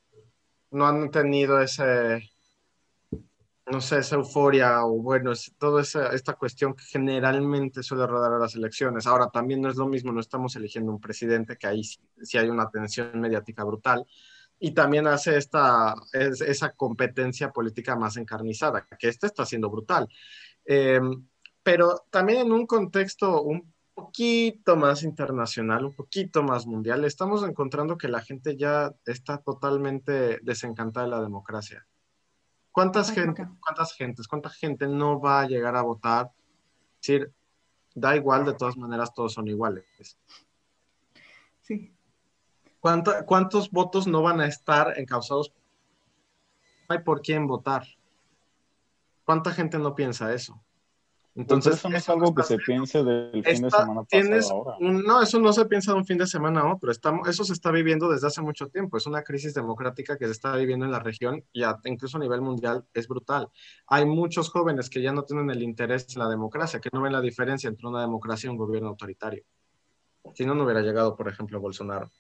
no 0.71 0.87
han 0.87 1.11
tenido 1.11 1.61
ese, 1.61 2.31
no 3.71 3.81
sé, 3.81 3.99
esa 3.99 4.17
euforia 4.17 4.85
o 4.85 5.01
bueno, 5.01 5.33
es, 5.33 5.55
toda 5.59 5.83
esta 5.83 6.35
cuestión 6.35 6.75
que 6.75 6.85
generalmente 6.85 7.83
suele 7.83 8.07
rodar 8.07 8.33
a 8.33 8.39
las 8.39 8.55
elecciones. 8.55 9.07
Ahora, 9.07 9.29
también 9.31 9.61
no 9.61 9.69
es 9.69 9.77
lo 9.77 9.87
mismo, 9.87 10.13
no 10.13 10.21
estamos 10.21 10.57
eligiendo 10.57 10.93
un 10.93 11.01
presidente, 11.01 11.57
que 11.57 11.67
ahí 11.67 11.83
sí, 11.85 12.39
hay 12.39 12.49
una 12.49 12.71
tensión 12.71 13.21
mediática 13.21 13.65
brutal, 13.65 14.07
y 14.59 14.73
también 14.73 15.07
hace 15.07 15.37
esta, 15.37 15.95
esa 16.13 16.73
competencia 16.73 17.51
política 17.51 17.97
más 17.97 18.17
encarnizada, 18.17 18.87
que 18.99 19.09
esta 19.09 19.27
está 19.27 19.47
siendo 19.47 19.71
brutal. 19.71 20.09
Em, 20.65 21.27
pero 21.63 22.05
también 22.11 22.41
en 22.41 22.53
un 22.53 22.67
contexto 22.67 23.43
un 23.43 23.73
poquito 23.95 24.77
más 24.77 25.03
internacional, 25.03 25.85
un 25.85 25.95
poquito 25.95 26.43
más 26.43 26.67
mundial, 26.67 27.05
estamos 27.05 27.43
encontrando 27.45 27.97
que 27.99 28.09
la 28.09 28.21
gente 28.21 28.57
ya 28.57 28.93
está 29.07 29.39
totalmente 29.39 30.41
desencantada 30.43 31.07
de 31.07 31.11
la 31.13 31.23
democracia. 31.23 31.87
¿Cuántas, 32.73 33.11
gente, 33.11 33.49
¿Cuántas 33.61 33.95
gentes, 33.95 34.29
cuánta 34.29 34.49
gente 34.49 34.87
no 34.87 35.21
va 35.21 35.41
a 35.41 35.47
llegar 35.47 35.75
a 35.77 35.83
votar? 35.83 36.31
Es 37.01 37.07
decir, 37.07 37.33
da 37.95 38.15
igual, 38.17 38.45
de 38.45 38.55
todas 38.55 38.77
maneras 38.77 39.13
todos 39.13 39.33
son 39.33 39.49
iguales. 39.49 39.85
Sí. 41.63 41.93
¿Cuántos 42.79 43.71
votos 43.71 44.07
no 44.07 44.23
van 44.23 44.41
a 44.41 44.47
estar 44.47 44.99
encausados? 44.99 45.53
No 46.89 46.95
hay 46.95 47.03
por 47.03 47.21
quién 47.21 47.47
votar. 47.47 47.87
¿Cuánta 49.25 49.53
gente 49.53 49.79
no 49.79 49.95
piensa 49.95 50.33
eso? 50.33 50.61
Entonces, 51.37 51.75
eso 51.75 51.89
no 51.89 51.97
es 51.97 52.09
algo 52.09 52.35
que 52.35 52.43
se 52.43 52.59
piense 52.59 53.05
del 53.05 53.45
fin 53.45 53.63
de 53.63 53.71
semana 53.71 54.03
pasado 54.05 54.77
No, 54.81 55.23
eso 55.23 55.39
no 55.39 55.53
se 55.53 55.65
piensa 55.67 55.93
de 55.93 55.99
un 55.99 56.05
fin 56.05 56.19
de 56.19 56.27
semana 56.27 56.61
a 56.61 56.75
otro. 56.75 56.91
Estamos, 56.91 57.29
eso 57.29 57.45
se 57.45 57.53
está 57.53 57.71
viviendo 57.71 58.11
desde 58.11 58.27
hace 58.27 58.43
mucho 58.43 58.67
tiempo. 58.69 58.97
Es 58.97 59.07
una 59.07 59.23
crisis 59.23 59.55
democrática 59.55 60.19
que 60.19 60.27
se 60.27 60.33
está 60.33 60.57
viviendo 60.57 60.87
en 60.87 60.93
la 60.93 60.99
región 60.99 61.45
y 61.53 61.63
incluso 61.85 62.17
a 62.17 62.21
nivel 62.21 62.41
mundial 62.41 62.85
es 62.95 63.07
brutal. 63.07 63.49
Hay 63.87 64.07
muchos 64.07 64.51
jóvenes 64.51 64.91
que 64.91 65.03
ya 65.03 65.13
no 65.13 65.23
tienen 65.23 65.51
el 65.51 65.63
interés 65.63 66.07
en 66.15 66.23
la 66.23 66.29
democracia, 66.29 66.81
que 66.81 66.91
no 66.93 67.01
ven 67.01 67.13
la 67.13 67.21
diferencia 67.21 67.69
entre 67.69 67.87
una 67.87 68.01
democracia 68.01 68.49
y 68.49 68.51
un 68.51 68.57
gobierno 68.57 68.89
autoritario. 68.89 69.45
Si 70.35 70.45
no, 70.45 70.55
no 70.55 70.65
hubiera 70.65 70.83
llegado, 70.83 71.17
por 71.17 71.29
ejemplo, 71.29 71.61
Bolsonaro 71.61 72.11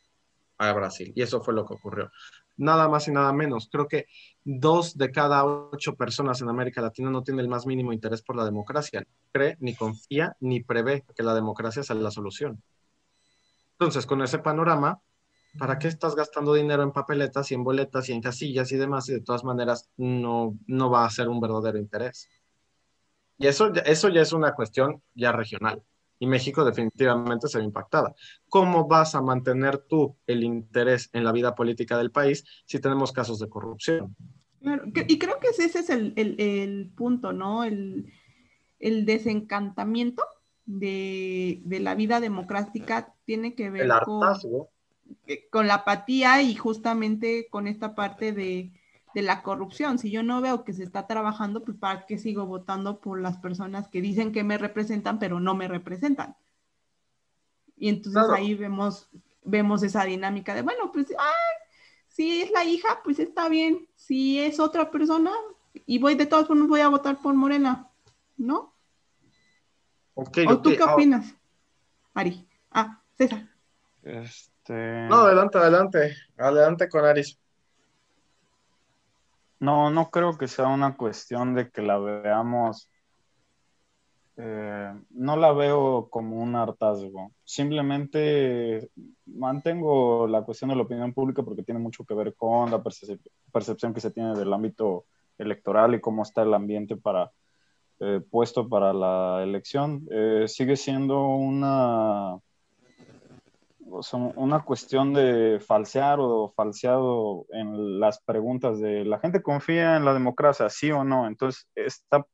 a 0.68 0.72
Brasil. 0.72 1.12
Y 1.14 1.22
eso 1.22 1.40
fue 1.40 1.54
lo 1.54 1.64
que 1.64 1.74
ocurrió. 1.74 2.10
Nada 2.56 2.88
más 2.88 3.08
y 3.08 3.12
nada 3.12 3.32
menos. 3.32 3.68
Creo 3.72 3.88
que 3.88 4.06
dos 4.44 4.96
de 4.96 5.10
cada 5.10 5.44
ocho 5.44 5.96
personas 5.96 6.42
en 6.42 6.48
América 6.48 6.82
Latina 6.82 7.10
no 7.10 7.22
tienen 7.22 7.40
el 7.40 7.48
más 7.48 7.66
mínimo 7.66 7.92
interés 7.92 8.22
por 8.22 8.36
la 8.36 8.44
democracia. 8.44 9.04
Cree, 9.32 9.56
ni 9.60 9.74
confía, 9.74 10.36
ni 10.40 10.62
prevé 10.62 11.04
que 11.16 11.22
la 11.22 11.34
democracia 11.34 11.82
sea 11.82 11.96
la 11.96 12.10
solución. 12.10 12.62
Entonces, 13.72 14.04
con 14.04 14.20
ese 14.20 14.38
panorama, 14.38 15.00
¿para 15.58 15.78
qué 15.78 15.88
estás 15.88 16.14
gastando 16.14 16.52
dinero 16.52 16.82
en 16.82 16.92
papeletas 16.92 17.50
y 17.50 17.54
en 17.54 17.64
boletas 17.64 18.10
y 18.10 18.12
en 18.12 18.20
casillas 18.20 18.70
y 18.72 18.76
demás? 18.76 19.08
Y 19.08 19.14
de 19.14 19.22
todas 19.22 19.44
maneras 19.44 19.88
no, 19.96 20.58
no 20.66 20.90
va 20.90 21.06
a 21.06 21.10
ser 21.10 21.28
un 21.30 21.40
verdadero 21.40 21.78
interés. 21.78 22.28
Y 23.38 23.46
eso, 23.46 23.72
eso 23.86 24.10
ya 24.10 24.20
es 24.20 24.34
una 24.34 24.54
cuestión 24.54 25.02
ya 25.14 25.32
regional 25.32 25.82
y 26.20 26.26
México 26.26 26.64
definitivamente 26.64 27.48
se 27.48 27.58
ve 27.58 27.64
impactada. 27.64 28.14
¿Cómo 28.48 28.86
vas 28.86 29.14
a 29.14 29.22
mantener 29.22 29.78
tú 29.78 30.16
el 30.26 30.44
interés 30.44 31.08
en 31.14 31.24
la 31.24 31.32
vida 31.32 31.54
política 31.54 31.96
del 31.98 32.12
país 32.12 32.44
si 32.66 32.78
tenemos 32.78 33.10
casos 33.10 33.40
de 33.40 33.48
corrupción? 33.48 34.14
y 35.08 35.18
creo 35.18 35.38
que 35.40 35.48
ese 35.48 35.78
es 35.78 35.88
el, 35.88 36.92
punto, 36.94 37.32
¿no? 37.32 37.64
El, 37.64 38.12
desencantamiento 38.78 40.22
de, 40.66 41.62
la 41.66 41.94
vida 41.94 42.20
democrática 42.20 43.14
tiene 43.24 43.54
que 43.54 43.70
ver 43.70 43.88
con, 44.04 44.22
con 45.50 45.66
la 45.66 45.74
apatía 45.76 46.42
y 46.42 46.54
justamente 46.54 47.48
con 47.50 47.66
esta 47.66 47.94
parte 47.94 48.32
de 48.32 48.72
de 49.14 49.22
la 49.22 49.42
corrupción. 49.42 49.98
Si 49.98 50.10
yo 50.10 50.22
no 50.22 50.40
veo 50.40 50.64
que 50.64 50.72
se 50.72 50.84
está 50.84 51.06
trabajando, 51.06 51.62
pues 51.64 51.76
¿para 51.76 52.06
qué 52.06 52.18
sigo 52.18 52.46
votando 52.46 53.00
por 53.00 53.20
las 53.20 53.38
personas 53.38 53.88
que 53.88 54.00
dicen 54.00 54.32
que 54.32 54.44
me 54.44 54.58
representan, 54.58 55.18
pero 55.18 55.40
no 55.40 55.54
me 55.54 55.68
representan? 55.68 56.36
Y 57.76 57.88
entonces 57.88 58.22
ahí 58.30 58.54
vemos, 58.54 59.08
vemos 59.42 59.82
esa 59.82 60.04
dinámica 60.04 60.54
de, 60.54 60.62
bueno, 60.62 60.92
pues, 60.92 61.08
si 62.08 62.42
es 62.42 62.50
la 62.50 62.64
hija, 62.64 63.00
pues 63.02 63.18
está 63.18 63.48
bien. 63.48 63.88
Si 63.96 64.38
es 64.38 64.60
otra 64.60 64.90
persona, 64.90 65.32
y 65.86 65.98
voy 65.98 66.14
de 66.14 66.26
todas 66.26 66.46
formas, 66.46 66.68
voy 66.68 66.80
a 66.80 66.88
votar 66.88 67.18
por 67.22 67.34
Morena, 67.34 67.88
¿no? 68.36 68.74
¿O 70.14 70.24
tú 70.60 70.70
qué 70.76 70.82
opinas, 70.82 71.34
Ari? 72.12 72.46
Ah, 72.70 73.00
César. 73.16 73.48
Este... 74.02 75.06
No, 75.08 75.20
adelante, 75.20 75.58
adelante. 75.58 76.16
Adelante 76.36 76.88
con 76.88 77.04
Aris. 77.04 77.38
No, 79.60 79.90
no 79.90 80.10
creo 80.10 80.36
que 80.38 80.48
sea 80.48 80.68
una 80.68 80.96
cuestión 80.96 81.54
de 81.54 81.70
que 81.70 81.82
la 81.82 81.98
veamos. 81.98 82.90
Eh, 84.36 84.92
no 85.10 85.36
la 85.36 85.52
veo 85.52 86.08
como 86.10 86.36
un 86.42 86.56
hartazgo. 86.56 87.32
Simplemente 87.44 88.90
mantengo 89.26 90.26
la 90.26 90.42
cuestión 90.42 90.70
de 90.70 90.76
la 90.76 90.82
opinión 90.82 91.12
pública 91.12 91.42
porque 91.42 91.62
tiene 91.62 91.80
mucho 91.80 92.04
que 92.04 92.14
ver 92.14 92.34
con 92.34 92.70
la 92.70 92.82
percepción 92.82 93.92
que 93.92 94.00
se 94.00 94.10
tiene 94.10 94.34
del 94.34 94.52
ámbito 94.52 95.04
electoral 95.36 95.94
y 95.94 96.00
cómo 96.00 96.22
está 96.22 96.42
el 96.42 96.54
ambiente 96.54 96.96
para 96.96 97.30
eh, 98.00 98.22
puesto 98.30 98.66
para 98.66 98.94
la 98.94 99.42
elección. 99.42 100.08
Eh, 100.10 100.46
sigue 100.48 100.76
siendo 100.76 101.26
una 101.26 102.38
una 104.36 104.64
cuestión 104.64 105.12
de 105.12 105.60
falsear 105.60 106.18
o 106.20 106.52
falseado 106.56 107.46
en 107.50 108.00
las 108.00 108.20
preguntas 108.22 108.80
de 108.80 109.04
la 109.04 109.18
gente 109.18 109.42
confía 109.42 109.96
en 109.96 110.04
la 110.04 110.14
democracia, 110.14 110.68
sí 110.68 110.90
o 110.90 111.04
no. 111.04 111.26
Entonces 111.26 111.68
está, 111.74 112.26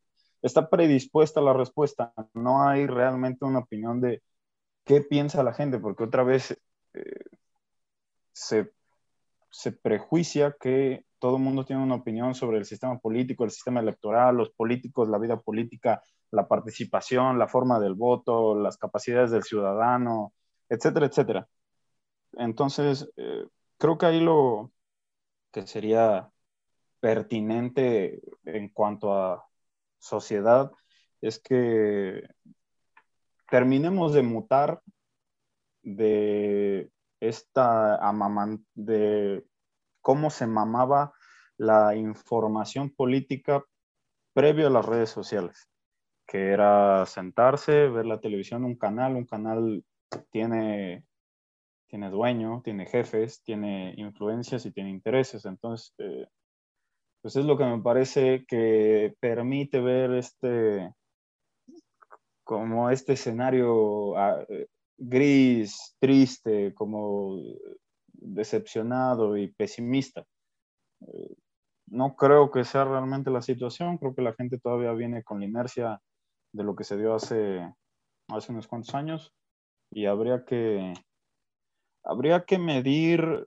está 0.43 0.69
predispuesta 0.69 1.41
la 1.41 1.53
respuesta. 1.53 2.13
No 2.35 2.69
hay 2.69 2.87
realmente 2.87 3.45
una 3.45 3.61
opinión 3.61 4.01
de 4.01 4.23
qué 4.85 5.01
piensa 5.01 5.43
la 5.43 5.55
gente, 5.55 5.79
porque 5.79 6.05
otra 6.05 6.23
vez 6.23 6.53
eh, 6.95 7.25
se 8.33 8.71
se 9.57 9.73
prejuicia 9.73 10.55
que 10.61 11.07
todo 11.19 11.39
el 11.39 11.43
mundo 11.43 11.65
tiene 11.65 11.83
una 11.83 11.95
opinión 11.95 12.35
sobre 12.35 12.59
el 12.59 12.67
sistema 12.67 12.99
político, 12.99 13.43
el 13.45 13.51
sistema 13.51 13.81
electoral, 13.81 14.37
los 14.37 14.51
políticos, 14.51 15.09
la 15.09 15.17
vida 15.17 15.41
política, 15.41 16.03
la 16.31 16.47
participación, 16.47 17.39
la 17.39 17.49
forma 17.49 17.81
del 17.81 17.95
voto, 17.95 18.55
las 18.55 18.77
capacidades 18.77 19.31
del 19.31 19.45
ciudadano, 19.45 20.35
etcétera, 20.69 21.07
etcétera. 21.07 21.49
Entonces, 22.33 23.11
eh, 23.17 23.47
creo 23.79 23.99
que 23.99 24.07
ahí 24.07 24.21
lo 24.21 24.73
que 25.53 25.67
sería 25.67 26.31
pertinente 27.01 28.21
en 28.45 28.69
cuanto 28.71 29.15
a 29.15 29.47
sociedad 29.99 30.71
es 31.21 31.39
que 31.39 32.29
terminemos 33.51 34.13
de 34.13 34.23
mutar 34.23 34.83
de 35.83 36.91
esta 37.21 38.01
de 38.75 39.45
cómo 40.03 40.31
se 40.31 40.47
mamaba 40.47 41.13
la 41.57 41.97
información 41.97 42.91
política 42.91 43.65
previo 44.33 44.67
a 44.67 44.71
las 44.71 44.85
redes 44.85 45.11
sociales, 45.11 45.69
que 46.27 46.51
era 46.51 47.07
sentarse, 47.07 47.89
ver 47.89 48.07
la 48.07 48.21
televisión, 48.21 48.65
un 48.65 48.77
canal, 48.77 49.17
un 49.17 49.25
canal 49.25 49.85
tiene, 50.31 51.05
tiene 51.89 52.11
dueño, 52.11 52.63
tiene 52.65 52.87
jefes, 52.87 53.43
tiene 53.43 53.95
influencias 53.97 54.67
y 54.67 54.73
tiene 54.73 54.91
intereses. 54.91 55.45
Entonces, 55.45 55.95
eh, 55.99 56.27
pues 57.23 57.37
es 57.37 57.45
lo 57.45 57.57
que 57.57 57.65
me 57.65 57.81
parece 57.81 58.45
que 58.47 59.15
permite 59.21 59.81
ver 59.81 60.13
este, 60.13 60.93
como 62.45 62.91
este 62.91 63.15
escenario 63.15 64.17
ah, 64.17 64.45
gris, 64.97 65.97
triste, 65.99 66.75
como 66.75 67.39
decepcionado 68.13 69.37
y 69.37 69.49
pesimista. 69.49 70.25
Eh, 71.01 71.35
no 71.89 72.17
creo 72.17 72.51
que 72.51 72.65
sea 72.65 72.85
realmente 72.85 73.31
la 73.31 73.43
situación, 73.43 73.99
creo 73.99 74.15
que 74.15 74.23
la 74.23 74.35
gente 74.35 74.59
todavía 74.59 74.93
viene 74.93 75.23
con 75.23 75.41
la 75.41 75.47
inercia 75.47 76.01
de 76.53 76.65
lo 76.65 76.75
que 76.75 76.85
se 76.85 76.97
dio 76.97 77.15
hace, 77.15 77.73
hace 78.29 78.53
unos 78.53 78.67
cuantos 78.67 78.95
años 78.95 79.33
y 79.91 80.07
habría 80.07 80.45
que, 80.45 80.95
habría 82.05 82.45
que 82.45 82.59
medir 82.59 83.47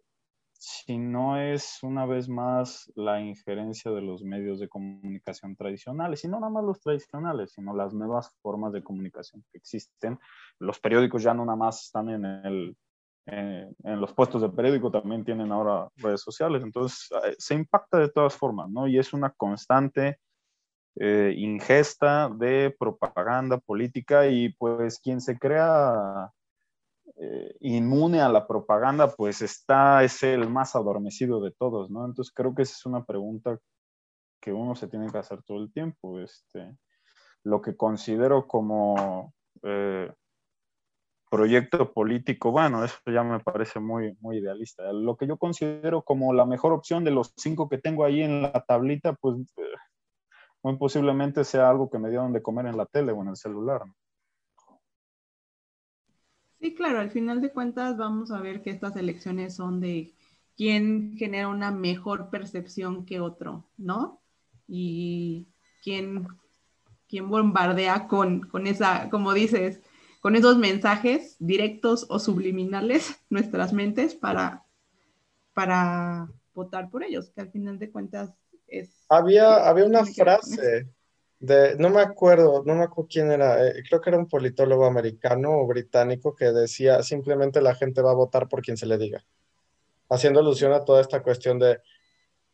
si 0.60 0.98
no 0.98 1.38
es 1.38 1.80
una 1.84 2.06
vez 2.06 2.28
más 2.28 2.92
la 2.96 3.22
injerencia 3.22 3.92
de 3.92 4.02
los 4.02 4.24
medios 4.24 4.60
de 4.60 4.68
comunicación 4.68 5.56
tradicionales, 5.56 6.24
y 6.26 6.28
no 6.28 6.40
nada 6.40 6.52
más 6.52 6.66
los 6.66 6.82
tradicionales, 6.82 7.54
sino 7.54 7.74
las 7.74 7.94
nuevas 7.94 8.36
formas 8.42 8.74
de 8.74 8.84
comunicación 8.84 9.44
que 9.52 9.58
existen. 9.58 10.20
Los 10.60 10.80
periódicos 10.82 11.24
ya 11.24 11.34
no 11.34 11.46
nada 11.46 11.56
más 11.56 11.86
están 11.86 12.10
en, 12.10 12.26
el, 12.26 12.78
eh, 13.28 13.72
en 13.84 14.02
los 14.02 14.14
puestos 14.14 14.42
de 14.42 14.50
periódico, 14.50 14.92
también 14.92 15.24
tienen 15.24 15.50
ahora 15.54 15.88
redes 15.96 16.22
sociales, 16.22 16.62
entonces 16.62 17.08
eh, 17.24 17.36
se 17.38 17.56
impacta 17.56 17.98
de 17.98 18.10
todas 18.10 18.36
formas, 18.36 18.70
¿no? 18.70 18.86
Y 18.86 19.00
es 19.00 19.14
una 19.14 19.30
constante 19.30 20.20
eh, 20.96 21.34
ingesta 21.38 22.30
de 22.30 22.76
propaganda 22.78 23.58
política 23.58 24.28
y 24.28 24.50
pues 24.50 25.00
quien 25.00 25.22
se 25.22 25.38
crea 25.38 26.32
eh, 27.18 27.56
inmune 27.60 28.22
a 28.22 28.30
la 28.30 28.48
propaganda, 28.48 29.14
pues 29.14 29.42
está, 29.42 30.04
es 30.04 30.24
el 30.24 30.50
más 30.50 30.76
adormecido 30.76 31.42
de 31.42 31.52
todos, 31.52 31.90
¿no? 31.92 32.06
Entonces 32.06 32.34
creo 32.34 32.56
que 32.56 32.62
esa 32.62 32.74
es 32.74 32.86
una 32.86 33.04
pregunta 33.04 33.60
que 34.42 34.54
uno 34.54 34.76
se 34.76 34.88
tiene 34.88 35.12
que 35.12 35.18
hacer 35.18 35.44
todo 35.44 35.60
el 35.60 35.72
tiempo. 35.72 36.20
Este, 36.20 36.78
lo 37.44 37.62
que 37.62 37.76
considero 37.76 38.48
como 38.48 39.34
eh, 39.64 40.12
proyecto 41.30 41.92
político, 41.94 42.52
bueno, 42.52 42.84
eso 42.84 42.98
ya 43.06 43.24
me 43.24 43.40
parece 43.40 43.80
muy, 43.80 44.16
muy 44.22 44.38
idealista. 44.38 44.92
Lo 44.94 45.18
que 45.18 45.28
yo 45.28 45.38
considero 45.38 46.04
como 46.04 46.34
la 46.34 46.46
mejor 46.46 46.74
opción 46.74 47.04
de 47.04 47.12
los 47.12 47.34
cinco 47.38 47.70
que 47.70 47.78
tengo 47.78 48.04
ahí 48.04 48.22
en 48.22 48.42
la 48.42 48.64
tablita, 48.68 49.14
pues 49.14 49.36
muy 50.64 50.78
posiblemente 50.78 51.44
sea 51.44 51.70
algo 51.70 51.90
que 51.90 52.00
me 52.00 52.10
dieron 52.10 52.34
de 52.34 52.42
comer 52.42 52.66
en 52.66 52.78
la 52.78 52.86
tele 52.86 53.12
o 53.12 53.22
en 53.22 53.30
el 53.30 53.36
celular. 53.36 53.84
Sí, 56.60 56.76
claro, 56.76 57.00
al 57.00 57.12
final 57.12 57.42
de 57.42 57.52
cuentas 57.52 57.98
vamos 57.98 58.32
a 58.32 58.42
ver 58.42 58.62
que 58.62 58.70
estas 58.70 58.96
elecciones 58.98 59.56
son 59.56 59.80
de 59.80 60.14
quién 60.58 61.16
genera 61.18 61.48
una 61.48 61.72
mejor 61.72 62.30
percepción 62.30 63.06
que 63.06 63.22
otro, 63.22 63.64
¿no? 63.78 64.20
Y 64.68 65.48
quién, 65.82 66.28
quién 67.08 67.30
bombardea 67.30 68.08
con, 68.08 68.42
con 68.42 68.68
esa, 68.68 69.10
como 69.10 69.34
dices, 69.34 69.82
con 70.20 70.36
esos 70.36 70.58
mensajes 70.58 71.38
directos 71.40 72.06
o 72.10 72.20
subliminales 72.20 73.22
nuestras 73.30 73.72
mentes 73.72 74.16
para, 74.16 74.66
para 75.54 76.30
votar 76.54 76.90
por 76.90 77.04
ellos, 77.04 77.30
que 77.30 77.40
al 77.40 77.52
final 77.52 77.80
de 77.80 77.90
cuentas 77.90 78.34
es... 78.72 79.06
Había, 79.10 79.68
había 79.68 79.86
una 79.86 80.06
frase 80.06 80.88
no 81.40 81.90
me 81.90 82.02
acuerdo, 82.02 82.64
no 82.66 82.76
me 82.76 82.84
acuerdo 82.84 83.08
quién 83.10 83.32
era, 83.32 83.66
eh, 83.66 83.84
creo 83.88 84.02
que 84.02 84.10
era 84.10 84.20
un 84.20 84.28
politólogo 84.28 84.86
americano 84.86 85.52
o 85.52 85.68
británico 85.68 86.36
que 86.36 86.52
decía 86.52 87.02
simplemente 87.02 87.62
la 87.62 87.76
gente 87.76 88.02
va 88.02 88.12
a 88.12 88.16
votar 88.16 88.48
por 88.50 88.62
quien 88.62 88.76
se 88.76 88.86
le 88.86 88.98
diga, 88.98 89.24
haciendo 90.10 90.42
alusión 90.42 90.74
a 90.74 90.84
toda 90.84 91.02
esta 91.02 91.24
cuestión 91.24 91.58
de 91.58 91.80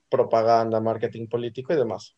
propaganda, 0.10 0.80
marketing 0.80 1.28
político 1.28 1.74
y 1.74 1.78
demás. 1.78 2.16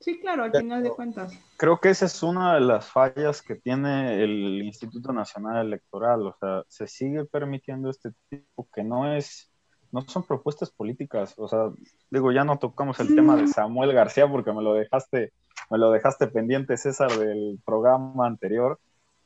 Sí, 0.00 0.20
claro, 0.20 0.44
al 0.44 0.52
final 0.52 0.82
de 0.82 0.90
cuentas. 0.90 1.32
Creo 1.56 1.80
que 1.80 1.90
esa 1.90 2.06
es 2.06 2.22
una 2.22 2.54
de 2.54 2.60
las 2.60 2.88
fallas 2.88 3.42
que 3.42 3.56
tiene 3.56 4.22
el 4.22 4.62
Instituto 4.62 5.12
Nacional 5.12 5.66
Electoral, 5.66 6.26
o 6.26 6.36
sea, 6.38 6.62
se 6.68 6.86
sigue 6.86 7.24
permitiendo 7.26 7.90
este 7.90 8.10
tipo 8.30 8.68
que 8.72 8.84
no 8.84 9.12
es, 9.12 9.47
no 9.92 10.02
son 10.02 10.22
propuestas 10.22 10.70
políticas, 10.70 11.34
o 11.38 11.48
sea, 11.48 11.70
digo, 12.10 12.32
ya 12.32 12.44
no 12.44 12.58
tocamos 12.58 13.00
el 13.00 13.14
tema 13.14 13.36
de. 13.36 13.46
Samuel 13.46 13.92
García 13.92 14.30
porque 14.30 14.52
me 14.52 14.62
lo 14.62 14.74
dejaste 14.74 15.32
me 15.70 15.78
lo 15.78 15.90
dejaste 15.90 16.28
pendiente, 16.28 16.76
César, 16.76 17.10
del 17.18 17.58
programa 17.64 18.26
anterior, 18.26 18.78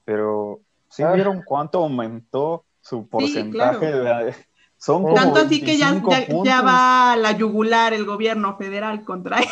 pero 0.04 0.60
¿sí 0.88 1.02
ah. 1.02 1.12
vieron 1.12 1.42
cuánto 1.44 1.78
aumentó 1.78 2.64
su 2.80 3.08
porcentaje 3.08 3.92
de... 3.92 4.34
Son 4.76 5.14
Tanto 5.14 5.38
así 5.38 5.62
que 5.62 5.78
ya, 5.78 6.02
ya, 6.44 6.60
va 6.60 7.14
la 7.16 7.30
yugular 7.38 7.94
el 7.94 8.04
gobierno 8.04 8.56
federal 8.56 9.04
contra 9.04 9.38
él. 9.38 9.46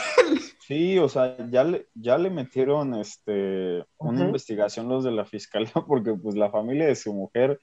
Sí, 0.59 0.99
o 0.99 1.09
sea, 1.09 1.37
ya 1.51 1.63
le, 1.63 1.87
ya 1.95 2.19
le 2.19 2.31
metieron 2.31 2.95
este, 2.95 3.85
una 3.99 4.25
investigación 4.25 4.89
los 4.89 5.05
de 5.05 5.13
la 5.13 5.25
fiscalía 5.25 5.71
porque 5.87 6.15
pues 6.15 6.35
la 6.35 6.51
familia 6.51 6.87
de 6.87 6.97
su 6.97 7.15
mujer 7.15 7.61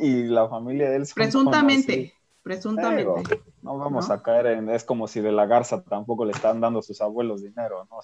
y 0.00 0.22
la 0.24 0.48
familia 0.48 0.88
de 0.88 0.96
él... 0.96 1.08
Presuntamente 1.14 2.14
presuntamente. 2.42 3.40
no 3.62 3.78
vamos 3.78 4.10
a 4.10 4.22
caer 4.22 4.46
en, 4.46 4.68
es 4.68 4.84
como 4.84 5.06
si 5.06 5.20
de 5.20 5.32
la 5.32 5.46
garza 5.46 5.82
tampoco 5.82 6.24
le 6.24 6.32
están 6.32 6.60
dando 6.60 6.80
a 6.80 6.82
sus 6.82 7.00
abuelos 7.00 7.42
dinero, 7.42 7.86
¿no? 7.90 7.98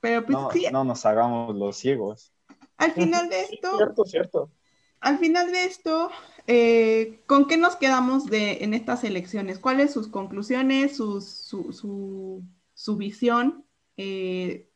Pero 0.00 0.24
pues, 0.26 0.72
no, 0.72 0.84
nos 0.84 1.06
hagamos 1.06 1.54
los 1.54 1.76
ciegos. 1.76 2.32
Al 2.76 2.92
final 2.92 3.28
de 3.28 3.42
esto, 3.42 3.76
cierto, 3.76 4.04
cierto. 4.04 4.50
Al 5.00 5.18
final 5.18 5.52
de 5.52 5.64
esto, 5.64 6.10
eh, 6.46 7.20
¿con 7.26 7.46
qué 7.46 7.56
nos 7.56 7.76
quedamos 7.76 8.26
de, 8.26 8.64
en 8.64 8.74
estas 8.74 9.04
elecciones? 9.04 9.58
¿Cuáles 9.58 9.92
sus 9.92 10.08
conclusiones, 10.08 10.96
su, 10.96 11.20
su, 11.20 12.42
su, 12.74 12.96
visión 12.96 13.66
eh, 13.96 14.70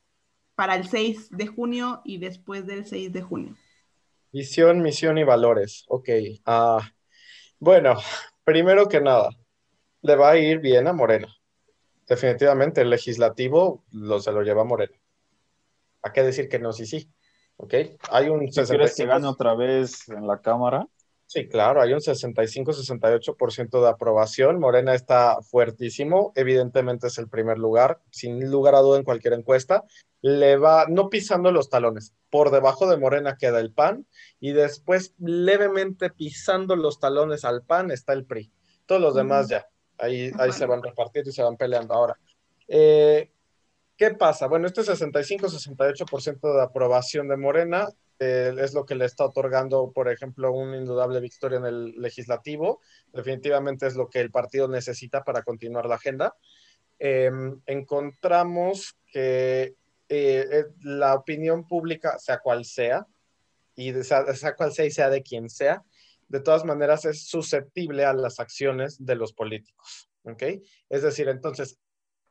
para 0.54 0.76
el 0.76 0.86
6 0.86 1.30
de 1.30 1.46
junio 1.46 2.02
y 2.04 2.18
después 2.18 2.66
del 2.66 2.86
6 2.86 3.12
de 3.12 3.22
junio? 3.22 3.56
Visión, 4.30 4.82
misión 4.82 5.16
y 5.16 5.24
valores. 5.24 5.84
Ok. 5.88 6.10
Ah, 6.44 6.78
bueno, 7.58 7.96
Primero 8.48 8.88
que 8.88 8.98
nada, 8.98 9.28
le 10.00 10.16
va 10.16 10.30
a 10.30 10.38
ir 10.38 10.60
bien 10.60 10.88
a 10.88 10.94
Morena. 10.94 11.28
Definitivamente, 12.06 12.80
el 12.80 12.88
legislativo 12.88 13.84
lo, 13.92 14.20
se 14.20 14.32
lo 14.32 14.40
lleva 14.40 14.62
a 14.62 14.64
Morena. 14.64 14.94
¿A 16.00 16.14
qué 16.14 16.22
decir 16.22 16.48
que 16.48 16.58
no? 16.58 16.72
Sí, 16.72 16.86
sí. 16.86 17.12
¿Ok? 17.58 17.74
Hay 18.10 18.30
un 18.30 18.48
¿Quieres 18.48 18.96
que 18.96 19.04
gane 19.04 19.26
otra 19.26 19.54
vez 19.54 20.08
en 20.08 20.26
la 20.26 20.40
Cámara? 20.40 20.86
Sí, 21.28 21.46
claro, 21.46 21.82
hay 21.82 21.92
un 21.92 22.00
65-68% 22.00 23.82
de 23.82 23.88
aprobación. 23.90 24.58
Morena 24.58 24.94
está 24.94 25.42
fuertísimo. 25.42 26.32
Evidentemente 26.34 27.08
es 27.08 27.18
el 27.18 27.28
primer 27.28 27.58
lugar, 27.58 28.00
sin 28.10 28.50
lugar 28.50 28.74
a 28.74 28.78
duda 28.80 28.96
en 28.96 29.04
cualquier 29.04 29.34
encuesta. 29.34 29.84
Le 30.22 30.56
va, 30.56 30.86
no 30.88 31.10
pisando 31.10 31.52
los 31.52 31.68
talones. 31.68 32.14
Por 32.30 32.50
debajo 32.50 32.88
de 32.88 32.96
Morena 32.96 33.36
queda 33.36 33.60
el 33.60 33.74
PAN 33.74 34.06
y 34.40 34.52
después 34.52 35.14
levemente 35.18 36.08
pisando 36.08 36.76
los 36.76 36.98
talones 36.98 37.44
al 37.44 37.62
PAN 37.62 37.90
está 37.90 38.14
el 38.14 38.24
PRI. 38.24 38.50
Todos 38.86 39.02
los 39.02 39.14
demás 39.14 39.50
ya. 39.50 39.68
Ahí, 39.98 40.32
ahí 40.38 40.50
se 40.50 40.64
van 40.64 40.82
repartiendo 40.82 41.28
y 41.28 41.34
se 41.34 41.42
van 41.42 41.58
peleando. 41.58 41.92
Ahora, 41.92 42.18
eh, 42.68 43.30
¿qué 43.98 44.12
pasa? 44.14 44.46
Bueno, 44.46 44.66
este 44.66 44.80
65-68% 44.80 46.54
de 46.54 46.62
aprobación 46.62 47.28
de 47.28 47.36
Morena 47.36 47.86
eh, 48.18 48.54
es 48.58 48.74
lo 48.74 48.84
que 48.84 48.94
le 48.94 49.04
está 49.04 49.24
otorgando, 49.24 49.92
por 49.92 50.10
ejemplo, 50.10 50.52
una 50.52 50.76
indudable 50.76 51.20
victoria 51.20 51.58
en 51.58 51.66
el 51.66 51.92
legislativo. 51.92 52.80
Definitivamente 53.12 53.86
es 53.86 53.94
lo 53.94 54.08
que 54.08 54.20
el 54.20 54.30
partido 54.30 54.66
necesita 54.68 55.22
para 55.22 55.42
continuar 55.42 55.86
la 55.86 55.96
agenda. 55.96 56.34
Em, 56.98 57.60
encontramos 57.66 58.96
que 59.12 59.76
eh, 60.08 60.46
eh, 60.50 60.64
la 60.82 61.14
opinión 61.14 61.66
pública, 61.66 62.18
sea 62.18 62.38
cual 62.38 62.64
sea, 62.64 63.06
y 63.76 63.92
sea, 64.02 64.56
cual 64.56 64.72
sea 64.72 64.84
y 64.86 64.90
sea 64.90 65.10
de 65.10 65.22
quien 65.22 65.48
sea, 65.48 65.84
de 66.28 66.40
todas 66.40 66.64
maneras 66.64 67.04
es 67.04 67.26
susceptible 67.28 68.04
a 68.04 68.12
las 68.12 68.40
acciones 68.40 69.04
de 69.04 69.14
los 69.14 69.32
políticos. 69.32 70.10
¿Ok? 70.24 70.42
Es 70.88 71.02
decir, 71.02 71.28
entonces, 71.28 71.78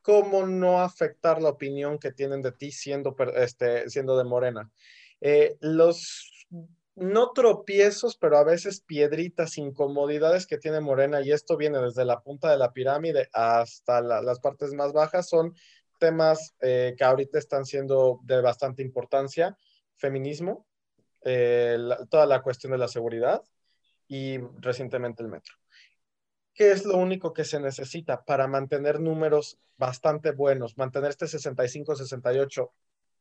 ¿cómo 0.02 0.46
no 0.46 0.80
afectar 0.80 1.40
la 1.40 1.48
opinión 1.48 1.98
que 1.98 2.12
tienen 2.12 2.42
de 2.42 2.52
ti 2.52 2.70
siendo, 2.70 3.16
este, 3.34 3.88
siendo 3.88 4.18
de 4.18 4.24
Morena? 4.24 4.70
Eh, 5.20 5.56
los 5.60 6.30
no 6.98 7.30
tropiezos, 7.32 8.16
pero 8.16 8.38
a 8.38 8.44
veces 8.44 8.80
piedritas, 8.80 9.56
incomodidades 9.56 10.46
que 10.46 10.58
tiene 10.58 10.80
Morena, 10.80 11.20
y 11.20 11.30
esto 11.30 11.56
viene 11.56 11.78
desde 11.78 12.04
la 12.04 12.20
punta 12.20 12.50
de 12.50 12.58
la 12.58 12.72
pirámide 12.72 13.28
hasta 13.32 14.00
las 14.00 14.40
partes 14.40 14.72
más 14.74 14.92
bajas, 14.92 15.28
son 15.28 15.54
temas 16.00 16.54
eh, 16.60 16.94
que 16.96 17.04
ahorita 17.04 17.38
están 17.38 17.64
siendo 17.64 18.20
de 18.24 18.40
bastante 18.40 18.82
importancia, 18.82 19.56
feminismo, 19.94 20.66
eh, 21.22 21.78
toda 22.10 22.26
la 22.26 22.42
cuestión 22.42 22.72
de 22.72 22.78
la 22.78 22.88
seguridad 22.88 23.42
y 24.08 24.38
recientemente 24.60 25.22
el 25.22 25.28
metro. 25.28 25.54
¿Qué 26.52 26.72
es 26.72 26.84
lo 26.84 26.96
único 26.96 27.32
que 27.32 27.44
se 27.44 27.60
necesita 27.60 28.24
para 28.24 28.48
mantener 28.48 28.98
números 28.98 29.58
bastante 29.76 30.32
buenos, 30.32 30.76
mantener 30.76 31.10
este 31.10 31.28
65, 31.28 31.94
68 31.94 32.72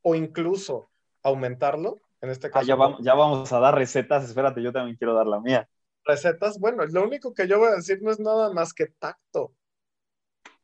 o 0.01 0.15
incluso 0.15 0.89
aumentarlo? 1.23 1.97
En 2.21 2.29
este 2.29 2.47
ah, 2.47 2.51
caso. 2.51 2.65
ya, 2.65 2.75
vamos, 2.75 2.99
ya 3.01 3.13
vamos 3.13 3.51
a 3.51 3.59
dar 3.59 3.75
recetas. 3.75 4.23
Espérate, 4.23 4.61
yo 4.61 4.71
también 4.71 4.97
quiero 4.97 5.13
dar 5.13 5.27
la 5.27 5.39
mía. 5.39 5.69
Recetas, 6.03 6.59
bueno, 6.59 6.85
lo 6.85 7.03
único 7.03 7.33
que 7.33 7.47
yo 7.47 7.59
voy 7.59 7.69
a 7.69 7.75
decir 7.75 7.99
no 8.01 8.11
es 8.11 8.19
nada 8.19 8.51
más 8.53 8.73
que 8.73 8.87
tacto. 8.87 9.53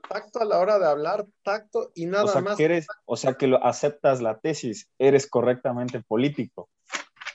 Tacto 0.08 0.42
a 0.42 0.46
la 0.46 0.60
hora 0.60 0.80
de 0.80 0.86
hablar, 0.86 1.26
tacto 1.44 1.92
y 1.96 2.06
nada 2.06 2.26
o 2.26 2.28
sea, 2.28 2.42
más. 2.42 2.58
Que 2.58 2.66
eres, 2.66 2.88
o 3.06 3.16
sea, 3.16 3.34
que 3.34 3.48
lo, 3.48 3.64
aceptas 3.64 4.22
la 4.22 4.40
tesis, 4.40 4.90
eres 4.98 5.28
correctamente 5.28 6.02
político. 6.02 6.70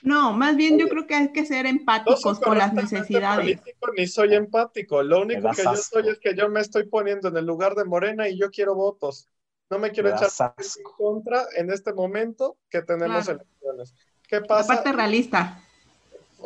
No, 0.01 0.33
más 0.33 0.55
bien 0.55 0.77
yo 0.79 0.87
creo 0.87 1.05
que 1.05 1.15
hay 1.15 1.31
que 1.31 1.45
ser 1.45 1.65
empáticos 1.65 2.39
con 2.39 2.57
las 2.57 2.73
necesidades. 2.73 3.59
Político, 3.59 3.91
ni 3.97 4.07
soy 4.07 4.33
empático. 4.35 5.03
Lo 5.03 5.21
único 5.21 5.49
que 5.51 5.63
yo 5.63 5.75
soy 5.75 6.09
es 6.09 6.19
que 6.19 6.35
yo 6.35 6.49
me 6.49 6.61
estoy 6.61 6.85
poniendo 6.85 7.27
en 7.27 7.37
el 7.37 7.45
lugar 7.45 7.75
de 7.75 7.85
Morena 7.85 8.29
y 8.29 8.39
yo 8.39 8.49
quiero 8.49 8.75
votos. 8.75 9.27
No 9.69 9.77
me 9.77 9.91
quiero 9.91 10.09
echar 10.09 10.53
en 10.57 10.83
contra 10.83 11.45
en 11.55 11.71
este 11.71 11.93
momento 11.93 12.57
que 12.69 12.81
tenemos 12.81 13.27
elecciones. 13.27 13.93
¿Qué 14.27 14.41
pasa? 14.41 14.75
parte 14.75 14.91
realista. 14.91 15.61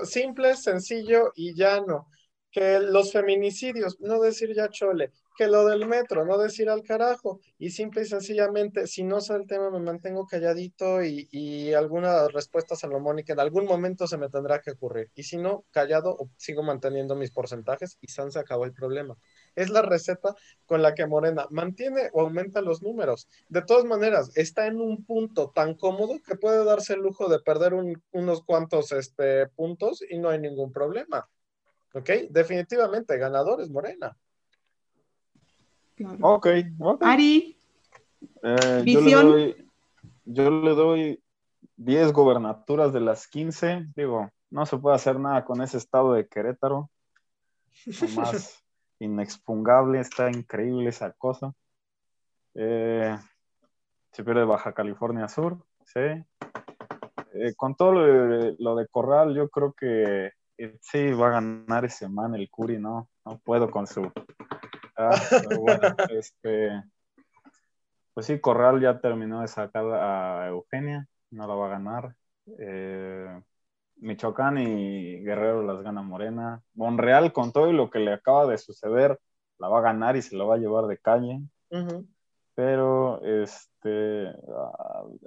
Simple, 0.03 0.55
sencillo 0.55 1.31
y 1.35 1.53
llano. 1.53 2.07
Que 2.51 2.79
los 2.79 3.11
feminicidios, 3.11 3.99
no 3.99 4.19
decir 4.19 4.53
ya 4.53 4.69
chole, 4.69 5.11
que 5.35 5.47
lo 5.47 5.65
del 5.65 5.87
metro, 5.87 6.23
no 6.23 6.37
decir 6.37 6.69
al 6.69 6.83
carajo. 6.83 7.39
Y 7.57 7.71
simple 7.71 8.03
y 8.03 8.05
sencillamente, 8.05 8.85
si 8.85 9.03
no 9.03 9.21
sé 9.21 9.33
el 9.35 9.47
tema, 9.47 9.71
me 9.71 9.79
mantengo 9.79 10.27
calladito 10.27 11.03
y, 11.03 11.27
y 11.31 11.73
alguna 11.73 12.27
respuesta 12.27 12.75
salomónica 12.75 13.33
en 13.33 13.39
algún 13.39 13.65
momento 13.65 14.05
se 14.05 14.17
me 14.17 14.29
tendrá 14.29 14.61
que 14.61 14.71
ocurrir. 14.71 15.09
Y 15.15 15.23
si 15.23 15.37
no, 15.37 15.65
callado, 15.71 16.17
sigo 16.37 16.61
manteniendo 16.61 17.15
mis 17.15 17.31
porcentajes 17.31 17.97
y 18.01 18.07
San 18.09 18.31
se 18.31 18.39
acabó 18.39 18.65
el 18.65 18.73
problema. 18.73 19.17
Es 19.55 19.69
la 19.69 19.81
receta 19.81 20.35
con 20.65 20.81
la 20.81 20.95
que 20.95 21.05
Morena 21.05 21.47
mantiene 21.49 22.09
o 22.13 22.21
aumenta 22.21 22.61
los 22.61 22.81
números. 22.81 23.27
De 23.49 23.61
todas 23.61 23.85
maneras, 23.85 24.31
está 24.35 24.67
en 24.67 24.81
un 24.81 25.03
punto 25.05 25.51
tan 25.53 25.75
cómodo 25.75 26.19
que 26.25 26.35
puede 26.35 26.63
darse 26.65 26.93
el 26.93 27.01
lujo 27.01 27.29
de 27.29 27.39
perder 27.39 27.73
unos 27.73 28.43
cuantos 28.43 28.91
este, 28.91 29.47
puntos 29.47 30.03
y 30.09 30.17
no 30.17 30.29
hay 30.29 30.39
ningún 30.39 30.71
problema. 30.71 31.27
¿Ok? 31.93 32.09
Definitivamente, 32.29 33.17
ganador 33.17 33.61
es 33.61 33.69
Morena. 33.69 34.17
Ok, 36.21 36.47
Ari. 37.01 37.57
Eh, 38.41 38.83
yo, 38.85 39.01
le 39.01 39.11
doy, 39.11 39.69
yo 40.25 40.49
le 40.49 40.71
doy 40.71 41.23
10 41.77 42.11
gobernaturas 42.11 42.93
de 42.93 42.99
las 42.99 43.27
15. 43.27 43.87
Digo, 43.95 44.31
no 44.49 44.65
se 44.65 44.77
puede 44.77 44.95
hacer 44.95 45.19
nada 45.19 45.45
con 45.45 45.61
ese 45.61 45.77
estado 45.77 46.13
de 46.13 46.27
Querétaro. 46.27 46.89
Más 48.15 48.62
inexpugnable, 49.03 49.99
está 49.99 50.29
increíble 50.29 50.89
esa 50.89 51.11
cosa. 51.13 51.53
Eh, 52.55 53.17
se 54.11 54.23
pierde 54.23 54.45
Baja 54.45 54.73
California 54.73 55.27
Sur, 55.27 55.57
sí. 55.85 55.99
Eh, 57.33 57.53
con 57.55 57.75
todo 57.75 57.93
lo 57.93 58.75
de, 58.75 58.87
Corral, 58.87 59.35
yo 59.35 59.49
creo 59.49 59.73
que 59.73 60.31
eh, 60.57 60.77
sí 60.81 61.11
va 61.11 61.27
a 61.27 61.41
ganar 61.41 61.85
ese 61.85 62.07
man, 62.07 62.35
el 62.35 62.49
Curi, 62.49 62.77
¿no? 62.77 63.09
No 63.25 63.39
puedo 63.39 63.71
con 63.71 63.87
su. 63.87 64.11
Ah, 64.95 65.09
este, 66.11 66.83
pues 68.13 68.27
sí, 68.27 68.39
Corral 68.39 68.79
ya 68.79 68.99
terminó 68.99 69.41
de 69.41 69.47
sacar 69.47 69.85
a 69.85 70.47
Eugenia, 70.47 71.07
no 71.31 71.47
la 71.47 71.55
va 71.55 71.65
a 71.65 71.69
ganar. 71.69 72.15
Michoacán 73.97 74.57
y 74.57 75.19
Guerrero 75.21 75.63
las 75.63 75.81
gana 75.81 76.01
Morena. 76.01 76.61
Monreal, 76.73 77.31
con 77.31 77.51
todo 77.51 77.71
lo 77.71 77.89
que 77.89 77.99
le 77.99 78.13
acaba 78.13 78.47
de 78.47 78.57
suceder, 78.57 79.19
la 79.59 79.67
va 79.69 79.79
a 79.79 79.83
ganar 79.83 80.15
y 80.15 80.21
se 80.21 80.35
lo 80.35 80.47
va 80.47 80.55
a 80.55 80.59
llevar 80.59 80.85
de 80.87 80.97
calle. 80.97 81.41
Pero, 82.55 83.19
este, 83.23 84.31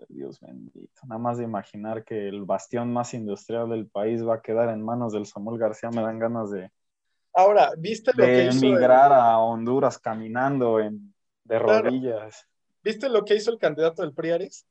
Dios 0.09 0.41
bendito, 0.41 1.01
nada 1.09 1.19
más 1.19 1.39
de 1.39 1.45
imaginar 1.45 2.05
que 2.05 2.29
el 2.29 2.45
bastión 2.45 2.93
más 2.93 3.14
industrial 3.14 3.69
del 3.69 3.89
país 3.89 4.25
va 4.27 4.37
a 4.37 4.43
quedar 4.43 4.69
en 4.69 4.83
manos 4.83 5.12
del 5.12 5.27
Samuel 5.27 5.59
García, 5.59 5.91
me 5.91 6.03
dan 6.03 6.19
ganas 6.19 6.51
de. 6.51 6.71
Ahora, 7.35 7.73
¿viste 7.77 8.12
lo 8.14 8.25
que 8.25 8.45
hizo? 8.45 8.64
emigrar 8.64 9.12
a 9.12 9.39
Honduras 9.39 9.99
caminando 9.99 10.79
en, 10.79 11.12
de 11.45 11.59
rodillas. 11.59 12.47
¿Viste 12.83 13.09
lo 13.09 13.25
que 13.25 13.35
hizo 13.35 13.51
el 13.51 13.59
candidato 13.59 14.03
del 14.03 14.14
PRIARIS? 14.14 14.64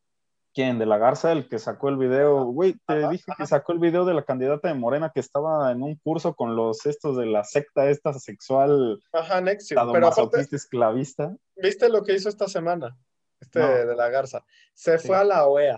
¿Quién? 0.55 0.79
¿De 0.79 0.85
la 0.85 0.97
Garza? 0.97 1.33
El 1.33 1.49
que 1.49 1.59
sacó 1.59 1.89
el 1.89 1.97
video. 1.97 2.45
Güey, 2.45 2.77
te 2.87 3.09
dije 3.09 3.29
que 3.37 3.45
sacó 3.45 3.73
el 3.73 3.79
video 3.79 4.05
de 4.05 4.13
la 4.13 4.23
candidata 4.23 4.69
de 4.69 4.73
Morena 4.73 5.11
que 5.13 5.19
estaba 5.19 5.69
en 5.69 5.83
un 5.83 5.95
curso 5.95 6.33
con 6.33 6.55
los 6.55 6.85
estos 6.85 7.17
de 7.17 7.25
la 7.25 7.43
secta 7.43 7.89
esta 7.89 8.13
sexual. 8.13 9.03
Ajá, 9.11 9.41
Nexium. 9.41 9.91
Pero 9.91 10.09
esclavista. 10.53 11.35
¿Viste 11.57 11.89
lo 11.89 12.03
que 12.03 12.13
hizo 12.13 12.29
esta 12.29 12.47
semana? 12.47 12.97
Este 13.41 13.59
de 13.59 13.95
la 13.97 14.07
Garza. 14.07 14.45
Se 14.73 14.97
fue 14.97 15.17
a 15.17 15.25
la 15.25 15.45
OEA. 15.45 15.77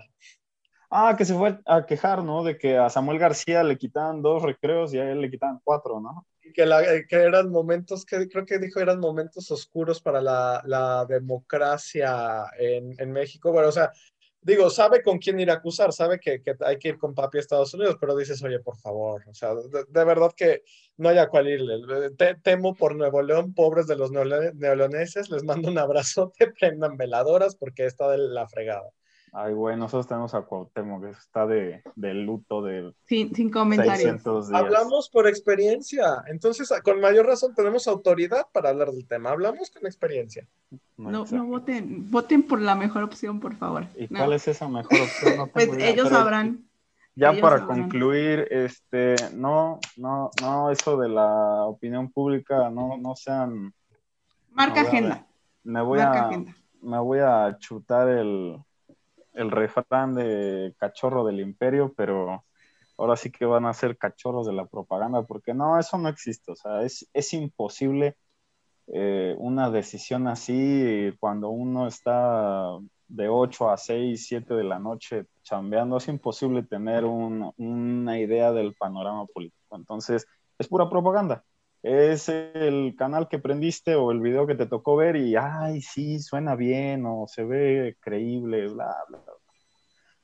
Ah, 0.90 1.16
que 1.18 1.24
se 1.24 1.34
fue 1.34 1.58
a 1.66 1.84
quejar, 1.84 2.22
¿no? 2.22 2.44
De 2.44 2.56
que 2.56 2.78
a 2.78 2.88
Samuel 2.88 3.18
García 3.18 3.64
le 3.64 3.78
quitaban 3.78 4.22
dos 4.22 4.44
recreos 4.44 4.94
y 4.94 5.00
a 5.00 5.10
él 5.10 5.20
le 5.20 5.28
quitaban 5.28 5.60
cuatro, 5.64 6.00
¿no? 6.00 6.24
Que, 6.54 7.04
que 7.08 7.16
eran 7.16 7.50
momentos, 7.50 8.06
que 8.06 8.28
creo 8.28 8.46
que 8.46 8.58
dijo 8.58 8.78
eran 8.78 9.00
momentos 9.00 9.50
oscuros 9.50 10.00
para 10.00 10.22
la, 10.22 11.04
democracia 11.08 12.44
en, 12.56 12.94
en 12.96 13.12
México. 13.12 13.52
Bueno, 13.52 13.68
o 13.68 13.72
sea, 13.72 13.92
digo, 14.40 14.70
sabe 14.70 15.02
con 15.02 15.18
quién 15.18 15.40
ir 15.40 15.50
a 15.50 15.54
acusar, 15.54 15.92
sabe 15.92 16.18
que, 16.18 16.42
hay 16.60 16.78
que 16.78 16.88
ir 16.88 16.98
con 16.98 17.14
papi 17.14 17.38
a 17.38 17.40
Estados 17.40 17.74
Unidos, 17.74 17.96
pero 18.00 18.16
dices, 18.16 18.42
oye, 18.42 18.60
por 18.60 18.76
favor, 18.76 19.22
o 19.28 19.34
sea, 19.34 19.54
de, 19.54 20.04
verdad 20.04 20.32
que 20.36 20.62
no 20.96 21.08
haya 21.08 21.28
cual 21.28 21.48
irle. 21.48 21.80
temo 22.42 22.74
por 22.74 22.94
Nuevo 22.94 23.22
León, 23.22 23.54
pobres 23.54 23.86
de 23.86 23.96
los 23.96 24.10
neoleoneses, 24.10 25.30
les 25.30 25.44
mando 25.44 25.68
un 25.68 25.78
abrazo, 25.78 26.32
te 26.36 26.50
prendan 26.58 26.96
veladoras 26.96 27.56
porque 27.56 27.84
está 27.84 28.10
de 28.10 28.18
la 28.18 28.48
fregada. 28.48 28.90
Ay, 29.32 29.52
güey, 29.52 29.76
nosotros 29.76 30.06
tenemos 30.06 30.34
a 30.34 30.42
Cuauhtémoc, 30.42 31.04
que 31.04 31.10
está 31.10 31.46
de, 31.46 31.82
luto 31.96 32.62
de 32.62 32.92
sin, 33.04 33.34
sin 33.34 33.50
comentarios. 33.50 34.26
Hablamos 34.52 35.08
por 35.10 35.26
experiencia, 35.26 36.22
entonces 36.28 36.72
con 36.82 37.00
mayor 37.00 37.26
razón 37.26 37.54
tenemos 37.54 37.86
autoridad 37.88 38.46
para 38.52 38.70
hablar 38.70 38.90
del 38.90 39.06
tema, 39.06 39.30
hablamos 39.30 39.70
con 39.70 39.86
experiencia. 39.86 40.46
No, 40.96 41.24
no, 41.24 41.46
voten, 41.46 42.10
voten 42.10 42.42
por 42.42 42.60
la 42.60 42.74
mejor 42.74 43.02
opción, 43.02 43.40
por 43.40 43.54
favor. 43.56 43.86
¿Y 43.96 44.08
cuál 44.08 44.32
es 44.32 44.48
esa 44.48 44.68
mejor 44.68 44.98
opción? 45.00 45.50
pues 45.52 45.70
ellos 45.78 46.08
sabrán. 46.08 46.64
Ya 47.14 47.32
para 47.40 47.66
concluir, 47.66 48.46
este, 48.48 49.16
no, 49.34 49.80
no, 49.96 50.30
no, 50.40 50.70
eso 50.70 50.96
de 50.96 51.08
la 51.08 51.64
opinión 51.64 52.12
pública, 52.12 52.70
no, 52.70 52.96
no 52.96 53.16
sean... 53.16 53.74
Marca 54.52 54.82
agenda. 54.82 55.26
Me 55.64 55.82
voy 55.82 55.98
a, 55.98 56.30
me 56.80 56.98
voy 57.00 57.18
a 57.18 57.56
chutar 57.58 58.08
el, 58.08 58.56
el 59.38 59.50
refrán 59.50 60.14
de 60.14 60.74
cachorro 60.78 61.24
del 61.24 61.40
imperio, 61.40 61.94
pero 61.96 62.44
ahora 62.98 63.16
sí 63.16 63.30
que 63.30 63.44
van 63.46 63.66
a 63.66 63.74
ser 63.74 63.96
cachorros 63.96 64.46
de 64.46 64.52
la 64.52 64.66
propaganda, 64.66 65.22
porque 65.22 65.54
no, 65.54 65.78
eso 65.78 65.98
no 65.98 66.08
existe, 66.08 66.52
o 66.52 66.56
sea, 66.56 66.82
es, 66.82 67.08
es 67.12 67.32
imposible 67.32 68.16
eh, 68.88 69.34
una 69.38 69.70
decisión 69.70 70.28
así 70.28 71.12
cuando 71.20 71.50
uno 71.50 71.86
está 71.86 72.78
de 73.06 73.28
8 73.28 73.70
a 73.70 73.76
6, 73.76 74.26
7 74.26 74.54
de 74.54 74.64
la 74.64 74.78
noche 74.78 75.26
chambeando, 75.42 75.98
es 75.98 76.08
imposible 76.08 76.62
tener 76.62 77.04
una 77.04 78.18
idea 78.18 78.52
del 78.52 78.74
panorama 78.74 79.26
político. 79.26 79.76
Entonces, 79.76 80.26
es 80.58 80.68
pura 80.68 80.88
propaganda. 80.90 81.44
Es 81.82 82.28
el 82.28 82.94
canal 82.96 83.28
que 83.28 83.38
prendiste 83.38 83.94
o 83.94 84.10
el 84.10 84.20
video 84.20 84.46
que 84.46 84.54
te 84.54 84.66
tocó 84.66 84.96
ver 84.96 85.16
y, 85.16 85.36
ay, 85.36 85.80
sí, 85.80 86.18
suena 86.18 86.56
bien 86.56 87.04
o 87.06 87.26
se 87.28 87.44
ve 87.44 87.96
creíble, 88.00 88.68
bla, 88.68 88.96
bla, 89.08 89.18
bla. 89.18 89.32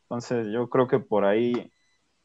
Entonces, 0.02 0.48
yo 0.52 0.68
creo 0.68 0.88
que 0.88 0.98
por 0.98 1.24
ahí, 1.24 1.72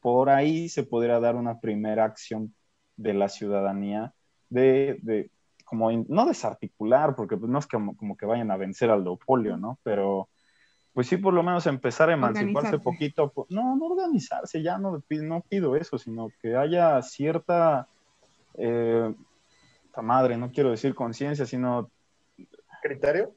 por 0.00 0.30
ahí 0.30 0.68
se 0.68 0.82
podría 0.82 1.20
dar 1.20 1.36
una 1.36 1.60
primera 1.60 2.04
acción 2.04 2.54
de 2.96 3.14
la 3.14 3.28
ciudadanía 3.28 4.12
de, 4.48 4.98
de 5.02 5.30
como, 5.64 5.90
no 5.92 6.26
desarticular, 6.26 7.14
porque 7.14 7.36
pues, 7.36 7.50
no 7.50 7.58
es 7.58 7.66
como, 7.66 7.96
como 7.96 8.16
que 8.16 8.26
vayan 8.26 8.50
a 8.50 8.56
vencer 8.56 8.90
al 8.90 9.04
duopolio, 9.04 9.56
¿no? 9.56 9.78
Pero 9.82 10.28
pues 10.92 11.06
sí, 11.06 11.16
por 11.16 11.32
lo 11.32 11.42
menos 11.42 11.66
empezar 11.66 12.10
a 12.10 12.14
emanciparse 12.14 12.78
poquito. 12.78 13.32
No, 13.48 13.76
no 13.76 13.86
organizarse, 13.86 14.62
ya 14.62 14.76
no, 14.76 15.02
no 15.08 15.40
pido 15.48 15.76
eso, 15.76 15.98
sino 15.98 16.28
que 16.42 16.56
haya 16.56 17.00
cierta, 17.02 17.88
eh, 18.54 19.14
madre, 20.02 20.36
no 20.36 20.50
quiero 20.50 20.70
decir 20.70 20.94
conciencia, 20.94 21.46
sino 21.46 21.90
criterio? 22.82 23.34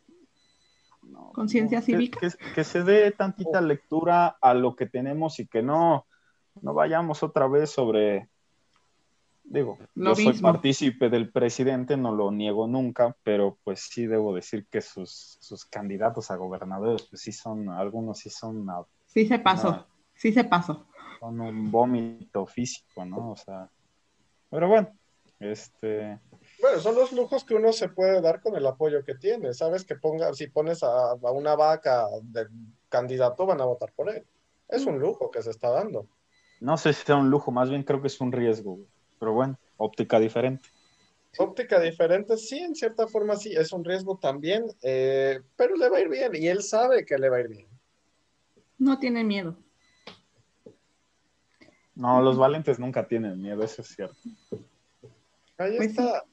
conciencia 1.33 1.81
cívica. 1.81 2.19
Que, 2.55 2.63
se 2.63 2.83
dé 2.83 3.11
tantita 3.11 3.61
lectura 3.61 4.37
a 4.41 4.53
lo 4.53 4.75
que 4.75 4.85
tenemos 4.85 5.39
y 5.39 5.47
que 5.47 5.61
no, 5.61 6.05
no 6.61 6.73
vayamos 6.73 7.23
otra 7.23 7.47
vez 7.47 7.71
sobre, 7.71 8.29
digo, 9.43 9.77
yo 9.95 10.15
soy 10.15 10.33
partícipe 10.39 11.09
del 11.09 11.29
presidente, 11.31 11.97
no 11.97 12.13
lo 12.13 12.31
niego 12.31 12.67
nunca, 12.67 13.15
pero 13.23 13.57
pues 13.63 13.81
sí 13.81 14.05
debo 14.05 14.33
decir 14.33 14.65
que 14.69 14.81
sus, 14.81 15.37
sus 15.41 15.65
candidatos 15.65 16.31
a 16.31 16.35
gobernadores, 16.35 17.03
pues 17.09 17.21
sí 17.21 17.31
son, 17.31 17.69
algunos 17.69 18.19
sí 18.19 18.29
son... 18.29 18.65
sí 19.07 19.25
se 19.25 19.39
pasó, 19.39 19.85
sí 20.15 20.31
se 20.31 20.43
pasó. 20.43 20.85
Son 21.19 21.39
un 21.39 21.71
vómito 21.71 22.45
físico, 22.45 23.05
¿no? 23.05 23.31
O 23.31 23.35
sea, 23.35 23.69
pero 24.49 24.67
bueno, 24.67 24.89
este... 25.51 26.19
Bueno, 26.61 26.79
son 26.79 26.95
los 26.95 27.11
lujos 27.11 27.43
que 27.43 27.55
uno 27.55 27.73
se 27.73 27.89
puede 27.89 28.21
dar 28.21 28.41
con 28.41 28.55
el 28.55 28.65
apoyo 28.65 29.03
que 29.03 29.15
tiene. 29.15 29.53
Sabes 29.53 29.83
que 29.83 29.95
ponga, 29.95 30.33
si 30.33 30.47
pones 30.47 30.81
a, 30.83 31.13
una 31.15 31.55
vaca 31.55 32.07
de 32.21 32.47
candidato, 32.89 33.45
van 33.45 33.61
a 33.61 33.65
votar 33.65 33.91
por 33.93 34.09
él. 34.09 34.25
Es 34.69 34.85
un 34.85 34.99
lujo 34.99 35.29
que 35.29 35.41
se 35.41 35.49
está 35.49 35.69
dando. 35.69 36.07
No 36.61 36.77
sé 36.77 36.93
si 36.93 37.05
sea 37.05 37.17
un 37.17 37.29
lujo, 37.29 37.51
más 37.51 37.69
bien 37.69 37.83
creo 37.83 38.01
que 38.01 38.07
es 38.07 38.21
un 38.21 38.31
riesgo, 38.31 38.79
pero 39.19 39.33
bueno, 39.33 39.59
óptica 39.77 40.19
diferente. 40.19 40.69
Óptica 41.37 41.79
diferente, 41.79 42.37
sí, 42.37 42.59
en 42.59 42.75
cierta 42.75 43.07
forma 43.07 43.35
sí, 43.35 43.53
es 43.53 43.73
un 43.73 43.83
riesgo 43.83 44.17
también, 44.17 44.65
eh, 44.81 45.41
pero 45.57 45.75
le 45.75 45.89
va 45.89 45.97
a 45.97 46.01
ir 46.01 46.09
bien 46.09 46.35
y 46.35 46.47
él 46.47 46.61
sabe 46.61 47.05
que 47.05 47.17
le 47.17 47.29
va 47.29 47.37
a 47.37 47.41
ir 47.41 47.47
bien. 47.49 47.67
No 48.77 48.99
tiene 48.99 49.23
miedo. 49.23 49.57
No, 51.95 52.21
los 52.21 52.37
valientes 52.37 52.79
nunca 52.79 53.07
tienen 53.07 53.41
miedo, 53.41 53.63
eso 53.63 53.81
es 53.81 53.89
cierto. 53.89 54.17
Ahí 55.57 55.77
pues 55.77 55.89
está. 55.89 56.23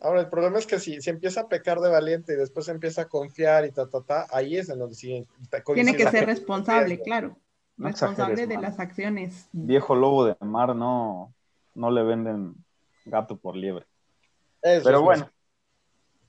Ahora, 0.00 0.20
el 0.20 0.28
problema 0.28 0.58
es 0.58 0.66
que 0.66 0.78
si, 0.78 1.00
si 1.00 1.10
empieza 1.10 1.42
a 1.42 1.48
pecar 1.48 1.80
de 1.80 1.90
valiente 1.90 2.32
y 2.32 2.36
después 2.36 2.68
empieza 2.68 3.02
a 3.02 3.08
confiar 3.08 3.64
y 3.64 3.72
ta, 3.72 3.88
ta, 3.88 4.00
ta, 4.02 4.26
ahí 4.30 4.56
es 4.56 4.68
en 4.68 4.78
donde 4.78 4.94
sí. 4.94 5.26
Tiene 5.74 5.96
que 5.96 6.08
ser 6.08 6.26
responsable, 6.26 7.00
claro. 7.00 7.36
responsable 7.76 8.46
de 8.46 8.58
las 8.58 8.78
acciones. 8.78 9.48
Viejo 9.52 9.96
lobo 9.96 10.24
de 10.24 10.36
mar, 10.40 10.76
no, 10.76 11.34
no 11.74 11.90
le 11.90 12.04
venden 12.04 12.54
gato 13.06 13.36
por 13.36 13.56
liebre. 13.56 13.86
Pero 14.60 15.02
bueno. 15.02 15.30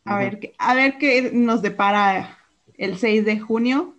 A 0.06 0.18
ver, 0.18 0.54
a 0.58 0.74
ver 0.74 0.98
qué 0.98 1.32
nos 1.32 1.62
depara 1.62 2.40
el 2.76 2.98
6 2.98 3.26
de 3.26 3.40
junio. 3.40 3.96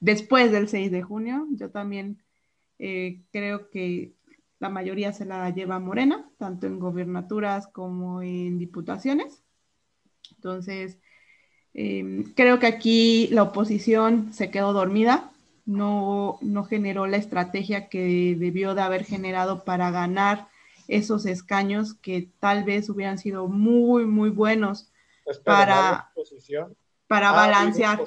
Después 0.00 0.52
del 0.52 0.68
6 0.68 0.90
de 0.90 1.02
junio, 1.02 1.46
yo 1.52 1.70
también 1.70 2.22
eh, 2.78 3.22
creo 3.32 3.70
que 3.70 4.12
la 4.64 4.70
mayoría 4.70 5.12
se 5.12 5.26
la 5.26 5.50
lleva 5.50 5.78
Morena, 5.78 6.26
tanto 6.38 6.66
en 6.66 6.78
gobernaturas 6.78 7.66
como 7.66 8.22
en 8.22 8.58
diputaciones. 8.58 9.42
Entonces, 10.36 10.96
em, 11.74 12.32
creo 12.32 12.58
que 12.58 12.66
aquí 12.66 13.28
la 13.30 13.42
oposición 13.42 14.32
se 14.32 14.50
quedó 14.50 14.72
dormida, 14.72 15.30
no, 15.66 16.38
no 16.40 16.64
generó 16.64 17.06
la 17.06 17.18
estrategia 17.18 17.90
que 17.90 18.36
debió 18.38 18.74
de 18.74 18.80
haber 18.80 19.04
generado 19.04 19.64
para 19.64 19.90
ganar 19.90 20.48
esos 20.88 21.26
escaños 21.26 21.92
que 21.92 22.30
tal 22.40 22.64
vez 22.64 22.88
hubieran 22.88 23.18
sido 23.18 23.48
muy, 23.48 24.06
muy 24.06 24.30
buenos 24.30 24.90
para, 25.44 26.10
para 27.06 27.28
ah, 27.28 27.32
balancear. 27.32 28.02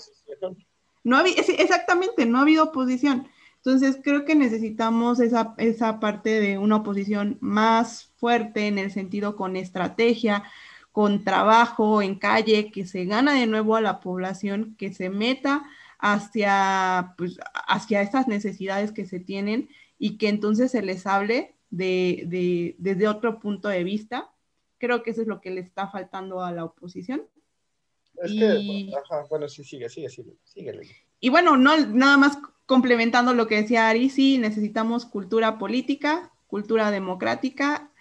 No 1.04 1.24
exactamente, 1.24 2.26
no 2.26 2.40
ha 2.40 2.42
habido 2.42 2.64
oposición. 2.64 3.28
Entonces, 3.68 4.00
creo 4.02 4.24
que 4.24 4.34
necesitamos 4.34 5.20
esa, 5.20 5.54
esa 5.58 6.00
parte 6.00 6.40
de 6.40 6.58
una 6.58 6.78
oposición 6.78 7.38
más 7.42 8.14
fuerte 8.16 8.68
en 8.68 8.78
el 8.78 8.92
sentido 8.92 9.36
con 9.36 9.58
estrategia, 9.58 10.46
con 10.94 11.26
trabajo 11.26 12.02
en 12.02 12.16
calle, 12.16 12.72
que 12.72 12.86
se 12.86 13.04
gana 13.04 13.38
de 13.38 13.46
nuevo 13.46 13.76
a 13.76 13.82
la 13.82 14.00
población, 14.00 14.78
que 14.78 14.94
se 14.94 15.10
meta 15.10 15.66
hacia, 16.00 17.14
pues, 17.18 17.40
hacia 17.68 18.02
estas 18.02 18.30
necesidades 18.30 18.94
que 18.94 19.06
se 19.06 19.20
tienen 19.20 19.68
y 20.00 20.18
que 20.18 20.30
entonces 20.30 20.72
se 20.72 20.82
les 20.82 21.06
hable 21.06 21.54
de, 21.70 22.74
desde 22.78 23.10
otro 23.10 23.38
punto 23.42 23.68
de 23.68 23.84
vista. 23.84 24.32
Creo 24.78 25.04
que 25.04 25.12
eso 25.12 25.24
es 25.24 25.28
lo 25.28 25.42
que 25.42 25.52
le 25.52 25.60
está 25.60 25.90
faltando 25.90 26.42
a 26.42 26.54
la 26.54 26.64
oposición. 26.64 27.28
Es 28.24 28.32
que, 28.32 28.94
ajá, 28.96 29.26
bueno, 29.30 29.50
sí, 29.50 29.66
sigue, 29.66 29.90
sigue, 29.90 30.08
sigue, 30.08 30.38
sigue. 30.46 31.07
Y 31.20 31.30
bueno, 31.30 31.58
no, 31.58 31.78
nada 31.78 32.18
más 32.18 32.38
complementando 32.66 33.34
lo 33.34 33.48
que 33.48 33.56
decía 33.56 33.90
Ari, 33.90 34.10
sí, 34.10 34.38
necesitamos 34.38 35.06
cultura 35.06 35.58
política, 35.58 36.32
cultura 36.48 36.92
democrática, 36.92 37.92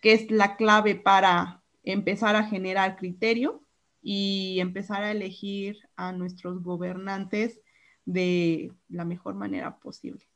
que 0.00 0.14
es 0.14 0.30
la 0.30 0.56
clave 0.56 0.94
para 0.94 1.62
empezar 1.84 2.36
a 2.36 2.44
generar 2.44 2.96
criterio 2.96 3.62
y 4.02 4.58
empezar 4.60 5.02
a 5.02 5.10
elegir 5.10 5.78
a 5.96 6.12
nuestros 6.12 6.62
gobernantes 6.62 7.60
de 8.04 8.72
la 8.88 9.04
mejor 9.04 9.34
manera 9.34 9.78
posible. 9.78 10.26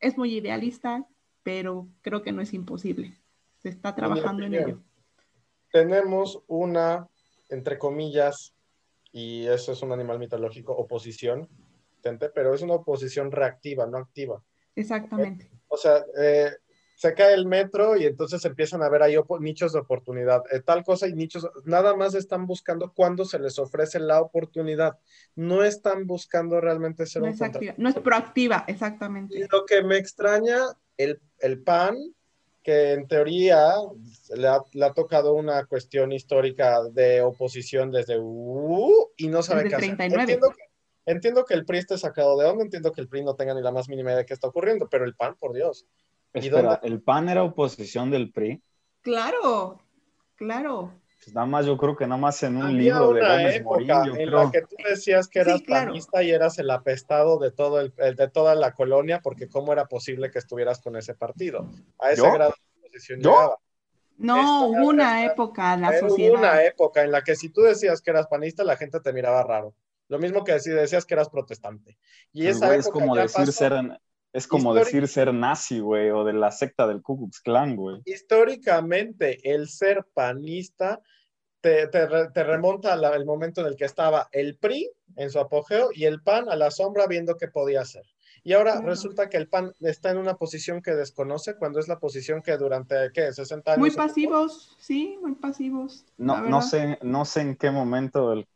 Es 0.00 0.16
muy 0.16 0.34
idealista, 0.34 1.06
pero 1.42 1.88
creo 2.00 2.22
que 2.22 2.32
no 2.32 2.42
es 2.42 2.54
imposible. 2.54 3.16
Se 3.58 3.68
está 3.68 3.94
trabajando 3.94 4.44
en 4.44 4.54
ello. 4.54 4.82
Tenemos 5.70 6.42
una, 6.48 7.08
entre 7.48 7.78
comillas, 7.78 8.54
y 9.12 9.46
eso 9.46 9.72
es 9.72 9.82
un 9.82 9.92
animal 9.92 10.18
mitológico, 10.18 10.72
oposición 10.72 11.48
pero 12.34 12.54
es 12.54 12.62
una 12.62 12.74
oposición 12.74 13.30
reactiva, 13.30 13.86
no 13.86 13.98
activa. 13.98 14.42
Exactamente. 14.74 15.50
O 15.68 15.76
sea, 15.76 16.04
eh, 16.18 16.50
se 16.96 17.14
cae 17.14 17.34
el 17.34 17.46
metro 17.46 17.96
y 17.96 18.06
entonces 18.06 18.44
empiezan 18.44 18.82
a 18.82 18.88
ver 18.88 19.02
ahí 19.02 19.16
nichos 19.40 19.72
de 19.72 19.80
oportunidad, 19.80 20.42
eh, 20.52 20.60
tal 20.60 20.84
cosa 20.84 21.08
y 21.08 21.14
nichos, 21.14 21.48
nada 21.64 21.96
más 21.96 22.14
están 22.14 22.46
buscando 22.46 22.92
cuando 22.92 23.24
se 23.24 23.38
les 23.38 23.58
ofrece 23.58 23.98
la 23.98 24.20
oportunidad, 24.20 24.98
no 25.34 25.64
están 25.64 26.06
buscando 26.06 26.60
realmente 26.60 27.06
ser 27.06 27.22
no 27.22 27.28
es 27.28 27.42
activa, 27.42 27.74
no 27.76 27.88
es 27.88 27.96
proactiva, 27.96 28.64
exactamente. 28.68 29.38
Y 29.38 29.42
lo 29.50 29.64
que 29.66 29.82
me 29.82 29.96
extraña, 29.96 30.60
el, 30.96 31.20
el 31.38 31.62
PAN, 31.62 31.96
que 32.62 32.92
en 32.92 33.08
teoría 33.08 33.74
le 34.34 34.48
ha, 34.48 34.92
tocado 34.94 35.34
una 35.34 35.66
cuestión 35.66 36.12
histórica 36.12 36.82
de 36.90 37.20
oposición 37.22 37.90
desde 37.90 38.18
uh, 38.18 39.10
y 39.16 39.28
no 39.28 39.42
sabe 39.42 39.68
qué 39.68 39.74
hacer. 39.74 39.96
Entiendo 41.04 41.44
que 41.44 41.54
el 41.54 41.64
PRI 41.64 41.78
esté 41.78 41.98
sacado 41.98 42.38
de 42.38 42.46
onda, 42.46 42.62
entiendo 42.62 42.92
que 42.92 43.00
el 43.00 43.08
PRI 43.08 43.24
no 43.24 43.34
tenga 43.34 43.54
ni 43.54 43.62
la 43.62 43.72
más 43.72 43.88
mínima 43.88 44.10
idea 44.10 44.18
de 44.18 44.26
qué 44.26 44.34
está 44.34 44.46
ocurriendo, 44.46 44.88
pero 44.88 45.04
el 45.04 45.16
PAN, 45.16 45.34
por 45.36 45.52
Dios. 45.52 45.86
Espera, 46.32 46.80
¿el 46.84 47.02
PAN 47.02 47.28
era 47.28 47.42
oposición 47.42 48.10
del 48.10 48.30
PRI? 48.30 48.62
Claro, 49.00 49.80
claro. 50.36 50.92
Pues 51.24 51.34
nada 51.34 51.46
más, 51.46 51.66
yo 51.66 51.76
creo 51.76 51.94
que 51.94 52.06
nada 52.06 52.20
más 52.20 52.42
en 52.42 52.56
un 52.56 52.76
libro 52.76 53.12
de 53.12 53.20
Gómez 53.20 53.56
época 53.56 54.04
en 54.18 54.30
la 54.30 54.50
que 54.50 54.62
tú 54.62 54.76
decías 54.88 55.28
que 55.28 55.38
eras 55.38 55.62
panista 55.62 56.22
y 56.22 56.32
eras 56.32 56.58
el 56.58 56.68
apestado 56.68 57.38
de, 57.38 57.52
todo 57.52 57.80
el, 57.80 57.94
de 57.94 58.28
toda 58.28 58.56
la 58.56 58.72
colonia, 58.74 59.20
porque 59.22 59.48
cómo 59.48 59.72
era 59.72 59.86
posible 59.86 60.32
que 60.32 60.40
estuvieras 60.40 60.80
con 60.80 60.96
ese 60.96 61.14
partido. 61.14 61.70
A 62.00 62.10
ese 62.10 62.22
grado 62.22 62.52
de 62.56 62.80
oposición 62.80 63.20
llegaba. 63.20 63.56
No, 64.18 64.66
hubo 64.66 64.88
una 64.88 65.24
época, 65.24 65.76
la 65.76 65.98
sociedad. 65.98 66.32
Hubo 66.32 66.38
una 66.38 66.64
época 66.64 67.02
en 67.04 67.12
la 67.12 67.22
que 67.22 67.36
si 67.36 67.50
tú 67.50 67.62
decías 67.62 68.02
que 68.02 68.10
eras 68.10 68.26
panista, 68.26 68.64
la 68.64 68.76
gente 68.76 68.98
te 68.98 69.12
miraba 69.12 69.44
raro. 69.44 69.74
Lo 70.08 70.18
mismo 70.18 70.42
que 70.42 70.52
decías 70.52 71.06
que 71.06 71.14
eras 71.14 71.28
protestante. 71.28 71.98
Y 72.32 72.48
esa 72.48 72.74
es 72.74 72.88
como 72.88 73.14
decir 73.14 73.52
ser 73.52 73.74
es 74.32 74.46
como 74.46 74.74
decir 74.74 75.06
ser 75.08 75.32
nazi, 75.34 75.80
güey, 75.80 76.10
o 76.10 76.24
de 76.24 76.32
la 76.32 76.50
secta 76.50 76.86
del 76.86 77.02
Ku 77.02 77.18
Klux 77.18 77.40
Klan, 77.40 77.76
güey. 77.76 78.00
Históricamente, 78.04 79.52
el 79.52 79.68
ser 79.68 80.06
panista 80.14 81.00
te, 81.60 81.86
remonta 82.42 82.92
al 82.92 83.24
momento 83.24 83.60
en 83.60 83.68
el 83.68 83.76
que 83.76 83.84
estaba 83.84 84.28
el 84.32 84.56
PRI 84.58 84.90
en 85.16 85.30
su 85.30 85.38
apogeo 85.38 85.90
y 85.94 86.04
el 86.04 86.22
PAN 86.22 86.48
a 86.48 86.56
la 86.56 86.70
sombra 86.70 87.06
viendo 87.06 87.36
qué 87.36 87.48
podía 87.48 87.82
hacer. 87.82 88.04
Y 88.44 88.54
ahora 88.54 88.80
resulta 88.80 89.28
que 89.28 89.36
el 89.36 89.48
PAN 89.48 89.72
está 89.80 90.10
en 90.10 90.18
una 90.18 90.34
posición 90.34 90.82
que 90.82 90.92
desconoce 90.92 91.56
cuando 91.56 91.78
es 91.78 91.86
la 91.86 92.00
posición 92.00 92.42
que 92.42 92.56
durante, 92.56 93.12
¿qué? 93.14 93.32
60 93.32 93.72
años. 93.72 93.78
Muy 93.78 93.90
pasivos, 93.92 94.76
sí, 94.80 95.16
muy 95.22 95.36
pasivos. 95.36 96.04
No, 96.16 96.40
no, 96.40 96.60
sé, 96.60 96.98
no 97.02 97.24
sé 97.24 97.42
en 97.42 97.56
qué 97.56 97.70
momento 97.70 98.32
el 98.32 98.48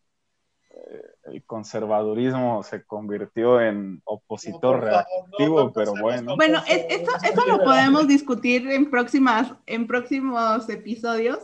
el 1.25 1.45
conservadurismo 1.45 2.63
se 2.63 2.85
convirtió 2.85 3.61
en 3.61 4.01
opositor 4.05 4.83
reactivo, 4.83 5.73
pero 5.73 5.93
bueno. 6.01 6.37
Bueno, 6.37 6.63
esto, 6.69 7.47
lo 7.47 7.63
podemos 7.65 8.07
discutir 8.07 8.69
en, 8.71 8.91
próximas, 8.91 9.53
en 9.67 9.87
próximos 9.87 10.69
episodios. 10.69 11.39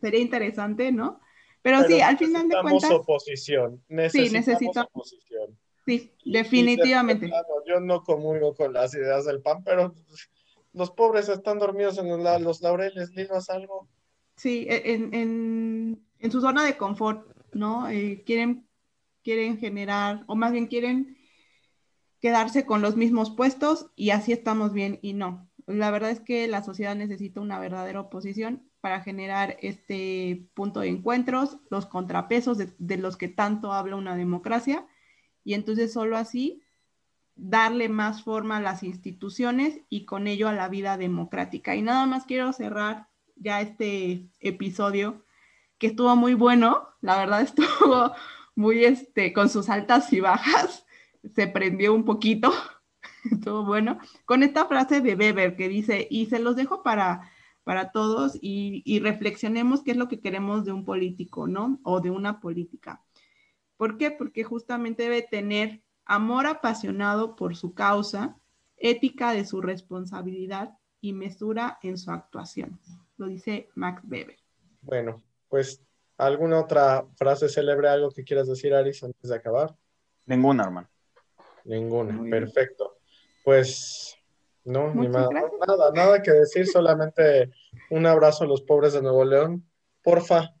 Sería 0.00 0.20
interesante, 0.20 0.92
¿no? 0.92 1.20
Pero, 1.62 1.82
sí, 1.84 2.00
al 2.00 2.16
final 2.16 2.48
de 2.48 2.60
cuentas. 2.62 2.90
oposición. 2.90 3.82
Necesitamos 3.88 4.44
sí, 4.44 4.50
necesito, 4.50 4.80
oposición. 4.82 5.58
Sí, 5.84 6.12
definitivamente. 6.24 7.30
yo 7.66 7.80
no 7.80 8.02
comulgo 8.02 8.54
con 8.54 8.72
las 8.72 8.94
ideas 8.94 9.24
del 9.24 9.40
PAN, 9.40 9.64
pero 9.64 9.94
los 10.72 10.90
pobres 10.90 11.28
están 11.28 11.58
dormidos 11.58 11.98
en 11.98 12.08
los 12.44 12.60
laureles, 12.60 13.10
¿ligas 13.14 13.50
algo? 13.50 13.88
Sí, 14.36 14.66
en, 14.68 15.12
en, 16.20 16.30
su 16.30 16.40
zona 16.40 16.64
de 16.64 16.76
confort, 16.76 17.26
¿no? 17.52 17.88
Eh, 17.88 18.22
quieren 18.24 18.68
quieren 19.28 19.58
generar, 19.58 20.24
o 20.26 20.36
más 20.36 20.52
bien 20.52 20.68
quieren 20.68 21.18
quedarse 22.18 22.64
con 22.64 22.80
los 22.80 22.96
mismos 22.96 23.30
puestos 23.30 23.90
y 23.94 24.08
así 24.08 24.32
estamos 24.32 24.72
bien 24.72 24.98
y 25.02 25.12
no. 25.12 25.50
La 25.66 25.90
verdad 25.90 26.10
es 26.10 26.20
que 26.20 26.48
la 26.48 26.64
sociedad 26.64 26.96
necesita 26.96 27.42
una 27.42 27.58
verdadera 27.58 28.00
oposición 28.00 28.70
para 28.80 29.02
generar 29.02 29.58
este 29.60 30.48
punto 30.54 30.80
de 30.80 30.88
encuentros, 30.88 31.58
los 31.68 31.84
contrapesos 31.84 32.56
de, 32.56 32.96
los 32.96 33.18
que 33.18 33.28
tanto 33.28 33.74
habla 33.74 33.96
una 33.96 34.16
democracia, 34.16 34.86
y 35.44 35.52
entonces 35.52 35.92
solo 35.92 36.16
así 36.16 36.62
darle 37.34 37.90
más 37.90 38.22
forma 38.22 38.56
a 38.56 38.62
las 38.62 38.82
instituciones 38.82 39.82
y 39.90 40.06
con 40.06 40.26
ello 40.26 40.48
a 40.48 40.54
la 40.54 40.70
vida 40.70 40.96
democrática. 40.96 41.76
Y 41.76 41.82
nada 41.82 42.06
más 42.06 42.24
quiero 42.24 42.50
cerrar 42.54 43.08
ya 43.36 43.60
este 43.60 44.30
episodio 44.40 45.22
que 45.78 45.88
estuvo 45.88 46.14
muy 46.16 46.34
bueno, 46.34 46.88
la 47.00 47.18
verdad 47.18 47.42
estuvo 47.42 48.12
muy 48.54 48.84
este 48.84 49.32
con 49.32 49.48
sus 49.48 49.68
altas 49.68 50.12
y 50.12 50.20
bajas, 50.20 50.86
se 51.34 51.46
prendió 51.46 51.94
un 51.94 52.04
poquito, 52.04 52.52
estuvo 53.30 53.64
bueno, 53.64 53.98
con 54.24 54.42
esta 54.42 54.66
frase 54.66 55.00
de 55.00 55.14
Weber 55.14 55.56
que 55.56 55.68
dice, 55.68 56.06
y 56.10 56.26
se 56.26 56.38
los 56.38 56.56
dejo 56.56 56.82
para 56.82 57.30
para 57.64 57.92
todos 57.92 58.38
y, 58.40 58.80
y, 58.86 59.00
reflexionemos 59.00 59.82
qué 59.82 59.90
es 59.90 59.98
lo 59.98 60.08
que 60.08 60.20
queremos 60.20 60.64
de 60.64 60.72
un 60.72 60.86
político, 60.86 61.46
¿no? 61.46 61.78
O 61.82 62.00
de 62.00 62.08
una 62.08 62.40
política. 62.40 63.04
¿Por 63.76 63.98
qué? 63.98 64.10
Porque 64.10 64.42
justamente 64.42 65.02
debe 65.02 65.20
tener 65.20 65.82
amor 66.06 66.46
apasionado 66.46 67.36
por 67.36 67.56
su 67.56 67.74
causa, 67.74 68.38
ética 68.78 69.32
de 69.32 69.44
su 69.44 69.60
responsabilidad 69.60 70.78
y 71.02 71.12
mesura 71.12 71.78
en 71.82 71.98
su 71.98 72.10
actuación. 72.10 72.80
Lo 73.18 73.26
dice 73.26 73.68
Max 73.74 74.02
Weber. 74.08 74.38
Bueno, 74.80 75.22
pues 75.48 75.82
alguna 76.16 76.60
otra 76.60 77.06
frase 77.16 77.48
célebre, 77.48 77.88
algo 77.88 78.10
que 78.10 78.24
quieras 78.24 78.48
decir, 78.48 78.74
Aris, 78.74 79.02
antes 79.02 79.30
de 79.30 79.36
acabar. 79.36 79.74
Ninguna, 80.26 80.64
hermano. 80.64 80.88
Ninguna, 81.64 82.28
perfecto. 82.30 82.98
Pues 83.44 84.16
no, 84.64 84.92
ni 84.94 85.08
nada, 85.08 85.28
nada, 85.66 85.90
nada 85.92 86.22
que 86.22 86.32
decir, 86.32 86.66
solamente 86.66 87.50
un 87.90 88.06
abrazo 88.06 88.44
a 88.44 88.46
los 88.46 88.62
pobres 88.62 88.92
de 88.92 89.02
Nuevo 89.02 89.24
León. 89.24 89.66
Porfa, 90.02 90.54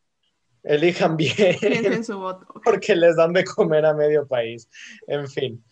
elijan 0.62 1.16
bien. 1.16 2.04
su 2.04 2.18
voto. 2.18 2.46
Porque 2.64 2.94
les 2.96 3.16
dan 3.16 3.32
de 3.32 3.44
comer 3.44 3.84
a 3.86 3.94
medio 3.94 4.26
país. 4.26 4.68
En 5.06 5.28
fin, 5.28 5.64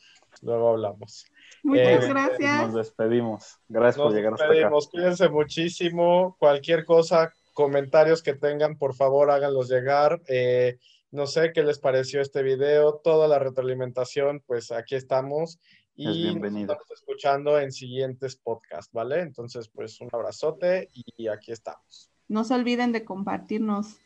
luego 0.42 0.70
hablamos. 0.70 1.26
Muchas 1.62 2.04
eh, 2.04 2.08
gracias. 2.08 2.66
Nos 2.66 2.74
despedimos. 2.74 3.58
Gracias 3.68 4.02
por 4.02 4.14
llegar 4.14 4.34
hasta 4.34 4.46
acá. 4.46 4.70
Cuídense 4.90 5.28
muchísimo. 5.28 6.36
Cualquier 6.38 6.84
cosa, 6.84 7.32
comentarios 7.56 8.22
que 8.22 8.34
tengan, 8.34 8.76
por 8.76 8.94
favor, 8.94 9.30
háganlos 9.30 9.70
llegar. 9.70 10.20
Eh, 10.28 10.78
no 11.10 11.26
sé 11.26 11.52
qué 11.54 11.62
les 11.62 11.78
pareció 11.78 12.20
este 12.20 12.42
video, 12.42 13.00
toda 13.02 13.26
la 13.26 13.38
retroalimentación, 13.38 14.42
pues 14.46 14.70
aquí 14.70 14.94
estamos 14.94 15.58
y 15.94 16.34
nos 16.34 16.54
estamos 16.54 16.90
escuchando 16.92 17.58
en 17.58 17.72
siguientes 17.72 18.36
podcasts, 18.36 18.92
¿vale? 18.92 19.20
Entonces, 19.20 19.70
pues 19.70 19.98
un 20.02 20.10
abrazote 20.12 20.90
y 20.92 21.28
aquí 21.28 21.50
estamos. 21.50 22.10
No 22.28 22.44
se 22.44 22.52
olviden 22.52 22.92
de 22.92 23.06
compartirnos. 23.06 23.96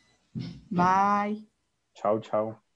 Bye. 0.69 1.45
Chao, 1.93 2.21
chao. 2.21 2.70